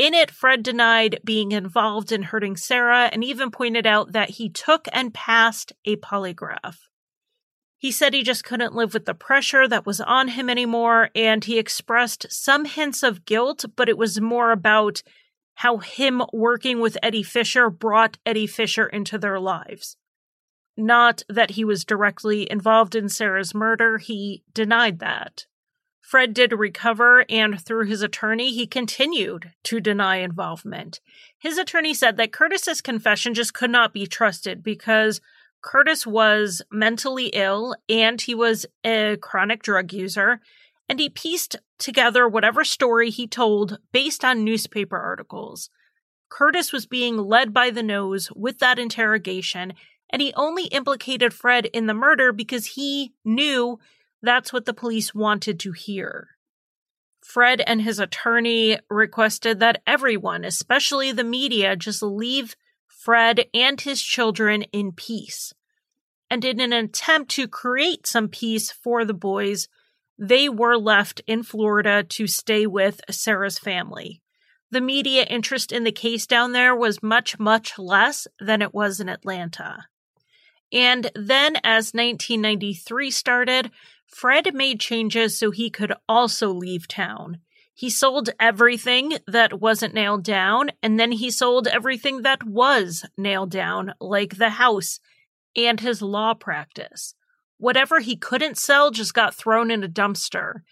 In 0.00 0.14
it, 0.14 0.30
Fred 0.30 0.62
denied 0.62 1.20
being 1.24 1.52
involved 1.52 2.10
in 2.10 2.22
hurting 2.22 2.56
Sarah 2.56 3.10
and 3.12 3.22
even 3.22 3.50
pointed 3.50 3.86
out 3.86 4.12
that 4.12 4.30
he 4.30 4.48
took 4.48 4.88
and 4.94 5.12
passed 5.12 5.74
a 5.84 5.96
polygraph. 5.96 6.78
He 7.76 7.90
said 7.90 8.14
he 8.14 8.22
just 8.22 8.42
couldn't 8.42 8.74
live 8.74 8.94
with 8.94 9.04
the 9.04 9.12
pressure 9.12 9.68
that 9.68 9.84
was 9.84 10.00
on 10.00 10.28
him 10.28 10.48
anymore, 10.48 11.10
and 11.14 11.44
he 11.44 11.58
expressed 11.58 12.24
some 12.30 12.64
hints 12.64 13.02
of 13.02 13.26
guilt, 13.26 13.66
but 13.76 13.90
it 13.90 13.98
was 13.98 14.22
more 14.22 14.52
about 14.52 15.02
how 15.56 15.76
him 15.76 16.22
working 16.32 16.80
with 16.80 16.96
Eddie 17.02 17.22
Fisher 17.22 17.68
brought 17.68 18.16
Eddie 18.24 18.46
Fisher 18.46 18.86
into 18.86 19.18
their 19.18 19.38
lives. 19.38 19.98
Not 20.78 21.24
that 21.28 21.50
he 21.50 21.64
was 21.66 21.84
directly 21.84 22.50
involved 22.50 22.94
in 22.94 23.10
Sarah's 23.10 23.54
murder, 23.54 23.98
he 23.98 24.44
denied 24.54 25.00
that. 25.00 25.44
Fred 26.10 26.34
did 26.34 26.52
recover, 26.52 27.24
and 27.28 27.64
through 27.64 27.86
his 27.86 28.02
attorney, 28.02 28.50
he 28.50 28.66
continued 28.66 29.52
to 29.62 29.78
deny 29.78 30.16
involvement. 30.16 30.98
His 31.38 31.56
attorney 31.56 31.94
said 31.94 32.16
that 32.16 32.32
Curtis's 32.32 32.80
confession 32.80 33.32
just 33.32 33.54
could 33.54 33.70
not 33.70 33.94
be 33.94 34.08
trusted 34.08 34.60
because 34.60 35.20
Curtis 35.62 36.08
was 36.08 36.62
mentally 36.72 37.26
ill 37.26 37.76
and 37.88 38.20
he 38.20 38.34
was 38.34 38.66
a 38.84 39.18
chronic 39.22 39.62
drug 39.62 39.92
user, 39.92 40.40
and 40.88 40.98
he 40.98 41.08
pieced 41.08 41.54
together 41.78 42.26
whatever 42.26 42.64
story 42.64 43.10
he 43.10 43.28
told 43.28 43.78
based 43.92 44.24
on 44.24 44.42
newspaper 44.42 44.98
articles. 44.98 45.70
Curtis 46.28 46.72
was 46.72 46.86
being 46.86 47.18
led 47.18 47.54
by 47.54 47.70
the 47.70 47.84
nose 47.84 48.32
with 48.34 48.58
that 48.58 48.80
interrogation, 48.80 49.74
and 50.12 50.20
he 50.20 50.34
only 50.34 50.64
implicated 50.64 51.32
Fred 51.32 51.66
in 51.66 51.86
the 51.86 51.94
murder 51.94 52.32
because 52.32 52.66
he 52.66 53.12
knew 53.24 53.78
that's 54.22 54.52
what 54.52 54.64
the 54.64 54.74
police 54.74 55.14
wanted 55.14 55.60
to 55.60 55.72
hear. 55.72 56.28
Fred 57.22 57.60
and 57.66 57.82
his 57.82 57.98
attorney 57.98 58.78
requested 58.88 59.60
that 59.60 59.82
everyone, 59.86 60.44
especially 60.44 61.12
the 61.12 61.24
media, 61.24 61.76
just 61.76 62.02
leave 62.02 62.56
Fred 62.88 63.46
and 63.54 63.80
his 63.80 64.02
children 64.02 64.62
in 64.72 64.92
peace. 64.92 65.52
And 66.30 66.44
in 66.44 66.60
an 66.60 66.72
attempt 66.72 67.30
to 67.32 67.48
create 67.48 68.06
some 68.06 68.28
peace 68.28 68.70
for 68.70 69.04
the 69.04 69.14
boys, 69.14 69.68
they 70.18 70.48
were 70.48 70.76
left 70.76 71.22
in 71.26 71.42
Florida 71.42 72.02
to 72.04 72.26
stay 72.26 72.66
with 72.66 73.00
Sarah's 73.10 73.58
family. 73.58 74.22
The 74.70 74.80
media 74.80 75.24
interest 75.24 75.72
in 75.72 75.84
the 75.84 75.92
case 75.92 76.26
down 76.26 76.52
there 76.52 76.76
was 76.76 77.02
much, 77.02 77.38
much 77.38 77.78
less 77.78 78.28
than 78.38 78.62
it 78.62 78.72
was 78.72 79.00
in 79.00 79.08
Atlanta. 79.08 79.86
And 80.72 81.10
then, 81.16 81.56
as 81.64 81.92
1993 81.92 83.10
started, 83.10 83.70
Fred 84.10 84.54
made 84.54 84.80
changes 84.80 85.38
so 85.38 85.50
he 85.50 85.70
could 85.70 85.94
also 86.08 86.52
leave 86.52 86.88
town. 86.88 87.38
He 87.72 87.88
sold 87.88 88.28
everything 88.38 89.16
that 89.26 89.60
wasn't 89.60 89.94
nailed 89.94 90.24
down, 90.24 90.70
and 90.82 91.00
then 91.00 91.12
he 91.12 91.30
sold 91.30 91.66
everything 91.66 92.22
that 92.22 92.42
was 92.42 93.06
nailed 93.16 93.50
down, 93.50 93.94
like 94.00 94.36
the 94.36 94.50
house 94.50 95.00
and 95.56 95.80
his 95.80 96.02
law 96.02 96.34
practice. 96.34 97.14
Whatever 97.56 98.00
he 98.00 98.16
couldn't 98.16 98.58
sell 98.58 98.90
just 98.90 99.14
got 99.14 99.34
thrown 99.34 99.70
in 99.70 99.82
a 99.82 99.88
dumpster. 99.88 100.62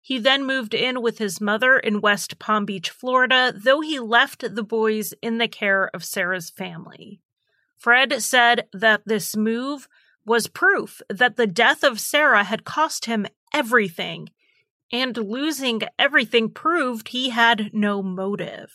He 0.00 0.18
then 0.18 0.46
moved 0.46 0.74
in 0.74 1.02
with 1.02 1.18
his 1.18 1.40
mother 1.40 1.78
in 1.78 2.00
West 2.00 2.38
Palm 2.38 2.64
Beach, 2.64 2.90
Florida, 2.90 3.52
though 3.56 3.80
he 3.80 4.00
left 4.00 4.54
the 4.54 4.62
boys 4.62 5.14
in 5.20 5.38
the 5.38 5.48
care 5.48 5.90
of 5.92 6.04
Sarah's 6.04 6.50
family. 6.50 7.20
Fred 7.76 8.22
said 8.22 8.68
that 8.72 9.02
this 9.04 9.36
move 9.36 9.88
was 10.26 10.48
proof 10.48 11.00
that 11.08 11.36
the 11.36 11.46
death 11.46 11.82
of 11.82 12.00
Sarah 12.00 12.44
had 12.44 12.64
cost 12.64 13.06
him 13.06 13.26
everything, 13.54 14.28
and 14.92 15.16
losing 15.16 15.82
everything 15.98 16.50
proved 16.50 17.08
he 17.08 17.30
had 17.30 17.70
no 17.72 18.02
motive. 18.02 18.72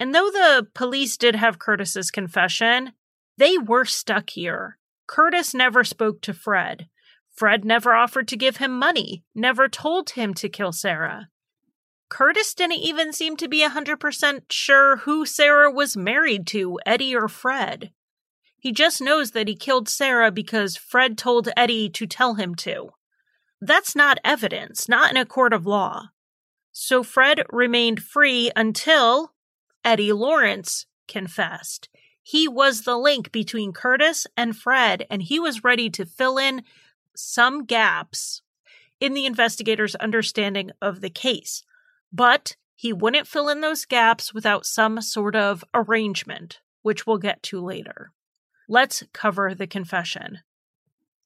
And 0.00 0.14
though 0.14 0.30
the 0.30 0.66
police 0.74 1.16
did 1.16 1.36
have 1.36 1.58
Curtis's 1.58 2.10
confession, 2.10 2.92
they 3.38 3.58
were 3.58 3.84
stuck 3.84 4.30
here. 4.30 4.78
Curtis 5.06 5.54
never 5.54 5.84
spoke 5.84 6.20
to 6.22 6.34
Fred. 6.34 6.88
Fred 7.34 7.64
never 7.64 7.92
offered 7.92 8.28
to 8.28 8.36
give 8.36 8.56
him 8.56 8.78
money, 8.78 9.24
never 9.34 9.68
told 9.68 10.10
him 10.10 10.32
to 10.34 10.48
kill 10.48 10.72
Sarah. 10.72 11.28
Curtis 12.08 12.54
didn't 12.54 12.78
even 12.78 13.12
seem 13.12 13.36
to 13.36 13.48
be 13.48 13.62
a 13.62 13.70
100% 13.70 14.42
sure 14.50 14.98
who 14.98 15.26
Sarah 15.26 15.70
was 15.70 15.96
married 15.96 16.46
to, 16.48 16.78
Eddie 16.86 17.14
or 17.14 17.28
Fred. 17.28 17.90
He 18.66 18.72
just 18.72 19.00
knows 19.00 19.30
that 19.30 19.46
he 19.46 19.54
killed 19.54 19.88
Sarah 19.88 20.32
because 20.32 20.76
Fred 20.76 21.16
told 21.16 21.48
Eddie 21.56 21.88
to 21.90 22.04
tell 22.04 22.34
him 22.34 22.56
to. 22.56 22.90
That's 23.60 23.94
not 23.94 24.18
evidence, 24.24 24.88
not 24.88 25.08
in 25.08 25.16
a 25.16 25.24
court 25.24 25.52
of 25.52 25.66
law. 25.66 26.06
So 26.72 27.04
Fred 27.04 27.44
remained 27.50 28.02
free 28.02 28.50
until 28.56 29.34
Eddie 29.84 30.12
Lawrence 30.12 30.86
confessed. 31.06 31.88
He 32.24 32.48
was 32.48 32.82
the 32.82 32.96
link 32.96 33.30
between 33.30 33.72
Curtis 33.72 34.26
and 34.36 34.56
Fred, 34.56 35.06
and 35.08 35.22
he 35.22 35.38
was 35.38 35.62
ready 35.62 35.88
to 35.90 36.04
fill 36.04 36.36
in 36.36 36.64
some 37.14 37.66
gaps 37.66 38.42
in 38.98 39.14
the 39.14 39.26
investigator's 39.26 39.94
understanding 39.94 40.72
of 40.82 41.02
the 41.02 41.10
case. 41.10 41.62
But 42.12 42.56
he 42.74 42.92
wouldn't 42.92 43.28
fill 43.28 43.48
in 43.48 43.60
those 43.60 43.84
gaps 43.84 44.34
without 44.34 44.66
some 44.66 45.00
sort 45.02 45.36
of 45.36 45.62
arrangement, 45.72 46.58
which 46.82 47.06
we'll 47.06 47.18
get 47.18 47.44
to 47.44 47.64
later. 47.64 48.10
Let's 48.68 49.04
cover 49.12 49.54
the 49.54 49.66
confession. 49.66 50.40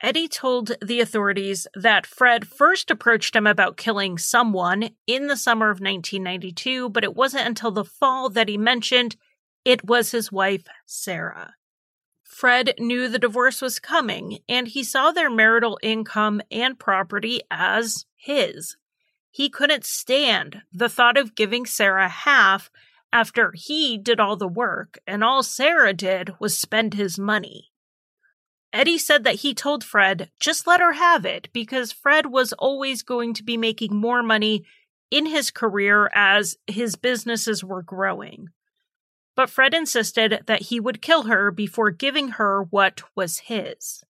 Eddie 0.02 0.28
told 0.28 0.72
the 0.82 1.00
authorities 1.00 1.66
that 1.74 2.06
Fred 2.06 2.46
first 2.46 2.90
approached 2.90 3.36
him 3.36 3.46
about 3.46 3.76
killing 3.76 4.16
someone 4.16 4.90
in 5.06 5.26
the 5.26 5.36
summer 5.36 5.66
of 5.66 5.80
1992, 5.80 6.88
but 6.88 7.04
it 7.04 7.14
wasn't 7.14 7.46
until 7.46 7.70
the 7.70 7.84
fall 7.84 8.30
that 8.30 8.48
he 8.48 8.56
mentioned 8.56 9.16
it 9.64 9.84
was 9.84 10.10
his 10.10 10.32
wife, 10.32 10.66
Sarah. 10.86 11.54
Fred 12.24 12.74
knew 12.78 13.08
the 13.08 13.18
divorce 13.18 13.60
was 13.60 13.78
coming, 13.78 14.38
and 14.48 14.68
he 14.68 14.82
saw 14.82 15.10
their 15.10 15.28
marital 15.28 15.78
income 15.82 16.40
and 16.50 16.78
property 16.78 17.42
as 17.50 18.06
his. 18.16 18.76
He 19.30 19.50
couldn't 19.50 19.84
stand 19.84 20.62
the 20.72 20.88
thought 20.88 21.18
of 21.18 21.34
giving 21.34 21.66
Sarah 21.66 22.08
half 22.08 22.70
after 23.12 23.52
he 23.54 23.98
did 23.98 24.20
all 24.20 24.36
the 24.36 24.48
work 24.48 24.98
and 25.06 25.24
all 25.24 25.42
Sarah 25.42 25.92
did 25.92 26.34
was 26.38 26.56
spend 26.56 26.94
his 26.94 27.18
money. 27.18 27.70
Eddie 28.72 28.98
said 28.98 29.24
that 29.24 29.36
he 29.36 29.52
told 29.52 29.82
Fred, 29.82 30.30
just 30.38 30.66
let 30.66 30.80
her 30.80 30.92
have 30.92 31.24
it, 31.24 31.48
because 31.52 31.90
Fred 31.90 32.26
was 32.26 32.52
always 32.52 33.02
going 33.02 33.34
to 33.34 33.42
be 33.42 33.56
making 33.56 33.96
more 33.96 34.22
money 34.22 34.64
in 35.10 35.26
his 35.26 35.50
career 35.50 36.08
as 36.14 36.56
his 36.68 36.94
businesses 36.94 37.64
were 37.64 37.82
growing. 37.82 38.48
But 39.34 39.50
Fred 39.50 39.74
insisted 39.74 40.42
that 40.46 40.62
he 40.62 40.78
would 40.78 41.02
kill 41.02 41.24
her 41.24 41.50
before 41.50 41.90
giving 41.90 42.28
her 42.28 42.62
what 42.70 43.02
was 43.16 43.40
his. 43.40 44.04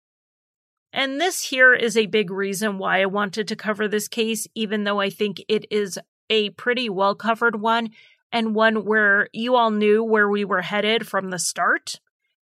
And 0.93 1.21
this 1.21 1.45
here 1.45 1.75
is 1.75 1.97
a 1.97 2.07
big 2.07 2.31
reason 2.31 2.79
why 2.79 3.03
I 3.03 3.07
wanted 3.07 3.47
to 3.49 3.57
cover 3.57 3.87
this 3.87 4.09
case, 4.09 4.49
even 4.55 4.85
though 4.85 5.01
I 5.01 5.11
think 5.11 5.43
it 5.47 5.67
is 5.71 5.99
a 6.31 6.51
pretty 6.51 6.89
well 6.89 7.15
covered 7.15 7.61
one 7.61 7.91
and 8.33 8.55
one 8.55 8.85
where 8.85 9.29
you 9.33 9.55
all 9.55 9.71
knew 9.71 10.03
where 10.05 10.29
we 10.29 10.45
were 10.45 10.63
headed 10.63 11.07
from 11.07 11.31
the 11.31 11.39
start, 11.39 12.01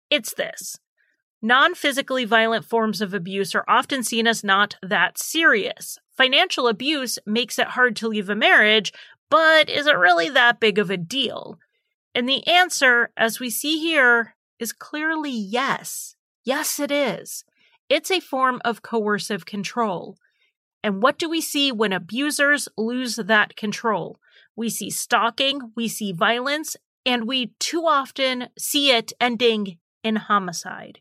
it's 0.10 0.34
this. 0.34 0.78
Non 1.42 1.76
physically 1.76 2.24
violent 2.24 2.64
forms 2.64 3.02
of 3.02 3.14
abuse 3.14 3.54
are 3.54 3.66
often 3.68 4.02
seen 4.02 4.28
as 4.28 4.44
not 4.44 4.76
that 4.82 5.18
serious. 5.18 5.98
Financial 6.16 6.68
abuse 6.68 7.20
makes 7.26 7.60
it 7.60 7.68
hard 7.68 7.96
to 7.98 8.08
leave 8.08 8.30
a 8.30 8.36
marriage, 8.36 8.94
but 9.30 9.70
is 9.70 9.88
it 9.88 9.98
really 9.98 10.30
that 10.30 10.60
big 10.60 10.80
of 10.80 10.90
a 10.90 10.98
deal? 10.98 11.60
And 12.16 12.30
the 12.30 12.48
answer, 12.48 13.12
as 13.18 13.40
we 13.40 13.50
see 13.50 13.80
here, 13.80 14.36
is 14.60 14.72
clearly 14.72 15.32
yes. 15.32 16.16
Yes, 16.46 16.80
it 16.80 16.92
is. 16.92 17.44
It's 17.90 18.12
a 18.12 18.20
form 18.20 18.62
of 18.64 18.82
coercive 18.82 19.46
control. 19.46 20.18
And 20.84 21.02
what 21.02 21.18
do 21.18 21.30
we 21.30 21.42
see 21.42 21.72
when 21.72 21.94
abusers 21.94 22.70
lose 22.78 23.16
that 23.16 23.56
control? 23.56 24.18
We 24.56 24.70
see 24.70 24.90
stalking, 24.90 25.72
we 25.76 25.88
see 25.88 26.12
violence, 26.12 26.76
and 27.06 27.28
we 27.28 27.54
too 27.60 27.86
often 27.88 28.50
see 28.58 28.92
it 28.92 29.14
ending 29.20 29.78
in 30.04 30.18
homicide. 30.18 31.00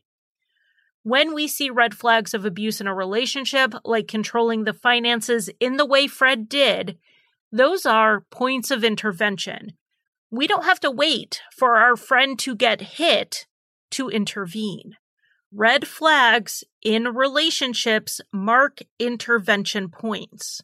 When 1.03 1.33
we 1.33 1.47
see 1.47 1.69
red 1.69 1.93
flags 1.93 2.33
of 2.33 2.45
abuse 2.45 2.79
in 2.79 2.87
a 2.87 2.95
relationship, 2.95 3.73
like 3.83 4.07
controlling 4.07 4.63
the 4.63 4.73
finances 4.73 5.49
in 5.59 5.77
the 5.77 5.85
way 5.85 6.07
Fred 6.07 6.47
did, 6.47 6.97
those 7.51 7.85
are 7.85 8.25
points 8.31 8.71
of 8.71 8.83
intervention. 8.83 9.73
We 10.31 10.47
don't 10.47 10.63
have 10.63 10.79
to 10.79 10.89
wait 10.89 11.41
for 11.55 11.75
our 11.75 11.95
friend 11.95 12.39
to 12.39 12.55
get 12.55 12.81
hit 12.81 13.45
to 13.91 14.09
intervene. 14.09 14.95
Red 15.51 15.87
flags 15.87 16.63
in 16.81 17.03
relationships 17.09 18.19
mark 18.31 18.79
intervention 18.97 19.89
points. 19.89 20.61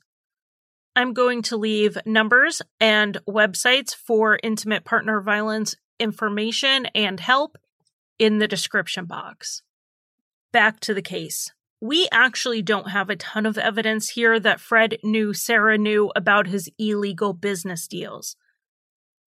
I'm 0.95 1.13
going 1.13 1.41
to 1.43 1.57
leave 1.57 1.97
numbers 2.05 2.61
and 2.79 3.17
websites 3.27 3.95
for 3.95 4.39
intimate 4.43 4.85
partner 4.85 5.21
violence 5.21 5.75
information 5.99 6.87
and 6.95 7.19
help 7.19 7.57
in 8.17 8.39
the 8.39 8.47
description 8.47 9.05
box. 9.05 9.61
Back 10.51 10.79
to 10.81 10.93
the 10.93 11.01
case. 11.01 11.51
We 11.81 12.09
actually 12.11 12.61
don't 12.61 12.89
have 12.89 13.09
a 13.09 13.15
ton 13.15 13.45
of 13.45 13.57
evidence 13.57 14.09
here 14.09 14.39
that 14.39 14.59
Fred 14.59 14.97
knew 15.03 15.33
Sarah 15.33 15.77
knew 15.77 16.11
about 16.15 16.47
his 16.47 16.69
illegal 16.77 17.33
business 17.33 17.87
deals. 17.87 18.35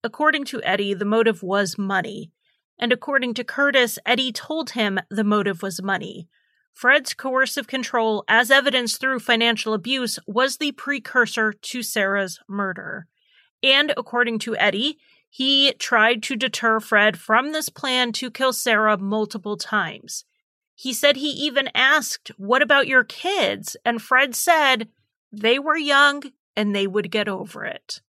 According 0.03 0.45
to 0.45 0.63
Eddie, 0.63 0.95
the 0.95 1.05
motive 1.05 1.43
was 1.43 1.77
money. 1.77 2.31
And 2.79 2.91
according 2.91 3.35
to 3.35 3.43
Curtis, 3.43 3.99
Eddie 4.05 4.31
told 4.31 4.71
him 4.71 4.99
the 5.11 5.23
motive 5.23 5.61
was 5.61 5.83
money. 5.83 6.27
Fred's 6.73 7.13
coercive 7.13 7.67
control, 7.67 8.23
as 8.27 8.49
evidenced 8.49 8.99
through 8.99 9.19
financial 9.19 9.73
abuse, 9.73 10.17
was 10.25 10.57
the 10.57 10.71
precursor 10.71 11.53
to 11.53 11.83
Sarah's 11.83 12.39
murder. 12.47 13.07
And 13.61 13.93
according 13.95 14.39
to 14.39 14.55
Eddie, 14.55 14.97
he 15.29 15.73
tried 15.73 16.23
to 16.23 16.35
deter 16.35 16.79
Fred 16.79 17.17
from 17.17 17.51
this 17.51 17.69
plan 17.69 18.11
to 18.13 18.31
kill 18.31 18.53
Sarah 18.53 18.97
multiple 18.97 19.57
times. 19.57 20.25
He 20.75 20.93
said 20.93 21.17
he 21.17 21.29
even 21.29 21.69
asked, 21.75 22.31
What 22.37 22.61
about 22.61 22.87
your 22.87 23.03
kids? 23.03 23.77
And 23.85 24.01
Fred 24.01 24.35
said 24.35 24.89
they 25.31 25.59
were 25.59 25.77
young 25.77 26.23
and 26.55 26.75
they 26.75 26.87
would 26.87 27.11
get 27.11 27.27
over 27.27 27.63
it. 27.63 28.01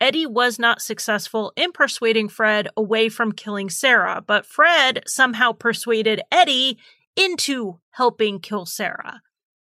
Eddie 0.00 0.26
was 0.26 0.58
not 0.58 0.82
successful 0.82 1.52
in 1.56 1.72
persuading 1.72 2.28
Fred 2.28 2.68
away 2.76 3.08
from 3.08 3.32
killing 3.32 3.70
Sarah, 3.70 4.22
but 4.24 4.46
Fred 4.46 5.02
somehow 5.06 5.52
persuaded 5.52 6.20
Eddie 6.30 6.78
into 7.18 7.80
helping 7.90 8.38
kill 8.38 8.64
Sarah. 8.64 9.20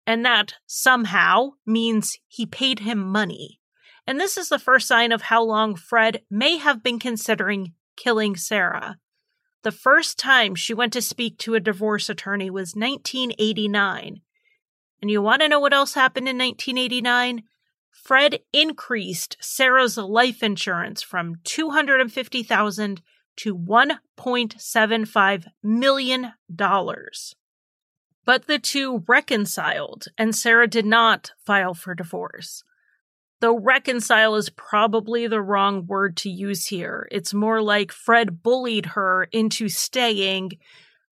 And 0.08 0.26
that 0.26 0.54
somehow 0.66 1.52
means 1.66 2.18
he 2.28 2.46
paid 2.46 2.80
him 2.80 3.00
money. 3.00 3.60
And 4.08 4.20
this 4.20 4.38
is 4.38 4.50
the 4.50 4.58
first 4.58 4.88
sign 4.88 5.12
of 5.12 5.24
how 5.24 5.44
long 5.44 5.76
Fred 5.76 6.22
may 6.30 6.58
have 6.58 6.82
been 6.82 6.98
considering 6.98 7.74
killing 7.98 8.36
Sarah. 8.36 8.98
The 9.64 9.72
first 9.72 10.18
time 10.18 10.56
she 10.56 10.74
went 10.74 10.94
to 10.94 11.02
speak 11.02 11.38
to 11.40 11.54
a 11.54 11.60
divorce 11.60 12.10
attorney 12.10 12.50
was 12.50 12.74
1989. 12.74 14.22
And 15.02 15.12
you 15.12 15.22
want 15.22 15.42
to 15.42 15.50
know 15.50 15.60
what 15.60 15.74
else 15.74 15.94
happened 15.94 16.28
in 16.28 16.38
1989? 16.38 17.44
Fred 17.92 18.40
increased 18.52 19.38
Sarah's 19.40 19.98
life 19.98 20.42
insurance 20.42 21.04
from 21.04 21.36
250,000 21.44 23.02
to 23.38 23.58
1.75 23.58 25.46
million 25.64 26.34
dollars. 26.54 27.36
But 28.26 28.48
the 28.48 28.60
two 28.60 29.04
reconciled 29.08 30.06
and 30.18 30.36
Sarah 30.36 30.68
did 30.68 30.86
not 30.86 31.32
file 31.46 31.74
for 31.74 31.96
divorce. 31.96 32.64
Though 33.40 33.58
reconcile 33.58 34.36
is 34.36 34.52
probably 34.52 35.26
the 35.26 35.42
wrong 35.42 35.88
word 35.88 36.16
to 36.18 36.30
use 36.30 36.68
here. 36.68 37.08
It's 37.12 37.34
more 37.34 37.62
like 37.62 37.92
Fred 37.92 38.44
bullied 38.44 38.88
her 38.88 39.24
into 39.32 39.68
staying 39.68 40.52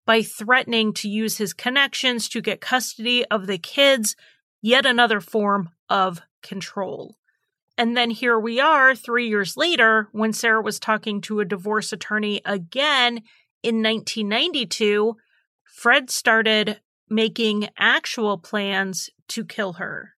by 0.05 0.23
threatening 0.23 0.93
to 0.95 1.09
use 1.09 1.39
his 1.39 1.55
connections 1.55 2.29
to 2.31 2.43
get 2.43 2.61
custody 2.61 3.25
of 3.27 3.47
the 3.47 3.59
kids, 3.59 4.15
yet 4.61 4.85
another 4.85 5.21
form 5.21 5.71
of 5.89 6.21
control. 6.43 7.17
And 7.79 7.97
then 7.97 8.11
here 8.11 8.39
we 8.39 8.61
are 8.61 8.95
three 8.95 9.29
years 9.29 9.57
later 9.57 10.09
when 10.13 10.33
Sarah 10.35 10.61
was 10.61 10.79
talking 10.79 11.21
to 11.23 11.41
a 11.41 11.45
divorce 11.47 11.93
attorney 11.93 12.43
again 12.45 13.23
in 13.63 13.83
1992. 13.83 15.17
Fred 15.65 16.11
started 16.11 16.81
making 17.11 17.69
actual 17.79 18.39
plans 18.39 19.11
to 19.29 19.45
kill 19.45 19.75
her. 19.75 20.15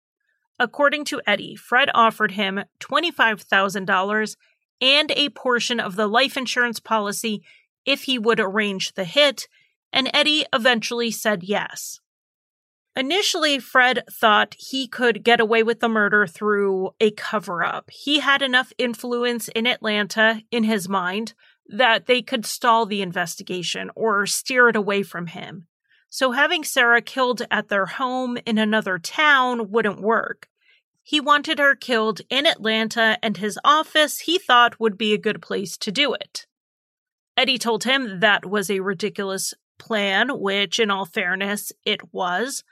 According 0.58 1.04
to 1.06 1.22
Eddie, 1.26 1.56
Fred 1.56 1.88
offered 1.94 2.32
him 2.32 2.64
$25,000 2.80 4.36
and 4.80 5.10
a 5.12 5.28
portion 5.30 5.80
of 5.80 5.96
the 5.96 6.06
life 6.06 6.36
insurance 6.36 6.80
policy 6.80 7.42
if 7.86 8.02
he 8.02 8.18
would 8.18 8.40
arrange 8.40 8.92
the 8.92 9.04
hit, 9.04 9.48
and 9.92 10.10
Eddie 10.12 10.44
eventually 10.52 11.10
said 11.10 11.42
yes. 11.42 12.00
Initially, 12.96 13.58
Fred 13.58 14.02
thought 14.10 14.56
he 14.58 14.88
could 14.88 15.22
get 15.22 15.40
away 15.40 15.62
with 15.62 15.80
the 15.80 15.88
murder 15.88 16.26
through 16.26 16.90
a 17.00 17.10
cover 17.12 17.62
up. 17.62 17.88
He 17.90 18.20
had 18.20 18.42
enough 18.42 18.72
influence 18.78 19.48
in 19.48 19.66
Atlanta, 19.66 20.42
in 20.50 20.64
his 20.64 20.88
mind, 20.88 21.34
that 21.66 22.06
they 22.06 22.20
could 22.20 22.44
stall 22.44 22.84
the 22.84 23.00
investigation 23.00 23.90
or 23.94 24.26
steer 24.26 24.68
it 24.68 24.76
away 24.76 25.02
from 25.02 25.28
him. 25.28 25.68
So 26.10 26.32
having 26.32 26.64
Sarah 26.64 27.00
killed 27.00 27.42
at 27.50 27.68
their 27.68 27.86
home 27.86 28.36
in 28.44 28.58
another 28.58 28.98
town 28.98 29.70
wouldn't 29.70 30.00
work. 30.00 30.48
He 31.02 31.20
wanted 31.20 31.60
her 31.60 31.74
killed 31.76 32.20
in 32.28 32.46
Atlanta, 32.46 33.16
and 33.22 33.36
his 33.36 33.58
office 33.64 34.20
he 34.20 34.38
thought 34.38 34.78
would 34.80 34.98
be 34.98 35.14
a 35.14 35.18
good 35.18 35.40
place 35.40 35.76
to 35.78 35.92
do 35.92 36.12
it. 36.12 36.46
Eddie 37.36 37.58
told 37.58 37.84
him 37.84 38.20
that 38.20 38.44
was 38.44 38.70
a 38.70 38.80
ridiculous 38.80 39.54
plan, 39.78 40.40
which, 40.40 40.78
in 40.78 40.90
all 40.90 41.06
fairness, 41.06 41.72
it 41.84 42.12
was. 42.12 42.64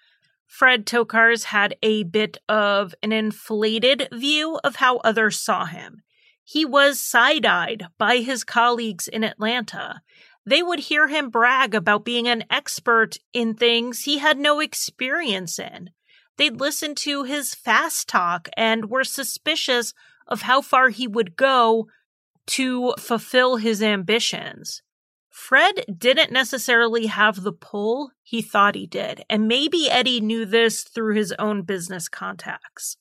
Fred 0.46 0.84
Tokars 0.84 1.44
had 1.44 1.76
a 1.82 2.02
bit 2.02 2.38
of 2.48 2.94
an 3.02 3.12
inflated 3.12 4.08
view 4.12 4.58
of 4.64 4.76
how 4.76 4.98
others 4.98 5.38
saw 5.38 5.64
him. 5.64 6.02
He 6.42 6.64
was 6.64 6.98
side 6.98 7.46
eyed 7.46 7.86
by 7.98 8.18
his 8.18 8.42
colleagues 8.42 9.06
in 9.06 9.22
Atlanta. 9.22 10.02
They 10.48 10.62
would 10.62 10.78
hear 10.78 11.08
him 11.08 11.28
brag 11.28 11.74
about 11.74 12.06
being 12.06 12.26
an 12.26 12.44
expert 12.48 13.18
in 13.34 13.52
things 13.52 14.04
he 14.04 14.16
had 14.16 14.38
no 14.38 14.60
experience 14.60 15.58
in. 15.58 15.90
They'd 16.38 16.58
listen 16.58 16.94
to 16.96 17.24
his 17.24 17.54
fast 17.54 18.08
talk 18.08 18.48
and 18.56 18.88
were 18.88 19.04
suspicious 19.04 19.92
of 20.26 20.42
how 20.42 20.62
far 20.62 20.88
he 20.88 21.06
would 21.06 21.36
go 21.36 21.88
to 22.46 22.94
fulfill 22.98 23.56
his 23.56 23.82
ambitions. 23.82 24.80
Fred 25.28 25.84
didn't 25.94 26.32
necessarily 26.32 27.08
have 27.08 27.42
the 27.42 27.52
pull 27.52 28.12
he 28.22 28.40
thought 28.40 28.74
he 28.74 28.86
did, 28.86 29.24
and 29.28 29.48
maybe 29.48 29.90
Eddie 29.90 30.22
knew 30.22 30.46
this 30.46 30.82
through 30.82 31.14
his 31.14 31.34
own 31.38 31.60
business 31.60 32.08
contacts. 32.08 32.96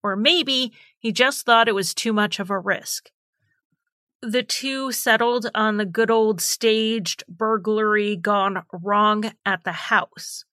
Or 0.00 0.14
maybe 0.14 0.72
he 0.96 1.10
just 1.10 1.44
thought 1.44 1.66
it 1.66 1.74
was 1.74 1.92
too 1.92 2.12
much 2.12 2.38
of 2.38 2.50
a 2.50 2.58
risk. 2.58 3.10
The 4.20 4.42
two 4.42 4.92
settled 4.92 5.50
on 5.54 5.76
the 5.76 5.86
good 5.86 6.10
old 6.10 6.40
staged 6.40 7.24
burglary 7.28 8.16
gone 8.16 8.64
wrong 8.72 9.32
at 9.46 9.64
the 9.64 9.72
house 9.72 10.44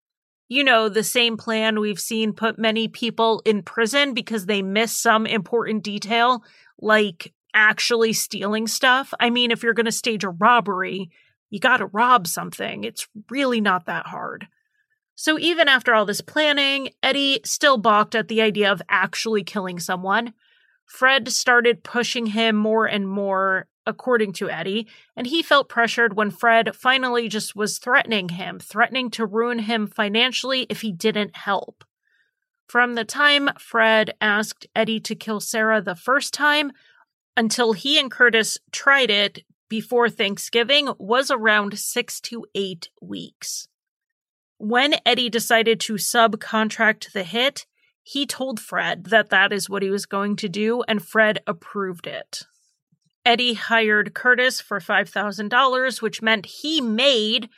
you 0.47 0.63
know, 0.63 0.89
the 0.89 1.03
same 1.03 1.37
plan 1.37 1.79
we've 1.79 1.99
seen 1.99 2.33
put 2.33 2.59
many 2.59 2.87
people 2.87 3.41
in 3.45 3.63
prison 3.63 4.13
because 4.13 4.45
they 4.45 4.61
miss 4.61 4.95
some 4.95 5.25
important 5.25 5.83
detail, 5.83 6.43
like 6.79 7.33
actually 7.53 8.13
stealing 8.13 8.67
stuff. 8.67 9.13
I 9.19 9.29
mean, 9.29 9.51
if 9.51 9.63
you're 9.63 9.73
going 9.73 9.85
to 9.85 9.91
stage 9.91 10.23
a 10.23 10.29
robbery, 10.29 11.09
you 11.49 11.59
got 11.59 11.77
to 11.77 11.87
rob 11.87 12.27
something. 12.27 12.83
It's 12.83 13.07
really 13.29 13.61
not 13.61 13.85
that 13.85 14.07
hard. 14.07 14.47
So 15.15 15.39
even 15.39 15.67
after 15.67 15.93
all 15.93 16.05
this 16.05 16.21
planning, 16.21 16.89
Eddie 17.01 17.39
still 17.45 17.77
balked 17.77 18.13
at 18.13 18.27
the 18.27 18.41
idea 18.41 18.71
of 18.71 18.81
actually 18.89 19.43
killing 19.43 19.79
someone. 19.79 20.33
Fred 20.85 21.29
started 21.29 21.83
pushing 21.83 22.27
him 22.27 22.55
more 22.55 22.85
and 22.85 23.07
more 23.07 23.67
according 23.85 24.33
to 24.33 24.49
Eddie, 24.49 24.87
and 25.15 25.27
he 25.27 25.43
felt 25.43 25.69
pressured 25.69 26.15
when 26.15 26.31
Fred 26.31 26.75
finally 26.75 27.27
just 27.27 27.55
was 27.55 27.77
threatening 27.77 28.29
him, 28.29 28.59
threatening 28.59 29.09
to 29.11 29.25
ruin 29.25 29.59
him 29.59 29.87
financially 29.87 30.65
if 30.69 30.81
he 30.81 30.91
didn't 30.91 31.35
help. 31.35 31.83
From 32.67 32.95
the 32.95 33.05
time 33.05 33.49
Fred 33.59 34.13
asked 34.19 34.65
Eddie 34.75 34.99
to 35.01 35.15
kill 35.15 35.39
Sarah 35.39 35.81
the 35.81 35.95
first 35.95 36.33
time 36.33 36.71
until 37.37 37.73
he 37.73 37.99
and 37.99 38.09
Curtis 38.09 38.57
tried 38.71 39.11
it 39.11 39.43
before 39.69 40.09
Thanksgiving 40.09 40.89
was 40.97 41.29
around 41.29 41.77
six 41.77 42.19
to 42.21 42.45
eight 42.55 42.89
weeks. 43.01 43.67
When 44.57 44.95
Eddie 45.05 45.29
decided 45.29 45.79
to 45.81 45.93
subcontract 45.93 47.11
the 47.11 47.23
hit, 47.23 47.65
he 48.07 48.27
told 48.27 48.59
Fred 48.59 49.05
that 49.05 49.29
that 49.31 49.51
is 49.51 49.67
what 49.67 49.81
he 49.81 49.89
was 49.89 50.05
going 50.05 50.35
to 50.35 50.47
do, 50.47 50.83
and 50.87 51.03
Fred 51.03 51.39
approved 51.47 52.05
it. 52.05 52.43
Eddie 53.25 53.55
hired 53.55 54.13
Curtis 54.13 54.61
for 54.61 54.79
$5,000, 54.79 56.01
which 56.03 56.21
meant 56.21 56.45
he 56.45 56.79
made 56.81 57.49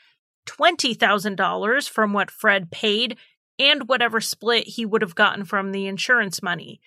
$20,000 0.45 1.89
from 1.89 2.13
what 2.13 2.31
Fred 2.31 2.71
paid 2.71 3.17
and 3.59 3.89
whatever 3.89 4.21
split 4.21 4.67
he 4.67 4.85
would 4.85 5.01
have 5.01 5.15
gotten 5.15 5.43
from 5.43 5.73
the 5.73 5.85
insurance 5.85 6.41
money. 6.41 6.79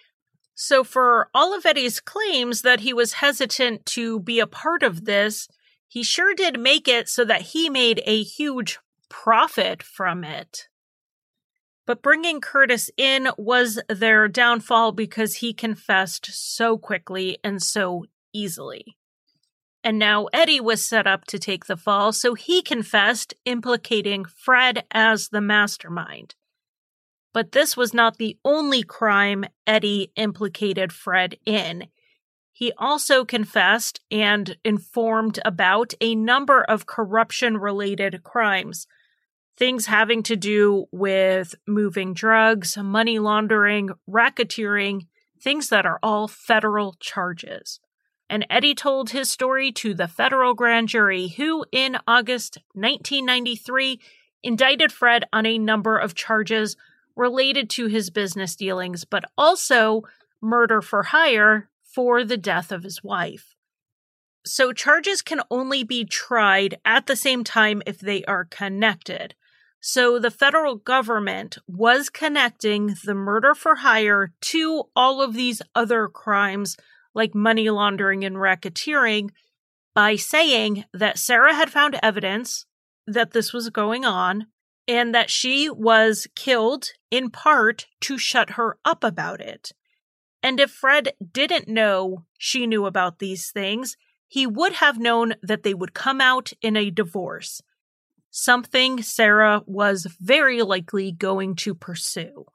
So, 0.54 0.82
for 0.82 1.28
all 1.34 1.54
of 1.54 1.66
Eddie's 1.66 2.00
claims 2.00 2.62
that 2.62 2.80
he 2.80 2.94
was 2.94 3.14
hesitant 3.14 3.84
to 3.86 4.20
be 4.20 4.40
a 4.40 4.46
part 4.46 4.82
of 4.82 5.04
this, 5.04 5.48
he 5.86 6.02
sure 6.02 6.34
did 6.34 6.58
make 6.58 6.88
it 6.88 7.10
so 7.10 7.26
that 7.26 7.42
he 7.42 7.68
made 7.68 8.00
a 8.06 8.22
huge 8.22 8.78
profit 9.10 9.82
from 9.82 10.24
it. 10.24 10.68
But 11.86 12.02
bringing 12.02 12.40
Curtis 12.40 12.90
in 12.96 13.28
was 13.36 13.80
their 13.88 14.28
downfall 14.28 14.92
because 14.92 15.36
he 15.36 15.52
confessed 15.52 16.26
so 16.32 16.78
quickly 16.78 17.38
and 17.42 17.62
so 17.62 18.04
easily. 18.32 18.96
And 19.82 19.98
now 19.98 20.26
Eddie 20.32 20.60
was 20.60 20.84
set 20.84 21.06
up 21.06 21.24
to 21.26 21.38
take 21.38 21.64
the 21.64 21.76
fall, 21.76 22.12
so 22.12 22.34
he 22.34 22.60
confessed, 22.60 23.34
implicating 23.44 24.24
Fred 24.24 24.84
as 24.90 25.28
the 25.28 25.40
mastermind. 25.40 26.34
But 27.32 27.52
this 27.52 27.76
was 27.76 27.94
not 27.94 28.18
the 28.18 28.36
only 28.44 28.82
crime 28.82 29.44
Eddie 29.66 30.12
implicated 30.16 30.92
Fred 30.92 31.38
in. 31.46 31.86
He 32.52 32.72
also 32.76 33.24
confessed 33.24 34.00
and 34.10 34.56
informed 34.64 35.38
about 35.44 35.94
a 36.00 36.14
number 36.14 36.62
of 36.62 36.86
corruption 36.86 37.56
related 37.56 38.22
crimes. 38.22 38.86
Things 39.60 39.84
having 39.84 40.22
to 40.22 40.36
do 40.36 40.86
with 40.90 41.54
moving 41.68 42.14
drugs, 42.14 42.78
money 42.78 43.18
laundering, 43.18 43.90
racketeering, 44.08 45.02
things 45.38 45.68
that 45.68 45.84
are 45.84 45.98
all 46.02 46.28
federal 46.28 46.94
charges. 46.98 47.78
And 48.30 48.46
Eddie 48.48 48.74
told 48.74 49.10
his 49.10 49.30
story 49.30 49.70
to 49.72 49.92
the 49.92 50.08
federal 50.08 50.54
grand 50.54 50.88
jury, 50.88 51.28
who 51.28 51.66
in 51.72 51.98
August 52.06 52.56
1993 52.72 54.00
indicted 54.42 54.92
Fred 54.92 55.26
on 55.30 55.44
a 55.44 55.58
number 55.58 55.98
of 55.98 56.14
charges 56.14 56.74
related 57.14 57.68
to 57.68 57.84
his 57.86 58.08
business 58.08 58.56
dealings, 58.56 59.04
but 59.04 59.26
also 59.36 60.04
murder 60.40 60.80
for 60.80 61.02
hire 61.02 61.68
for 61.82 62.24
the 62.24 62.38
death 62.38 62.72
of 62.72 62.82
his 62.82 63.04
wife. 63.04 63.54
So 64.46 64.72
charges 64.72 65.20
can 65.20 65.42
only 65.50 65.84
be 65.84 66.06
tried 66.06 66.78
at 66.82 67.06
the 67.06 67.16
same 67.16 67.44
time 67.44 67.82
if 67.84 67.98
they 67.98 68.24
are 68.24 68.46
connected. 68.46 69.34
So 69.80 70.18
the 70.18 70.30
federal 70.30 70.76
government 70.76 71.56
was 71.66 72.10
connecting 72.10 72.94
the 73.04 73.14
murder 73.14 73.54
for 73.54 73.76
hire 73.76 74.32
to 74.42 74.84
all 74.94 75.22
of 75.22 75.32
these 75.32 75.62
other 75.74 76.06
crimes 76.08 76.76
like 77.14 77.34
money 77.34 77.70
laundering 77.70 78.24
and 78.24 78.36
racketeering 78.36 79.30
by 79.94 80.16
saying 80.16 80.84
that 80.92 81.18
Sarah 81.18 81.54
had 81.54 81.70
found 81.70 81.98
evidence 82.02 82.66
that 83.06 83.32
this 83.32 83.52
was 83.52 83.70
going 83.70 84.04
on 84.04 84.46
and 84.86 85.14
that 85.14 85.30
she 85.30 85.70
was 85.70 86.26
killed 86.36 86.88
in 87.10 87.30
part 87.30 87.86
to 88.02 88.18
shut 88.18 88.50
her 88.50 88.78
up 88.84 89.02
about 89.02 89.40
it. 89.40 89.72
And 90.42 90.60
if 90.60 90.70
Fred 90.70 91.12
didn't 91.32 91.68
know 91.68 92.24
she 92.38 92.66
knew 92.66 92.86
about 92.86 93.18
these 93.18 93.50
things, 93.50 93.96
he 94.26 94.46
would 94.46 94.74
have 94.74 94.98
known 94.98 95.34
that 95.42 95.62
they 95.62 95.74
would 95.74 95.94
come 95.94 96.20
out 96.20 96.52
in 96.62 96.76
a 96.76 96.90
divorce, 96.90 97.60
something 98.30 99.02
Sarah 99.02 99.62
was 99.66 100.06
very 100.20 100.62
likely 100.62 101.12
going 101.12 101.56
to 101.56 101.74
pursue. 101.74 102.46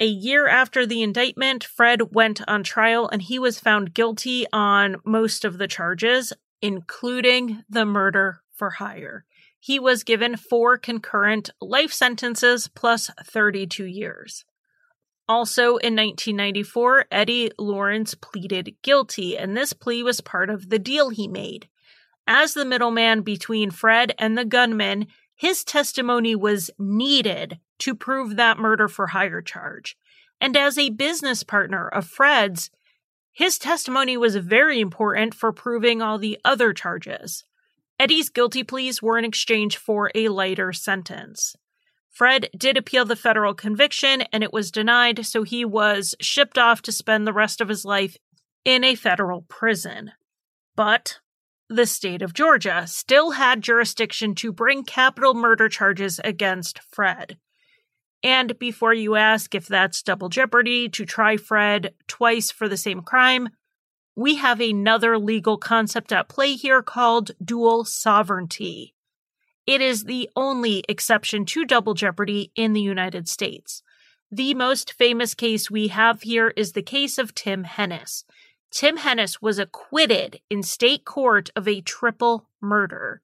A 0.00 0.06
year 0.06 0.46
after 0.46 0.86
the 0.86 1.02
indictment, 1.02 1.64
Fred 1.64 2.14
went 2.14 2.40
on 2.46 2.62
trial 2.62 3.08
and 3.08 3.20
he 3.20 3.38
was 3.38 3.58
found 3.58 3.94
guilty 3.94 4.46
on 4.52 4.96
most 5.04 5.44
of 5.44 5.58
the 5.58 5.66
charges, 5.66 6.32
including 6.62 7.64
the 7.68 7.84
murder 7.84 8.42
for 8.52 8.70
hire. 8.70 9.24
He 9.58 9.80
was 9.80 10.04
given 10.04 10.36
four 10.36 10.78
concurrent 10.78 11.50
life 11.60 11.92
sentences 11.92 12.68
plus 12.68 13.10
32 13.24 13.84
years. 13.86 14.44
Also 15.28 15.76
in 15.76 15.94
1994, 15.94 17.06
Eddie 17.10 17.50
Lawrence 17.58 18.14
pleaded 18.14 18.76
guilty, 18.82 19.36
and 19.36 19.56
this 19.56 19.72
plea 19.72 20.02
was 20.02 20.20
part 20.20 20.48
of 20.48 20.70
the 20.70 20.78
deal 20.78 21.10
he 21.10 21.28
made. 21.28 21.68
As 22.30 22.52
the 22.52 22.66
middleman 22.66 23.22
between 23.22 23.70
Fred 23.70 24.14
and 24.18 24.36
the 24.36 24.44
gunman, 24.44 25.06
his 25.34 25.64
testimony 25.64 26.36
was 26.36 26.70
needed 26.78 27.58
to 27.78 27.94
prove 27.94 28.36
that 28.36 28.58
murder 28.58 28.86
for 28.86 29.08
hire 29.08 29.40
charge. 29.40 29.96
And 30.38 30.54
as 30.54 30.76
a 30.76 30.90
business 30.90 31.42
partner 31.42 31.88
of 31.88 32.06
Fred's, 32.06 32.70
his 33.32 33.58
testimony 33.58 34.18
was 34.18 34.36
very 34.36 34.78
important 34.78 35.34
for 35.34 35.52
proving 35.54 36.02
all 36.02 36.18
the 36.18 36.38
other 36.44 36.74
charges. 36.74 37.44
Eddie's 37.98 38.28
guilty 38.28 38.62
pleas 38.62 39.00
were 39.00 39.16
in 39.16 39.24
exchange 39.24 39.78
for 39.78 40.10
a 40.14 40.28
lighter 40.28 40.74
sentence. 40.74 41.56
Fred 42.10 42.50
did 42.54 42.76
appeal 42.76 43.06
the 43.06 43.16
federal 43.16 43.54
conviction 43.54 44.22
and 44.34 44.44
it 44.44 44.52
was 44.52 44.70
denied, 44.70 45.24
so 45.24 45.44
he 45.44 45.64
was 45.64 46.14
shipped 46.20 46.58
off 46.58 46.82
to 46.82 46.92
spend 46.92 47.26
the 47.26 47.32
rest 47.32 47.62
of 47.62 47.70
his 47.70 47.86
life 47.86 48.18
in 48.66 48.84
a 48.84 48.96
federal 48.96 49.46
prison. 49.48 50.12
But 50.76 51.20
the 51.68 51.86
state 51.86 52.22
of 52.22 52.34
Georgia 52.34 52.86
still 52.86 53.32
had 53.32 53.62
jurisdiction 53.62 54.34
to 54.36 54.52
bring 54.52 54.84
capital 54.84 55.34
murder 55.34 55.68
charges 55.68 56.20
against 56.24 56.80
Fred. 56.90 57.36
And 58.22 58.58
before 58.58 58.94
you 58.94 59.14
ask 59.16 59.54
if 59.54 59.66
that's 59.66 60.02
double 60.02 60.28
jeopardy 60.28 60.88
to 60.88 61.04
try 61.04 61.36
Fred 61.36 61.94
twice 62.06 62.50
for 62.50 62.68
the 62.68 62.76
same 62.76 63.02
crime, 63.02 63.50
we 64.16 64.36
have 64.36 64.60
another 64.60 65.18
legal 65.18 65.56
concept 65.58 66.10
at 66.12 66.28
play 66.28 66.54
here 66.54 66.82
called 66.82 67.30
dual 67.44 67.84
sovereignty. 67.84 68.94
It 69.66 69.80
is 69.80 70.04
the 70.04 70.28
only 70.34 70.82
exception 70.88 71.44
to 71.46 71.64
double 71.64 71.94
jeopardy 71.94 72.50
in 72.56 72.72
the 72.72 72.80
United 72.80 73.28
States. 73.28 73.82
The 74.30 74.54
most 74.54 74.92
famous 74.94 75.34
case 75.34 75.70
we 75.70 75.88
have 75.88 76.22
here 76.22 76.48
is 76.56 76.72
the 76.72 76.82
case 76.82 77.18
of 77.18 77.34
Tim 77.34 77.64
Hennis. 77.64 78.24
Tim 78.70 78.98
Hennis 78.98 79.40
was 79.40 79.58
acquitted 79.58 80.40
in 80.50 80.62
state 80.62 81.04
court 81.04 81.50
of 81.56 81.66
a 81.66 81.80
triple 81.80 82.46
murder. 82.60 83.22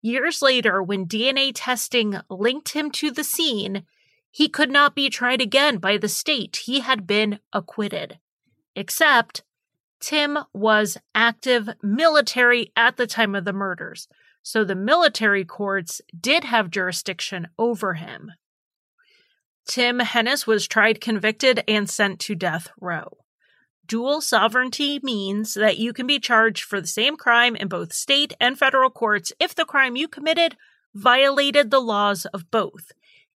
Years 0.00 0.42
later, 0.42 0.82
when 0.82 1.06
DNA 1.06 1.52
testing 1.54 2.20
linked 2.28 2.70
him 2.70 2.90
to 2.92 3.10
the 3.10 3.24
scene, 3.24 3.84
he 4.30 4.48
could 4.48 4.70
not 4.70 4.94
be 4.94 5.08
tried 5.08 5.40
again 5.40 5.78
by 5.78 5.96
the 5.96 6.08
state. 6.08 6.56
He 6.64 6.80
had 6.80 7.06
been 7.06 7.38
acquitted. 7.52 8.18
Except 8.76 9.42
Tim 10.00 10.38
was 10.52 10.98
active 11.14 11.70
military 11.82 12.72
at 12.76 12.96
the 12.96 13.06
time 13.06 13.34
of 13.34 13.44
the 13.44 13.52
murders, 13.52 14.08
so 14.42 14.64
the 14.64 14.74
military 14.74 15.44
courts 15.44 16.02
did 16.18 16.44
have 16.44 16.70
jurisdiction 16.70 17.48
over 17.58 17.94
him. 17.94 18.32
Tim 19.66 20.00
Hennis 20.00 20.46
was 20.46 20.68
tried, 20.68 21.00
convicted, 21.00 21.64
and 21.66 21.88
sent 21.88 22.20
to 22.20 22.34
death 22.34 22.68
row. 22.78 23.23
Dual 23.86 24.20
sovereignty 24.20 24.98
means 25.02 25.54
that 25.54 25.78
you 25.78 25.92
can 25.92 26.06
be 26.06 26.18
charged 26.18 26.64
for 26.64 26.80
the 26.80 26.86
same 26.86 27.16
crime 27.16 27.54
in 27.54 27.68
both 27.68 27.92
state 27.92 28.32
and 28.40 28.58
federal 28.58 28.90
courts 28.90 29.32
if 29.38 29.54
the 29.54 29.66
crime 29.66 29.94
you 29.96 30.08
committed 30.08 30.56
violated 30.94 31.70
the 31.70 31.80
laws 31.80 32.24
of 32.26 32.50
both. 32.50 32.92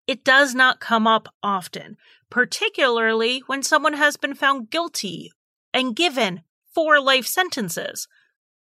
It 0.08 0.24
does 0.24 0.54
not 0.54 0.80
come 0.80 1.08
up 1.08 1.34
often, 1.42 1.98
particularly 2.30 3.40
when 3.48 3.64
someone 3.64 3.94
has 3.94 4.18
been 4.18 4.36
found 4.36 4.70
guilty 4.70 5.32
and 5.74 5.96
given 5.96 6.44
four 6.74 7.00
life 7.00 7.26
sentences. 7.26 8.08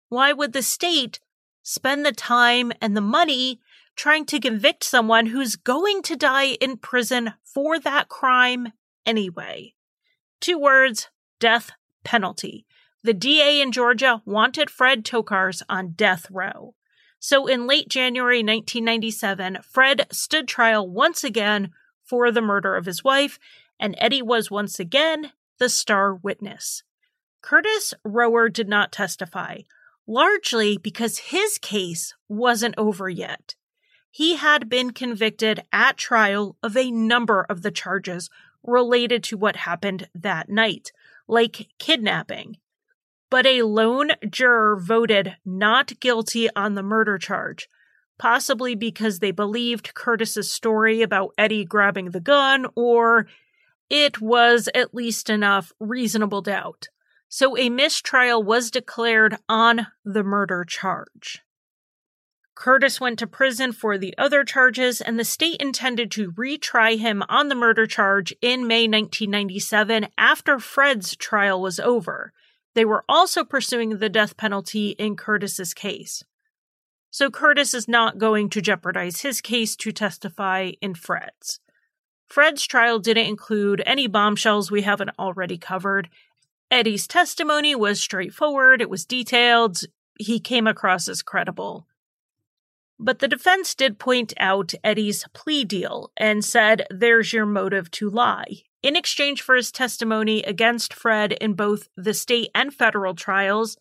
Why 0.09 0.33
would 0.33 0.53
the 0.53 0.63
state 0.63 1.19
spend 1.61 2.05
the 2.05 2.11
time 2.11 2.71
and 2.81 2.95
the 2.95 3.01
money 3.01 3.59
trying 3.95 4.25
to 4.25 4.39
convict 4.39 4.83
someone 4.83 5.27
who's 5.27 5.55
going 5.55 6.01
to 6.03 6.15
die 6.15 6.53
in 6.53 6.77
prison 6.77 7.33
for 7.43 7.79
that 7.79 8.09
crime 8.09 8.73
anyway? 9.05 9.73
Two 10.41 10.57
words 10.57 11.09
death 11.45 11.73
penalty. 12.03 12.65
The 13.03 13.13
DA 13.13 13.61
in 13.61 13.71
Georgia 13.71 14.23
wanted 14.25 14.67
Fred 14.67 15.05
Tokars 15.05 15.61
on 15.69 15.91
death 15.91 16.25
row. 16.31 16.73
So 17.19 17.45
in 17.45 17.67
late 17.67 17.87
January 17.87 18.39
1997, 18.39 19.59
Fred 19.61 20.07
stood 20.11 20.47
trial 20.47 20.89
once 20.89 21.23
again 21.23 21.69
for 22.03 22.31
the 22.31 22.41
murder 22.41 22.75
of 22.75 22.87
his 22.87 23.03
wife, 23.03 23.37
and 23.79 23.93
Eddie 23.99 24.23
was 24.23 24.49
once 24.49 24.79
again 24.79 25.33
the 25.59 25.69
star 25.69 26.15
witness. 26.15 26.81
Curtis 27.43 27.93
Rower 28.03 28.49
did 28.49 28.67
not 28.67 28.91
testify, 28.91 29.59
largely 30.07 30.79
because 30.79 31.29
his 31.29 31.59
case 31.59 32.15
wasn't 32.27 32.73
over 32.75 33.07
yet. 33.07 33.53
He 34.09 34.37
had 34.37 34.67
been 34.67 34.93
convicted 34.93 35.61
at 35.71 35.95
trial 35.95 36.57
of 36.63 36.75
a 36.75 36.89
number 36.89 37.45
of 37.47 37.61
the 37.61 37.69
charges 37.69 38.31
related 38.63 39.21
to 39.25 39.37
what 39.37 39.57
happened 39.57 40.09
that 40.15 40.49
night, 40.49 40.91
like 41.27 41.67
kidnapping. 41.79 42.57
But 43.29 43.45
a 43.45 43.63
lone 43.63 44.11
juror 44.29 44.77
voted 44.79 45.35
not 45.45 45.99
guilty 45.99 46.49
on 46.55 46.75
the 46.75 46.83
murder 46.83 47.17
charge, 47.17 47.67
possibly 48.17 48.75
because 48.75 49.19
they 49.19 49.31
believed 49.31 49.93
Curtis's 49.93 50.51
story 50.51 51.01
about 51.01 51.33
Eddie 51.37 51.65
grabbing 51.65 52.11
the 52.11 52.21
gun, 52.21 52.67
or 52.75 53.27
it 53.89 54.21
was 54.21 54.69
at 54.73 54.93
least 54.93 55.29
enough 55.29 55.71
reasonable 55.79 56.41
doubt 56.41 56.87
so 57.35 57.57
a 57.57 57.69
mistrial 57.69 58.41
was 58.41 58.71
declared 58.71 59.35
on 59.49 59.87
the 60.03 60.23
murder 60.23 60.63
charge. 60.63 61.41
Curtis 62.55 63.01
went 63.01 63.19
to 63.19 63.27
prison 63.27 63.73
for 63.73 63.97
the 63.97 64.17
other 64.17 64.43
charges, 64.43 65.01
and 65.01 65.19
the 65.19 65.25
state 65.25 65.61
intended 65.61 66.09
to 66.11 66.31
retry 66.31 66.97
him 66.97 67.21
on 67.27 67.49
the 67.49 67.55
murder 67.55 67.85
charge 67.85 68.33
in 68.41 68.67
May 68.67 68.87
1997 68.87 70.07
after 70.17 70.57
Fred's 70.59 71.15
trial 71.15 71.61
was 71.61 71.79
over. 71.79 72.31
They 72.73 72.85
were 72.85 73.05
also 73.07 73.43
pursuing 73.43 73.97
the 73.97 74.09
death 74.09 74.37
penalty 74.37 74.91
in 74.91 75.15
Curtis's 75.15 75.73
case. 75.73 76.23
So 77.11 77.29
Curtis 77.29 77.73
is 77.73 77.87
not 77.87 78.17
going 78.17 78.49
to 78.49 78.61
jeopardize 78.61 79.21
his 79.21 79.41
case 79.41 79.75
to 79.77 79.91
testify 79.91 80.71
in 80.81 80.95
Fred's. 80.95 81.59
Fred's 82.27 82.65
trial 82.65 82.99
didn't 82.99 83.27
include 83.27 83.83
any 83.85 84.07
bombshells 84.07 84.71
we 84.71 84.81
haven't 84.81 85.11
already 85.19 85.57
covered, 85.57 86.09
Eddie's 86.71 87.07
testimony 87.07 87.75
was 87.75 88.01
straightforward, 88.01 88.81
it 88.81 88.89
was 88.89 89.05
detailed, 89.05 89.81
he 90.17 90.39
came 90.39 90.67
across 90.67 91.07
as 91.07 91.21
credible. 91.21 91.87
But 92.99 93.19
the 93.19 93.27
defense 93.27 93.75
did 93.75 93.99
point 93.99 94.33
out 94.37 94.73
Eddie's 94.83 95.25
plea 95.33 95.65
deal 95.65 96.11
and 96.15 96.45
said, 96.45 96.85
There's 96.89 97.33
your 97.33 97.45
motive 97.45 97.91
to 97.91 98.09
lie. 98.09 98.61
In 98.81 98.95
exchange 98.95 99.41
for 99.41 99.55
his 99.55 99.71
testimony 99.71 100.43
against 100.43 100.93
Fred 100.93 101.33
in 101.33 101.53
both 101.53 101.89
the 101.97 102.13
state 102.13 102.51
and 102.55 102.73
federal 102.73 103.15
trials, 103.15 103.77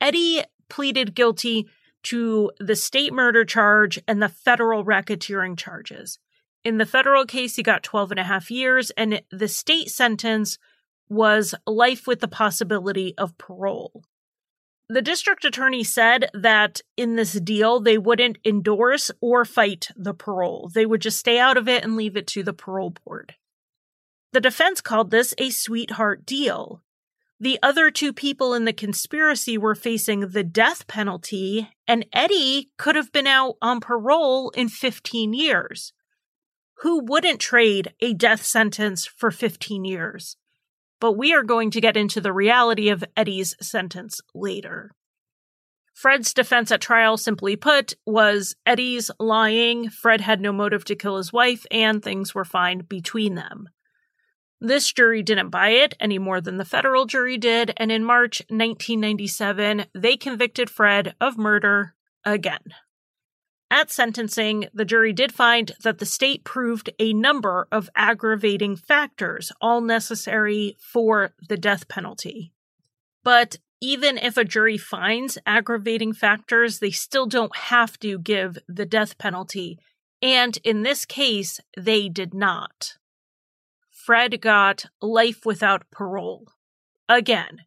Eddie 0.00 0.44
pleaded 0.68 1.14
guilty 1.14 1.68
to 2.04 2.50
the 2.58 2.76
state 2.76 3.12
murder 3.12 3.44
charge 3.44 4.00
and 4.06 4.22
the 4.22 4.28
federal 4.28 4.84
racketeering 4.84 5.58
charges. 5.58 6.18
In 6.64 6.78
the 6.78 6.86
federal 6.86 7.26
case, 7.26 7.56
he 7.56 7.62
got 7.62 7.82
12 7.82 8.12
and 8.12 8.20
a 8.20 8.24
half 8.24 8.50
years, 8.50 8.90
and 8.90 9.22
the 9.30 9.48
state 9.48 9.90
sentence 9.90 10.58
was 11.08 11.54
life 11.66 12.06
with 12.06 12.20
the 12.20 12.28
possibility 12.28 13.14
of 13.18 13.36
parole. 13.38 14.04
The 14.90 15.02
district 15.02 15.44
attorney 15.44 15.84
said 15.84 16.30
that 16.32 16.80
in 16.96 17.16
this 17.16 17.34
deal, 17.34 17.78
they 17.78 17.98
wouldn't 17.98 18.38
endorse 18.42 19.10
or 19.20 19.44
fight 19.44 19.88
the 19.94 20.14
parole. 20.14 20.70
They 20.72 20.86
would 20.86 21.02
just 21.02 21.18
stay 21.18 21.38
out 21.38 21.58
of 21.58 21.68
it 21.68 21.84
and 21.84 21.94
leave 21.94 22.16
it 22.16 22.26
to 22.28 22.42
the 22.42 22.54
parole 22.54 22.94
board. 23.04 23.34
The 24.32 24.40
defense 24.40 24.80
called 24.80 25.10
this 25.10 25.34
a 25.36 25.50
sweetheart 25.50 26.24
deal. 26.24 26.82
The 27.38 27.58
other 27.62 27.90
two 27.90 28.12
people 28.14 28.54
in 28.54 28.64
the 28.64 28.72
conspiracy 28.72 29.58
were 29.58 29.74
facing 29.74 30.20
the 30.20 30.42
death 30.42 30.86
penalty, 30.86 31.70
and 31.86 32.06
Eddie 32.12 32.70
could 32.78 32.96
have 32.96 33.12
been 33.12 33.26
out 33.26 33.56
on 33.60 33.80
parole 33.80 34.50
in 34.50 34.68
15 34.68 35.34
years. 35.34 35.92
Who 36.78 37.04
wouldn't 37.04 37.40
trade 37.40 37.92
a 38.00 38.14
death 38.14 38.42
sentence 38.42 39.06
for 39.06 39.30
15 39.30 39.84
years? 39.84 40.36
But 41.00 41.12
we 41.12 41.32
are 41.32 41.44
going 41.44 41.70
to 41.72 41.80
get 41.80 41.96
into 41.96 42.20
the 42.20 42.32
reality 42.32 42.88
of 42.88 43.04
Eddie's 43.16 43.54
sentence 43.60 44.20
later. 44.34 44.92
Fred's 45.94 46.32
defense 46.32 46.70
at 46.70 46.80
trial, 46.80 47.16
simply 47.16 47.56
put, 47.56 47.94
was 48.06 48.54
Eddie's 48.64 49.10
lying, 49.18 49.90
Fred 49.90 50.20
had 50.20 50.40
no 50.40 50.52
motive 50.52 50.84
to 50.84 50.94
kill 50.94 51.16
his 51.16 51.32
wife, 51.32 51.66
and 51.72 52.02
things 52.02 52.34
were 52.34 52.44
fine 52.44 52.82
between 52.88 53.34
them. 53.34 53.68
This 54.60 54.92
jury 54.92 55.22
didn't 55.22 55.50
buy 55.50 55.70
it 55.70 55.94
any 56.00 56.18
more 56.18 56.40
than 56.40 56.56
the 56.56 56.64
federal 56.64 57.04
jury 57.04 57.36
did, 57.36 57.72
and 57.76 57.90
in 57.90 58.04
March 58.04 58.42
1997, 58.48 59.86
they 59.92 60.16
convicted 60.16 60.70
Fred 60.70 61.14
of 61.20 61.36
murder 61.36 61.94
again. 62.24 62.74
At 63.70 63.90
sentencing, 63.90 64.68
the 64.72 64.86
jury 64.86 65.12
did 65.12 65.32
find 65.32 65.72
that 65.82 65.98
the 65.98 66.06
state 66.06 66.42
proved 66.42 66.90
a 66.98 67.12
number 67.12 67.68
of 67.70 67.90
aggravating 67.94 68.76
factors, 68.76 69.52
all 69.60 69.82
necessary 69.82 70.76
for 70.80 71.34
the 71.48 71.58
death 71.58 71.86
penalty. 71.88 72.52
But 73.22 73.56
even 73.80 74.16
if 74.16 74.36
a 74.36 74.44
jury 74.44 74.78
finds 74.78 75.38
aggravating 75.46 76.14
factors, 76.14 76.78
they 76.78 76.90
still 76.90 77.26
don't 77.26 77.54
have 77.54 77.98
to 78.00 78.18
give 78.18 78.58
the 78.66 78.86
death 78.86 79.18
penalty. 79.18 79.78
And 80.22 80.58
in 80.64 80.82
this 80.82 81.04
case, 81.04 81.60
they 81.76 82.08
did 82.08 82.32
not. 82.32 82.96
Fred 83.90 84.40
got 84.40 84.86
life 85.02 85.44
without 85.44 85.90
parole. 85.90 86.48
Again, 87.08 87.60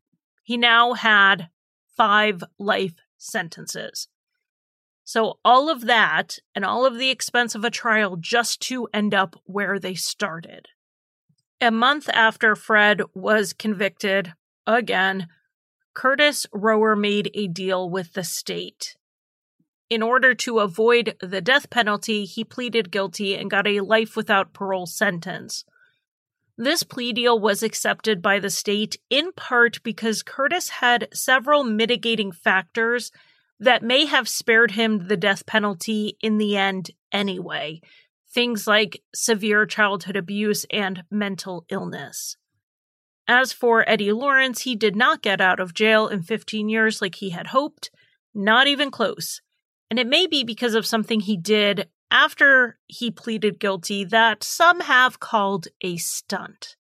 he 0.43 0.58
now 0.58 0.93
had 0.93 1.49
five 1.95 2.43
life 2.58 2.95
sentences. 3.18 4.08
So, 5.14 5.39
all 5.43 5.70
of 5.70 5.88
that 5.88 6.39
and 6.55 6.64
all 6.64 6.86
of 6.86 6.97
the 6.97 7.09
expense 7.09 7.53
of 7.53 7.66
a 7.66 7.70
trial 7.70 8.16
just 8.16 8.62
to 8.70 8.88
end 8.93 9.14
up 9.14 9.36
where 9.43 9.78
they 9.78 9.93
started. 9.93 10.70
A 11.59 11.70
month 11.70 12.07
after 12.07 12.55
Fred 12.55 13.01
was 13.14 13.51
convicted, 13.51 14.32
again, 14.66 15.28
Curtis 15.93 16.45
Rower 16.53 16.95
made 16.95 17.30
a 17.34 17.49
deal 17.49 17.89
with 17.89 18.14
the 18.14 18.24
state. 18.24 18.95
In 19.89 20.01
order 20.01 20.34
to 20.34 20.59
avoid 20.59 21.18
the 21.20 21.41
death 21.41 21.70
penalty, 21.70 22.24
he 22.24 22.45
pleaded 22.45 22.89
guilty 22.89 23.36
and 23.36 23.51
got 23.51 23.68
a 23.68 23.82
life 23.82 24.16
without 24.16 24.53
parole 24.53 24.86
sentence. 24.86 25.66
This 26.57 26.84
plea 26.84 27.12
deal 27.12 27.38
was 27.38 27.64
accepted 27.64 28.22
by 28.22 28.39
the 28.39 28.49
state 28.49 28.95
in 29.09 29.34
part 29.34 29.84
because 29.84 30.24
Curtis 30.24 30.70
had 30.70 31.09
several 31.12 31.66
mitigating 31.66 32.32
factors 32.32 33.12
that 33.62 33.84
may 33.84 34.05
have 34.05 34.28
spared 34.28 34.72
him 34.72 35.07
the 35.07 35.16
death 35.16 35.45
penalty 35.45 36.18
in 36.20 36.39
the 36.39 36.57
end 36.57 36.89
anyway. 37.12 37.80
Things 38.34 38.66
like 38.66 39.03
severe 39.14 39.68
childhood 39.68 40.16
abuse 40.16 40.66
and 40.72 41.03
mental 41.12 41.66
illness. 41.70 42.38
As 43.28 43.53
for 43.53 43.88
Eddie 43.88 44.12
Lawrence, 44.12 44.62
he 44.64 44.76
did 44.76 44.95
not 44.95 45.22
get 45.22 45.39
out 45.39 45.59
of 45.59 45.76
jail 45.76 46.07
in 46.07 46.24
15 46.24 46.70
years 46.70 47.01
like 47.01 47.16
he 47.16 47.30
had 47.30 47.47
hoped, 47.47 47.91
not 48.34 48.66
even 48.66 48.89
close. 48.89 49.41
And 49.91 49.99
it 49.99 50.07
may 50.07 50.26
be 50.26 50.43
because 50.43 50.74
of 50.74 50.88
something 50.88 51.20
he 51.20 51.38
did 51.38 51.88
after 52.09 52.80
he 52.88 53.12
pleaded 53.12 53.59
guilty 53.59 54.03
that 54.05 54.43
some 54.43 54.80
have 54.82 55.20
called 55.20 55.68
a 55.82 55.97
stunt. 55.97 56.78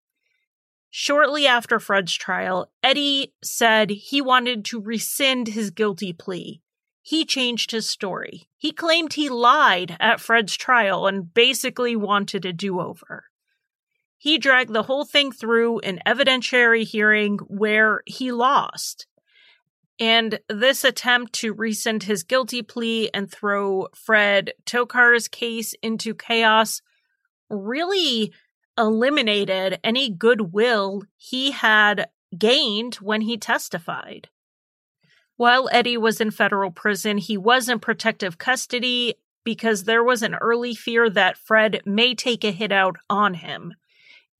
Shortly 0.89 1.45
after 1.45 1.79
Fred's 1.79 2.15
trial, 2.15 2.71
Eddie 2.81 3.33
said 3.43 3.91
he 3.91 4.19
wanted 4.19 4.65
to 4.65 4.81
rescind 4.81 5.49
his 5.49 5.69
guilty 5.69 6.11
plea. 6.11 6.61
He 7.01 7.25
changed 7.25 7.71
his 7.71 7.89
story. 7.89 8.47
He 8.57 8.71
claimed 8.71 9.13
he 9.13 9.29
lied 9.29 9.97
at 9.99 10.19
Fred's 10.19 10.55
trial 10.55 11.07
and 11.07 11.33
basically 11.33 11.95
wanted 11.95 12.45
a 12.45 12.53
do 12.53 12.79
over. 12.79 13.25
He 14.17 14.37
dragged 14.37 14.71
the 14.71 14.83
whole 14.83 15.03
thing 15.03 15.31
through 15.31 15.79
an 15.79 15.99
evidentiary 16.05 16.83
hearing 16.83 17.39
where 17.47 18.03
he 18.05 18.31
lost. 18.31 19.07
And 19.99 20.39
this 20.47 20.83
attempt 20.83 21.33
to 21.33 21.53
rescind 21.53 22.03
his 22.03 22.23
guilty 22.23 22.61
plea 22.61 23.09
and 23.13 23.31
throw 23.31 23.87
Fred 23.95 24.53
Tokar's 24.65 25.27
case 25.27 25.73
into 25.81 26.13
chaos 26.13 26.81
really 27.49 28.31
eliminated 28.77 29.79
any 29.83 30.09
goodwill 30.09 31.03
he 31.17 31.51
had 31.51 32.09
gained 32.37 32.95
when 32.95 33.21
he 33.21 33.37
testified. 33.37 34.29
While 35.41 35.69
Eddie 35.71 35.97
was 35.97 36.21
in 36.21 36.29
federal 36.29 36.69
prison, 36.69 37.17
he 37.17 37.35
was 37.35 37.67
in 37.67 37.79
protective 37.79 38.37
custody 38.37 39.15
because 39.43 39.85
there 39.85 40.03
was 40.03 40.21
an 40.21 40.35
early 40.35 40.75
fear 40.75 41.09
that 41.09 41.35
Fred 41.35 41.81
may 41.83 42.13
take 42.13 42.43
a 42.43 42.51
hit 42.51 42.71
out 42.71 42.97
on 43.09 43.33
him. 43.33 43.73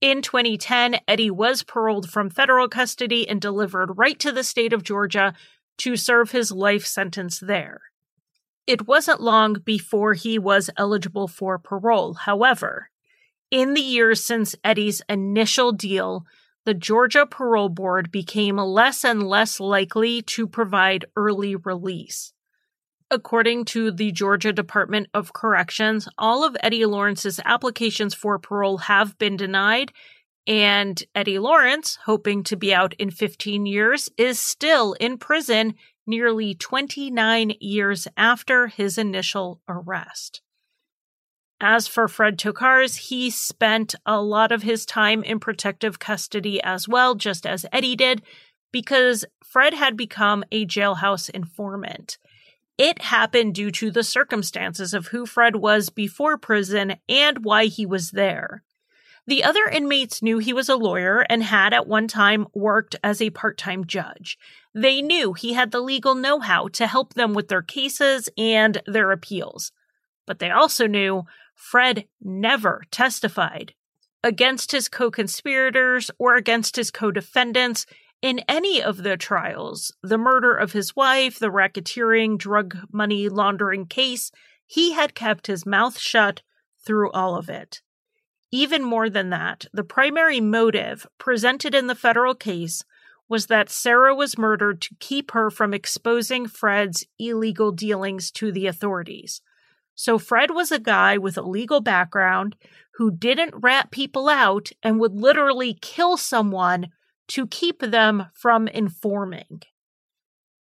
In 0.00 0.22
2010, 0.22 1.00
Eddie 1.08 1.28
was 1.28 1.64
paroled 1.64 2.08
from 2.08 2.30
federal 2.30 2.68
custody 2.68 3.28
and 3.28 3.40
delivered 3.40 3.98
right 3.98 4.16
to 4.20 4.30
the 4.30 4.44
state 4.44 4.72
of 4.72 4.84
Georgia 4.84 5.34
to 5.78 5.96
serve 5.96 6.30
his 6.30 6.52
life 6.52 6.86
sentence 6.86 7.40
there. 7.40 7.80
It 8.68 8.86
wasn't 8.86 9.20
long 9.20 9.54
before 9.54 10.14
he 10.14 10.38
was 10.38 10.70
eligible 10.76 11.26
for 11.26 11.58
parole. 11.58 12.14
However, 12.14 12.90
in 13.50 13.74
the 13.74 13.80
years 13.80 14.22
since 14.22 14.54
Eddie's 14.62 15.02
initial 15.08 15.72
deal, 15.72 16.24
the 16.64 16.74
Georgia 16.74 17.26
Parole 17.26 17.68
Board 17.68 18.10
became 18.10 18.56
less 18.56 19.04
and 19.04 19.22
less 19.22 19.58
likely 19.58 20.22
to 20.22 20.46
provide 20.46 21.06
early 21.16 21.56
release. 21.56 22.32
According 23.10 23.66
to 23.66 23.90
the 23.90 24.12
Georgia 24.12 24.52
Department 24.52 25.08
of 25.12 25.32
Corrections, 25.32 26.08
all 26.16 26.44
of 26.44 26.56
Eddie 26.62 26.86
Lawrence's 26.86 27.40
applications 27.44 28.14
for 28.14 28.38
parole 28.38 28.78
have 28.78 29.18
been 29.18 29.36
denied, 29.36 29.92
and 30.46 31.02
Eddie 31.14 31.38
Lawrence, 31.38 31.98
hoping 32.04 32.42
to 32.44 32.56
be 32.56 32.72
out 32.72 32.94
in 32.94 33.10
15 33.10 33.66
years, 33.66 34.08
is 34.16 34.40
still 34.40 34.94
in 34.94 35.18
prison 35.18 35.74
nearly 36.06 36.54
29 36.54 37.52
years 37.60 38.08
after 38.16 38.68
his 38.68 38.98
initial 38.98 39.60
arrest. 39.68 40.40
As 41.64 41.86
for 41.86 42.08
Fred 42.08 42.38
Tokars, 42.38 42.96
he 42.96 43.30
spent 43.30 43.94
a 44.04 44.20
lot 44.20 44.50
of 44.50 44.64
his 44.64 44.84
time 44.84 45.22
in 45.22 45.38
protective 45.38 46.00
custody 46.00 46.60
as 46.60 46.88
well, 46.88 47.14
just 47.14 47.46
as 47.46 47.64
Eddie 47.72 47.94
did, 47.94 48.20
because 48.72 49.24
Fred 49.44 49.72
had 49.72 49.96
become 49.96 50.42
a 50.50 50.66
jailhouse 50.66 51.30
informant. 51.30 52.18
It 52.78 53.02
happened 53.02 53.54
due 53.54 53.70
to 53.70 53.92
the 53.92 54.02
circumstances 54.02 54.92
of 54.92 55.06
who 55.06 55.24
Fred 55.24 55.54
was 55.54 55.88
before 55.88 56.36
prison 56.36 56.96
and 57.08 57.44
why 57.44 57.66
he 57.66 57.86
was 57.86 58.10
there. 58.10 58.64
The 59.28 59.44
other 59.44 59.66
inmates 59.66 60.20
knew 60.20 60.38
he 60.38 60.52
was 60.52 60.68
a 60.68 60.74
lawyer 60.74 61.20
and 61.30 61.44
had 61.44 61.72
at 61.72 61.86
one 61.86 62.08
time 62.08 62.48
worked 62.54 62.96
as 63.04 63.22
a 63.22 63.30
part 63.30 63.56
time 63.56 63.84
judge. 63.84 64.36
They 64.74 65.00
knew 65.00 65.32
he 65.32 65.52
had 65.52 65.70
the 65.70 65.80
legal 65.80 66.16
know 66.16 66.40
how 66.40 66.66
to 66.68 66.88
help 66.88 67.14
them 67.14 67.34
with 67.34 67.46
their 67.46 67.62
cases 67.62 68.28
and 68.36 68.82
their 68.84 69.12
appeals. 69.12 69.70
But 70.26 70.38
they 70.38 70.50
also 70.50 70.86
knew 70.86 71.24
Fred 71.62 72.06
never 72.20 72.82
testified 72.90 73.72
against 74.24 74.72
his 74.72 74.88
co 74.88 75.10
conspirators 75.12 76.10
or 76.18 76.34
against 76.34 76.74
his 76.74 76.90
co 76.90 77.12
defendants 77.12 77.86
in 78.20 78.40
any 78.48 78.82
of 78.82 79.04
the 79.04 79.16
trials 79.16 79.94
the 80.02 80.18
murder 80.18 80.54
of 80.54 80.72
his 80.72 80.96
wife, 80.96 81.38
the 81.38 81.50
racketeering, 81.50 82.36
drug 82.36 82.76
money 82.92 83.28
laundering 83.28 83.86
case. 83.86 84.32
He 84.66 84.92
had 84.92 85.14
kept 85.14 85.46
his 85.46 85.64
mouth 85.64 85.98
shut 85.98 86.42
through 86.84 87.12
all 87.12 87.36
of 87.36 87.48
it. 87.48 87.80
Even 88.50 88.82
more 88.82 89.08
than 89.08 89.30
that, 89.30 89.66
the 89.72 89.84
primary 89.84 90.40
motive 90.40 91.06
presented 91.16 91.76
in 91.76 91.86
the 91.86 91.94
federal 91.94 92.34
case 92.34 92.82
was 93.28 93.46
that 93.46 93.70
Sarah 93.70 94.14
was 94.16 94.36
murdered 94.36 94.82
to 94.82 94.96
keep 94.98 95.30
her 95.30 95.48
from 95.48 95.72
exposing 95.72 96.48
Fred's 96.48 97.06
illegal 97.18 97.70
dealings 97.70 98.30
to 98.32 98.50
the 98.50 98.66
authorities. 98.66 99.40
So 99.94 100.18
Fred 100.18 100.50
was 100.50 100.72
a 100.72 100.78
guy 100.78 101.18
with 101.18 101.36
a 101.36 101.42
legal 101.42 101.80
background 101.80 102.56
who 102.94 103.10
didn't 103.10 103.54
rat 103.56 103.90
people 103.90 104.28
out 104.28 104.70
and 104.82 105.00
would 105.00 105.14
literally 105.14 105.78
kill 105.80 106.16
someone 106.16 106.88
to 107.28 107.46
keep 107.46 107.80
them 107.80 108.26
from 108.34 108.68
informing. 108.68 109.62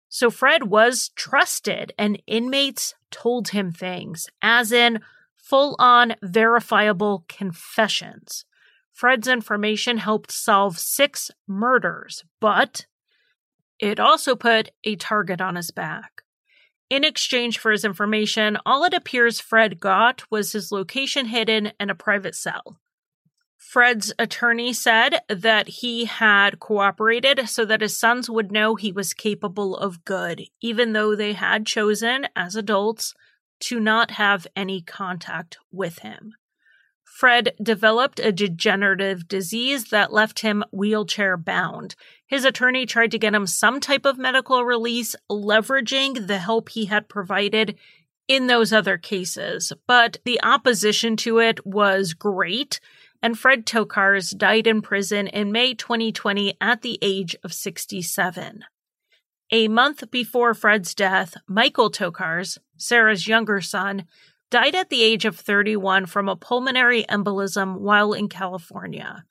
So 0.08 0.30
Fred 0.30 0.64
was 0.64 1.10
trusted, 1.16 1.92
and 1.98 2.22
inmates 2.26 2.94
told 3.10 3.48
him 3.48 3.72
things, 3.72 4.28
as 4.40 4.72
in 4.72 5.00
full 5.36 5.76
on 5.78 6.16
verifiable 6.22 7.24
confessions. 7.28 8.44
Fred's 8.92 9.28
information 9.28 9.98
helped 9.98 10.32
solve 10.32 10.78
six 10.78 11.30
murders, 11.46 12.24
but 12.40 12.86
it 13.78 14.00
also 14.00 14.34
put 14.34 14.70
a 14.84 14.96
target 14.96 15.40
on 15.40 15.56
his 15.56 15.70
back. 15.70 16.22
In 16.90 17.04
exchange 17.04 17.58
for 17.58 17.70
his 17.70 17.84
information, 17.84 18.56
all 18.64 18.84
it 18.84 18.94
appears 18.94 19.40
Fred 19.40 19.78
got 19.78 20.22
was 20.30 20.52
his 20.52 20.72
location 20.72 21.26
hidden 21.26 21.72
and 21.78 21.90
a 21.90 21.94
private 21.94 22.34
cell. 22.34 22.80
Fred's 23.58 24.14
attorney 24.18 24.72
said 24.72 25.20
that 25.28 25.68
he 25.68 26.06
had 26.06 26.58
cooperated 26.58 27.48
so 27.48 27.66
that 27.66 27.82
his 27.82 27.98
sons 27.98 28.30
would 28.30 28.50
know 28.50 28.74
he 28.74 28.92
was 28.92 29.12
capable 29.12 29.76
of 29.76 30.04
good, 30.06 30.44
even 30.62 30.94
though 30.94 31.14
they 31.14 31.34
had 31.34 31.66
chosen, 31.66 32.26
as 32.34 32.56
adults, 32.56 33.12
to 33.60 33.78
not 33.78 34.12
have 34.12 34.46
any 34.56 34.80
contact 34.80 35.58
with 35.70 35.98
him. 35.98 36.32
Fred 37.18 37.52
developed 37.60 38.20
a 38.20 38.30
degenerative 38.30 39.26
disease 39.26 39.86
that 39.86 40.12
left 40.12 40.38
him 40.38 40.62
wheelchair 40.70 41.36
bound. 41.36 41.96
His 42.28 42.44
attorney 42.44 42.86
tried 42.86 43.10
to 43.10 43.18
get 43.18 43.34
him 43.34 43.44
some 43.44 43.80
type 43.80 44.06
of 44.06 44.18
medical 44.18 44.64
release, 44.64 45.16
leveraging 45.28 46.28
the 46.28 46.38
help 46.38 46.68
he 46.68 46.84
had 46.84 47.08
provided 47.08 47.76
in 48.28 48.46
those 48.46 48.72
other 48.72 48.96
cases, 48.96 49.72
but 49.88 50.18
the 50.24 50.40
opposition 50.44 51.16
to 51.16 51.40
it 51.40 51.66
was 51.66 52.14
great, 52.14 52.78
and 53.20 53.36
Fred 53.36 53.66
Tokars 53.66 54.38
died 54.38 54.68
in 54.68 54.80
prison 54.80 55.26
in 55.26 55.50
May 55.50 55.74
2020 55.74 56.56
at 56.60 56.82
the 56.82 57.00
age 57.02 57.34
of 57.42 57.52
67. 57.52 58.64
A 59.50 59.66
month 59.66 60.08
before 60.12 60.54
Fred's 60.54 60.94
death, 60.94 61.34
Michael 61.48 61.90
Tokars, 61.90 62.58
Sara's 62.76 63.26
younger 63.26 63.60
son, 63.60 64.06
died 64.50 64.74
at 64.74 64.90
the 64.90 65.02
age 65.02 65.24
of 65.24 65.38
31 65.38 66.06
from 66.06 66.28
a 66.28 66.36
pulmonary 66.36 67.04
embolism 67.04 67.78
while 67.78 68.12
in 68.12 68.28
California. 68.28 69.24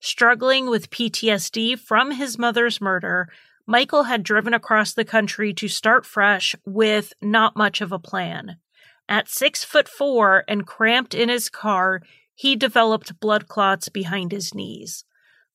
Struggling 0.00 0.68
with 0.70 0.90
PTSD 0.90 1.78
from 1.78 2.12
his 2.12 2.38
mother's 2.38 2.80
murder, 2.80 3.28
Michael 3.66 4.04
had 4.04 4.22
driven 4.22 4.54
across 4.54 4.92
the 4.92 5.04
country 5.04 5.52
to 5.54 5.68
start 5.68 6.06
fresh 6.06 6.54
with 6.64 7.12
not 7.20 7.56
much 7.56 7.80
of 7.80 7.92
a 7.92 7.98
plan. 7.98 8.56
At 9.08 9.28
six 9.28 9.64
foot 9.64 9.88
four 9.88 10.44
and 10.46 10.66
cramped 10.66 11.14
in 11.14 11.28
his 11.28 11.48
car, 11.48 12.02
he 12.34 12.56
developed 12.56 13.20
blood 13.20 13.48
clots 13.48 13.88
behind 13.88 14.32
his 14.32 14.54
knees. 14.54 15.04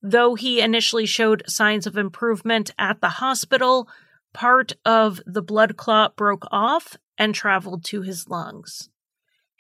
Though 0.02 0.36
he 0.36 0.60
initially 0.60 1.06
showed 1.06 1.44
signs 1.48 1.88
of 1.88 1.98
improvement 1.98 2.72
at 2.78 3.00
the 3.00 3.10
hospital, 3.10 3.88
part 4.34 4.74
of 4.86 5.22
the 5.26 5.42
blood 5.42 5.78
clot 5.78 6.18
broke 6.18 6.46
off 6.52 6.98
and 7.18 7.34
traveled 7.34 7.86
to 7.86 8.02
his 8.02 8.28
lungs. 8.28 8.90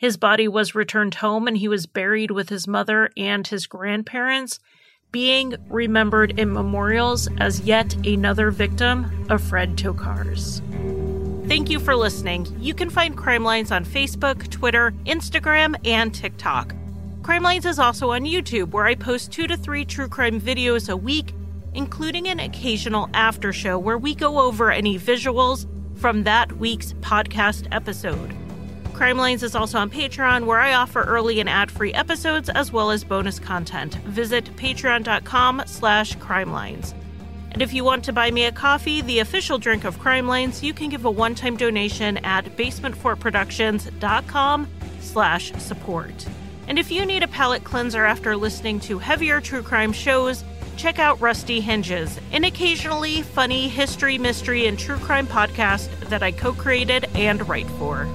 His 0.03 0.17
body 0.17 0.49
was 0.49 0.75
returned 0.75 1.15
home 1.15 1.47
and 1.47 1.55
he 1.55 1.69
was 1.69 1.85
buried 1.85 2.29
with 2.29 2.49
his 2.49 2.67
mother 2.67 3.09
and 3.15 3.47
his 3.47 3.67
grandparents, 3.67 4.59
being 5.13 5.55
remembered 5.69 6.37
in 6.37 6.51
memorials 6.51 7.29
as 7.37 7.61
yet 7.61 7.95
another 8.05 8.51
victim 8.51 9.25
of 9.29 9.41
Fred 9.41 9.77
Tokars. 9.77 10.59
Thank 11.47 11.69
you 11.69 11.79
for 11.79 11.95
listening. 11.95 12.53
You 12.59 12.73
can 12.73 12.89
find 12.89 13.15
Crime 13.15 13.45
Lines 13.45 13.71
on 13.71 13.85
Facebook, 13.85 14.49
Twitter, 14.49 14.91
Instagram, 15.05 15.77
and 15.87 16.13
TikTok. 16.13 16.75
Crime 17.21 17.43
Lines 17.43 17.65
is 17.65 17.79
also 17.79 18.11
on 18.11 18.23
YouTube, 18.23 18.71
where 18.71 18.85
I 18.85 18.95
post 18.95 19.31
two 19.31 19.47
to 19.47 19.55
three 19.55 19.85
true 19.85 20.09
crime 20.09 20.41
videos 20.41 20.89
a 20.89 20.97
week, 20.97 21.33
including 21.75 22.27
an 22.27 22.41
occasional 22.41 23.09
after 23.13 23.53
show 23.53 23.79
where 23.79 23.97
we 23.97 24.15
go 24.15 24.39
over 24.39 24.69
any 24.69 24.99
visuals 24.99 25.65
from 25.97 26.23
that 26.23 26.51
week's 26.57 26.91
podcast 26.95 27.69
episode. 27.71 28.35
Crime 28.93 29.17
Lines 29.17 29.43
is 29.43 29.55
also 29.55 29.79
on 29.79 29.89
Patreon, 29.89 30.45
where 30.45 30.59
I 30.59 30.73
offer 30.73 31.01
early 31.01 31.39
and 31.39 31.49
ad-free 31.49 31.93
episodes 31.93 32.49
as 32.49 32.71
well 32.71 32.91
as 32.91 33.03
bonus 33.03 33.39
content. 33.39 33.95
Visit 34.05 34.45
patreon.com 34.55 35.63
slash 35.65 36.15
crimelines. 36.17 36.93
And 37.51 37.61
if 37.61 37.73
you 37.73 37.83
want 37.83 38.05
to 38.05 38.13
buy 38.13 38.31
me 38.31 38.45
a 38.45 38.51
coffee, 38.51 39.01
the 39.01 39.19
official 39.19 39.57
drink 39.57 39.83
of 39.83 39.99
Crime 39.99 40.27
Lines, 40.27 40.63
you 40.63 40.73
can 40.73 40.89
give 40.89 41.05
a 41.05 41.11
one-time 41.11 41.57
donation 41.57 42.17
at 42.17 42.45
basementfortproductions.com 42.55 44.67
slash 45.01 45.51
support. 45.53 46.27
And 46.67 46.79
if 46.79 46.91
you 46.91 47.05
need 47.05 47.23
a 47.23 47.27
palate 47.27 47.63
cleanser 47.63 48.05
after 48.05 48.37
listening 48.37 48.79
to 48.81 48.99
heavier 48.99 49.41
true 49.41 49.61
crime 49.61 49.91
shows, 49.91 50.43
check 50.77 50.97
out 50.97 51.21
Rusty 51.21 51.61
Hinges, 51.61 52.19
an 52.31 52.43
occasionally 52.43 53.21
funny 53.21 53.69
history, 53.69 54.17
mystery, 54.17 54.65
and 54.65 54.79
true 54.79 54.97
crime 54.97 55.27
podcast 55.27 55.89
that 56.09 56.23
I 56.23 56.31
co 56.31 56.53
created 56.53 57.05
and 57.15 57.47
write 57.47 57.69
for. 57.71 58.07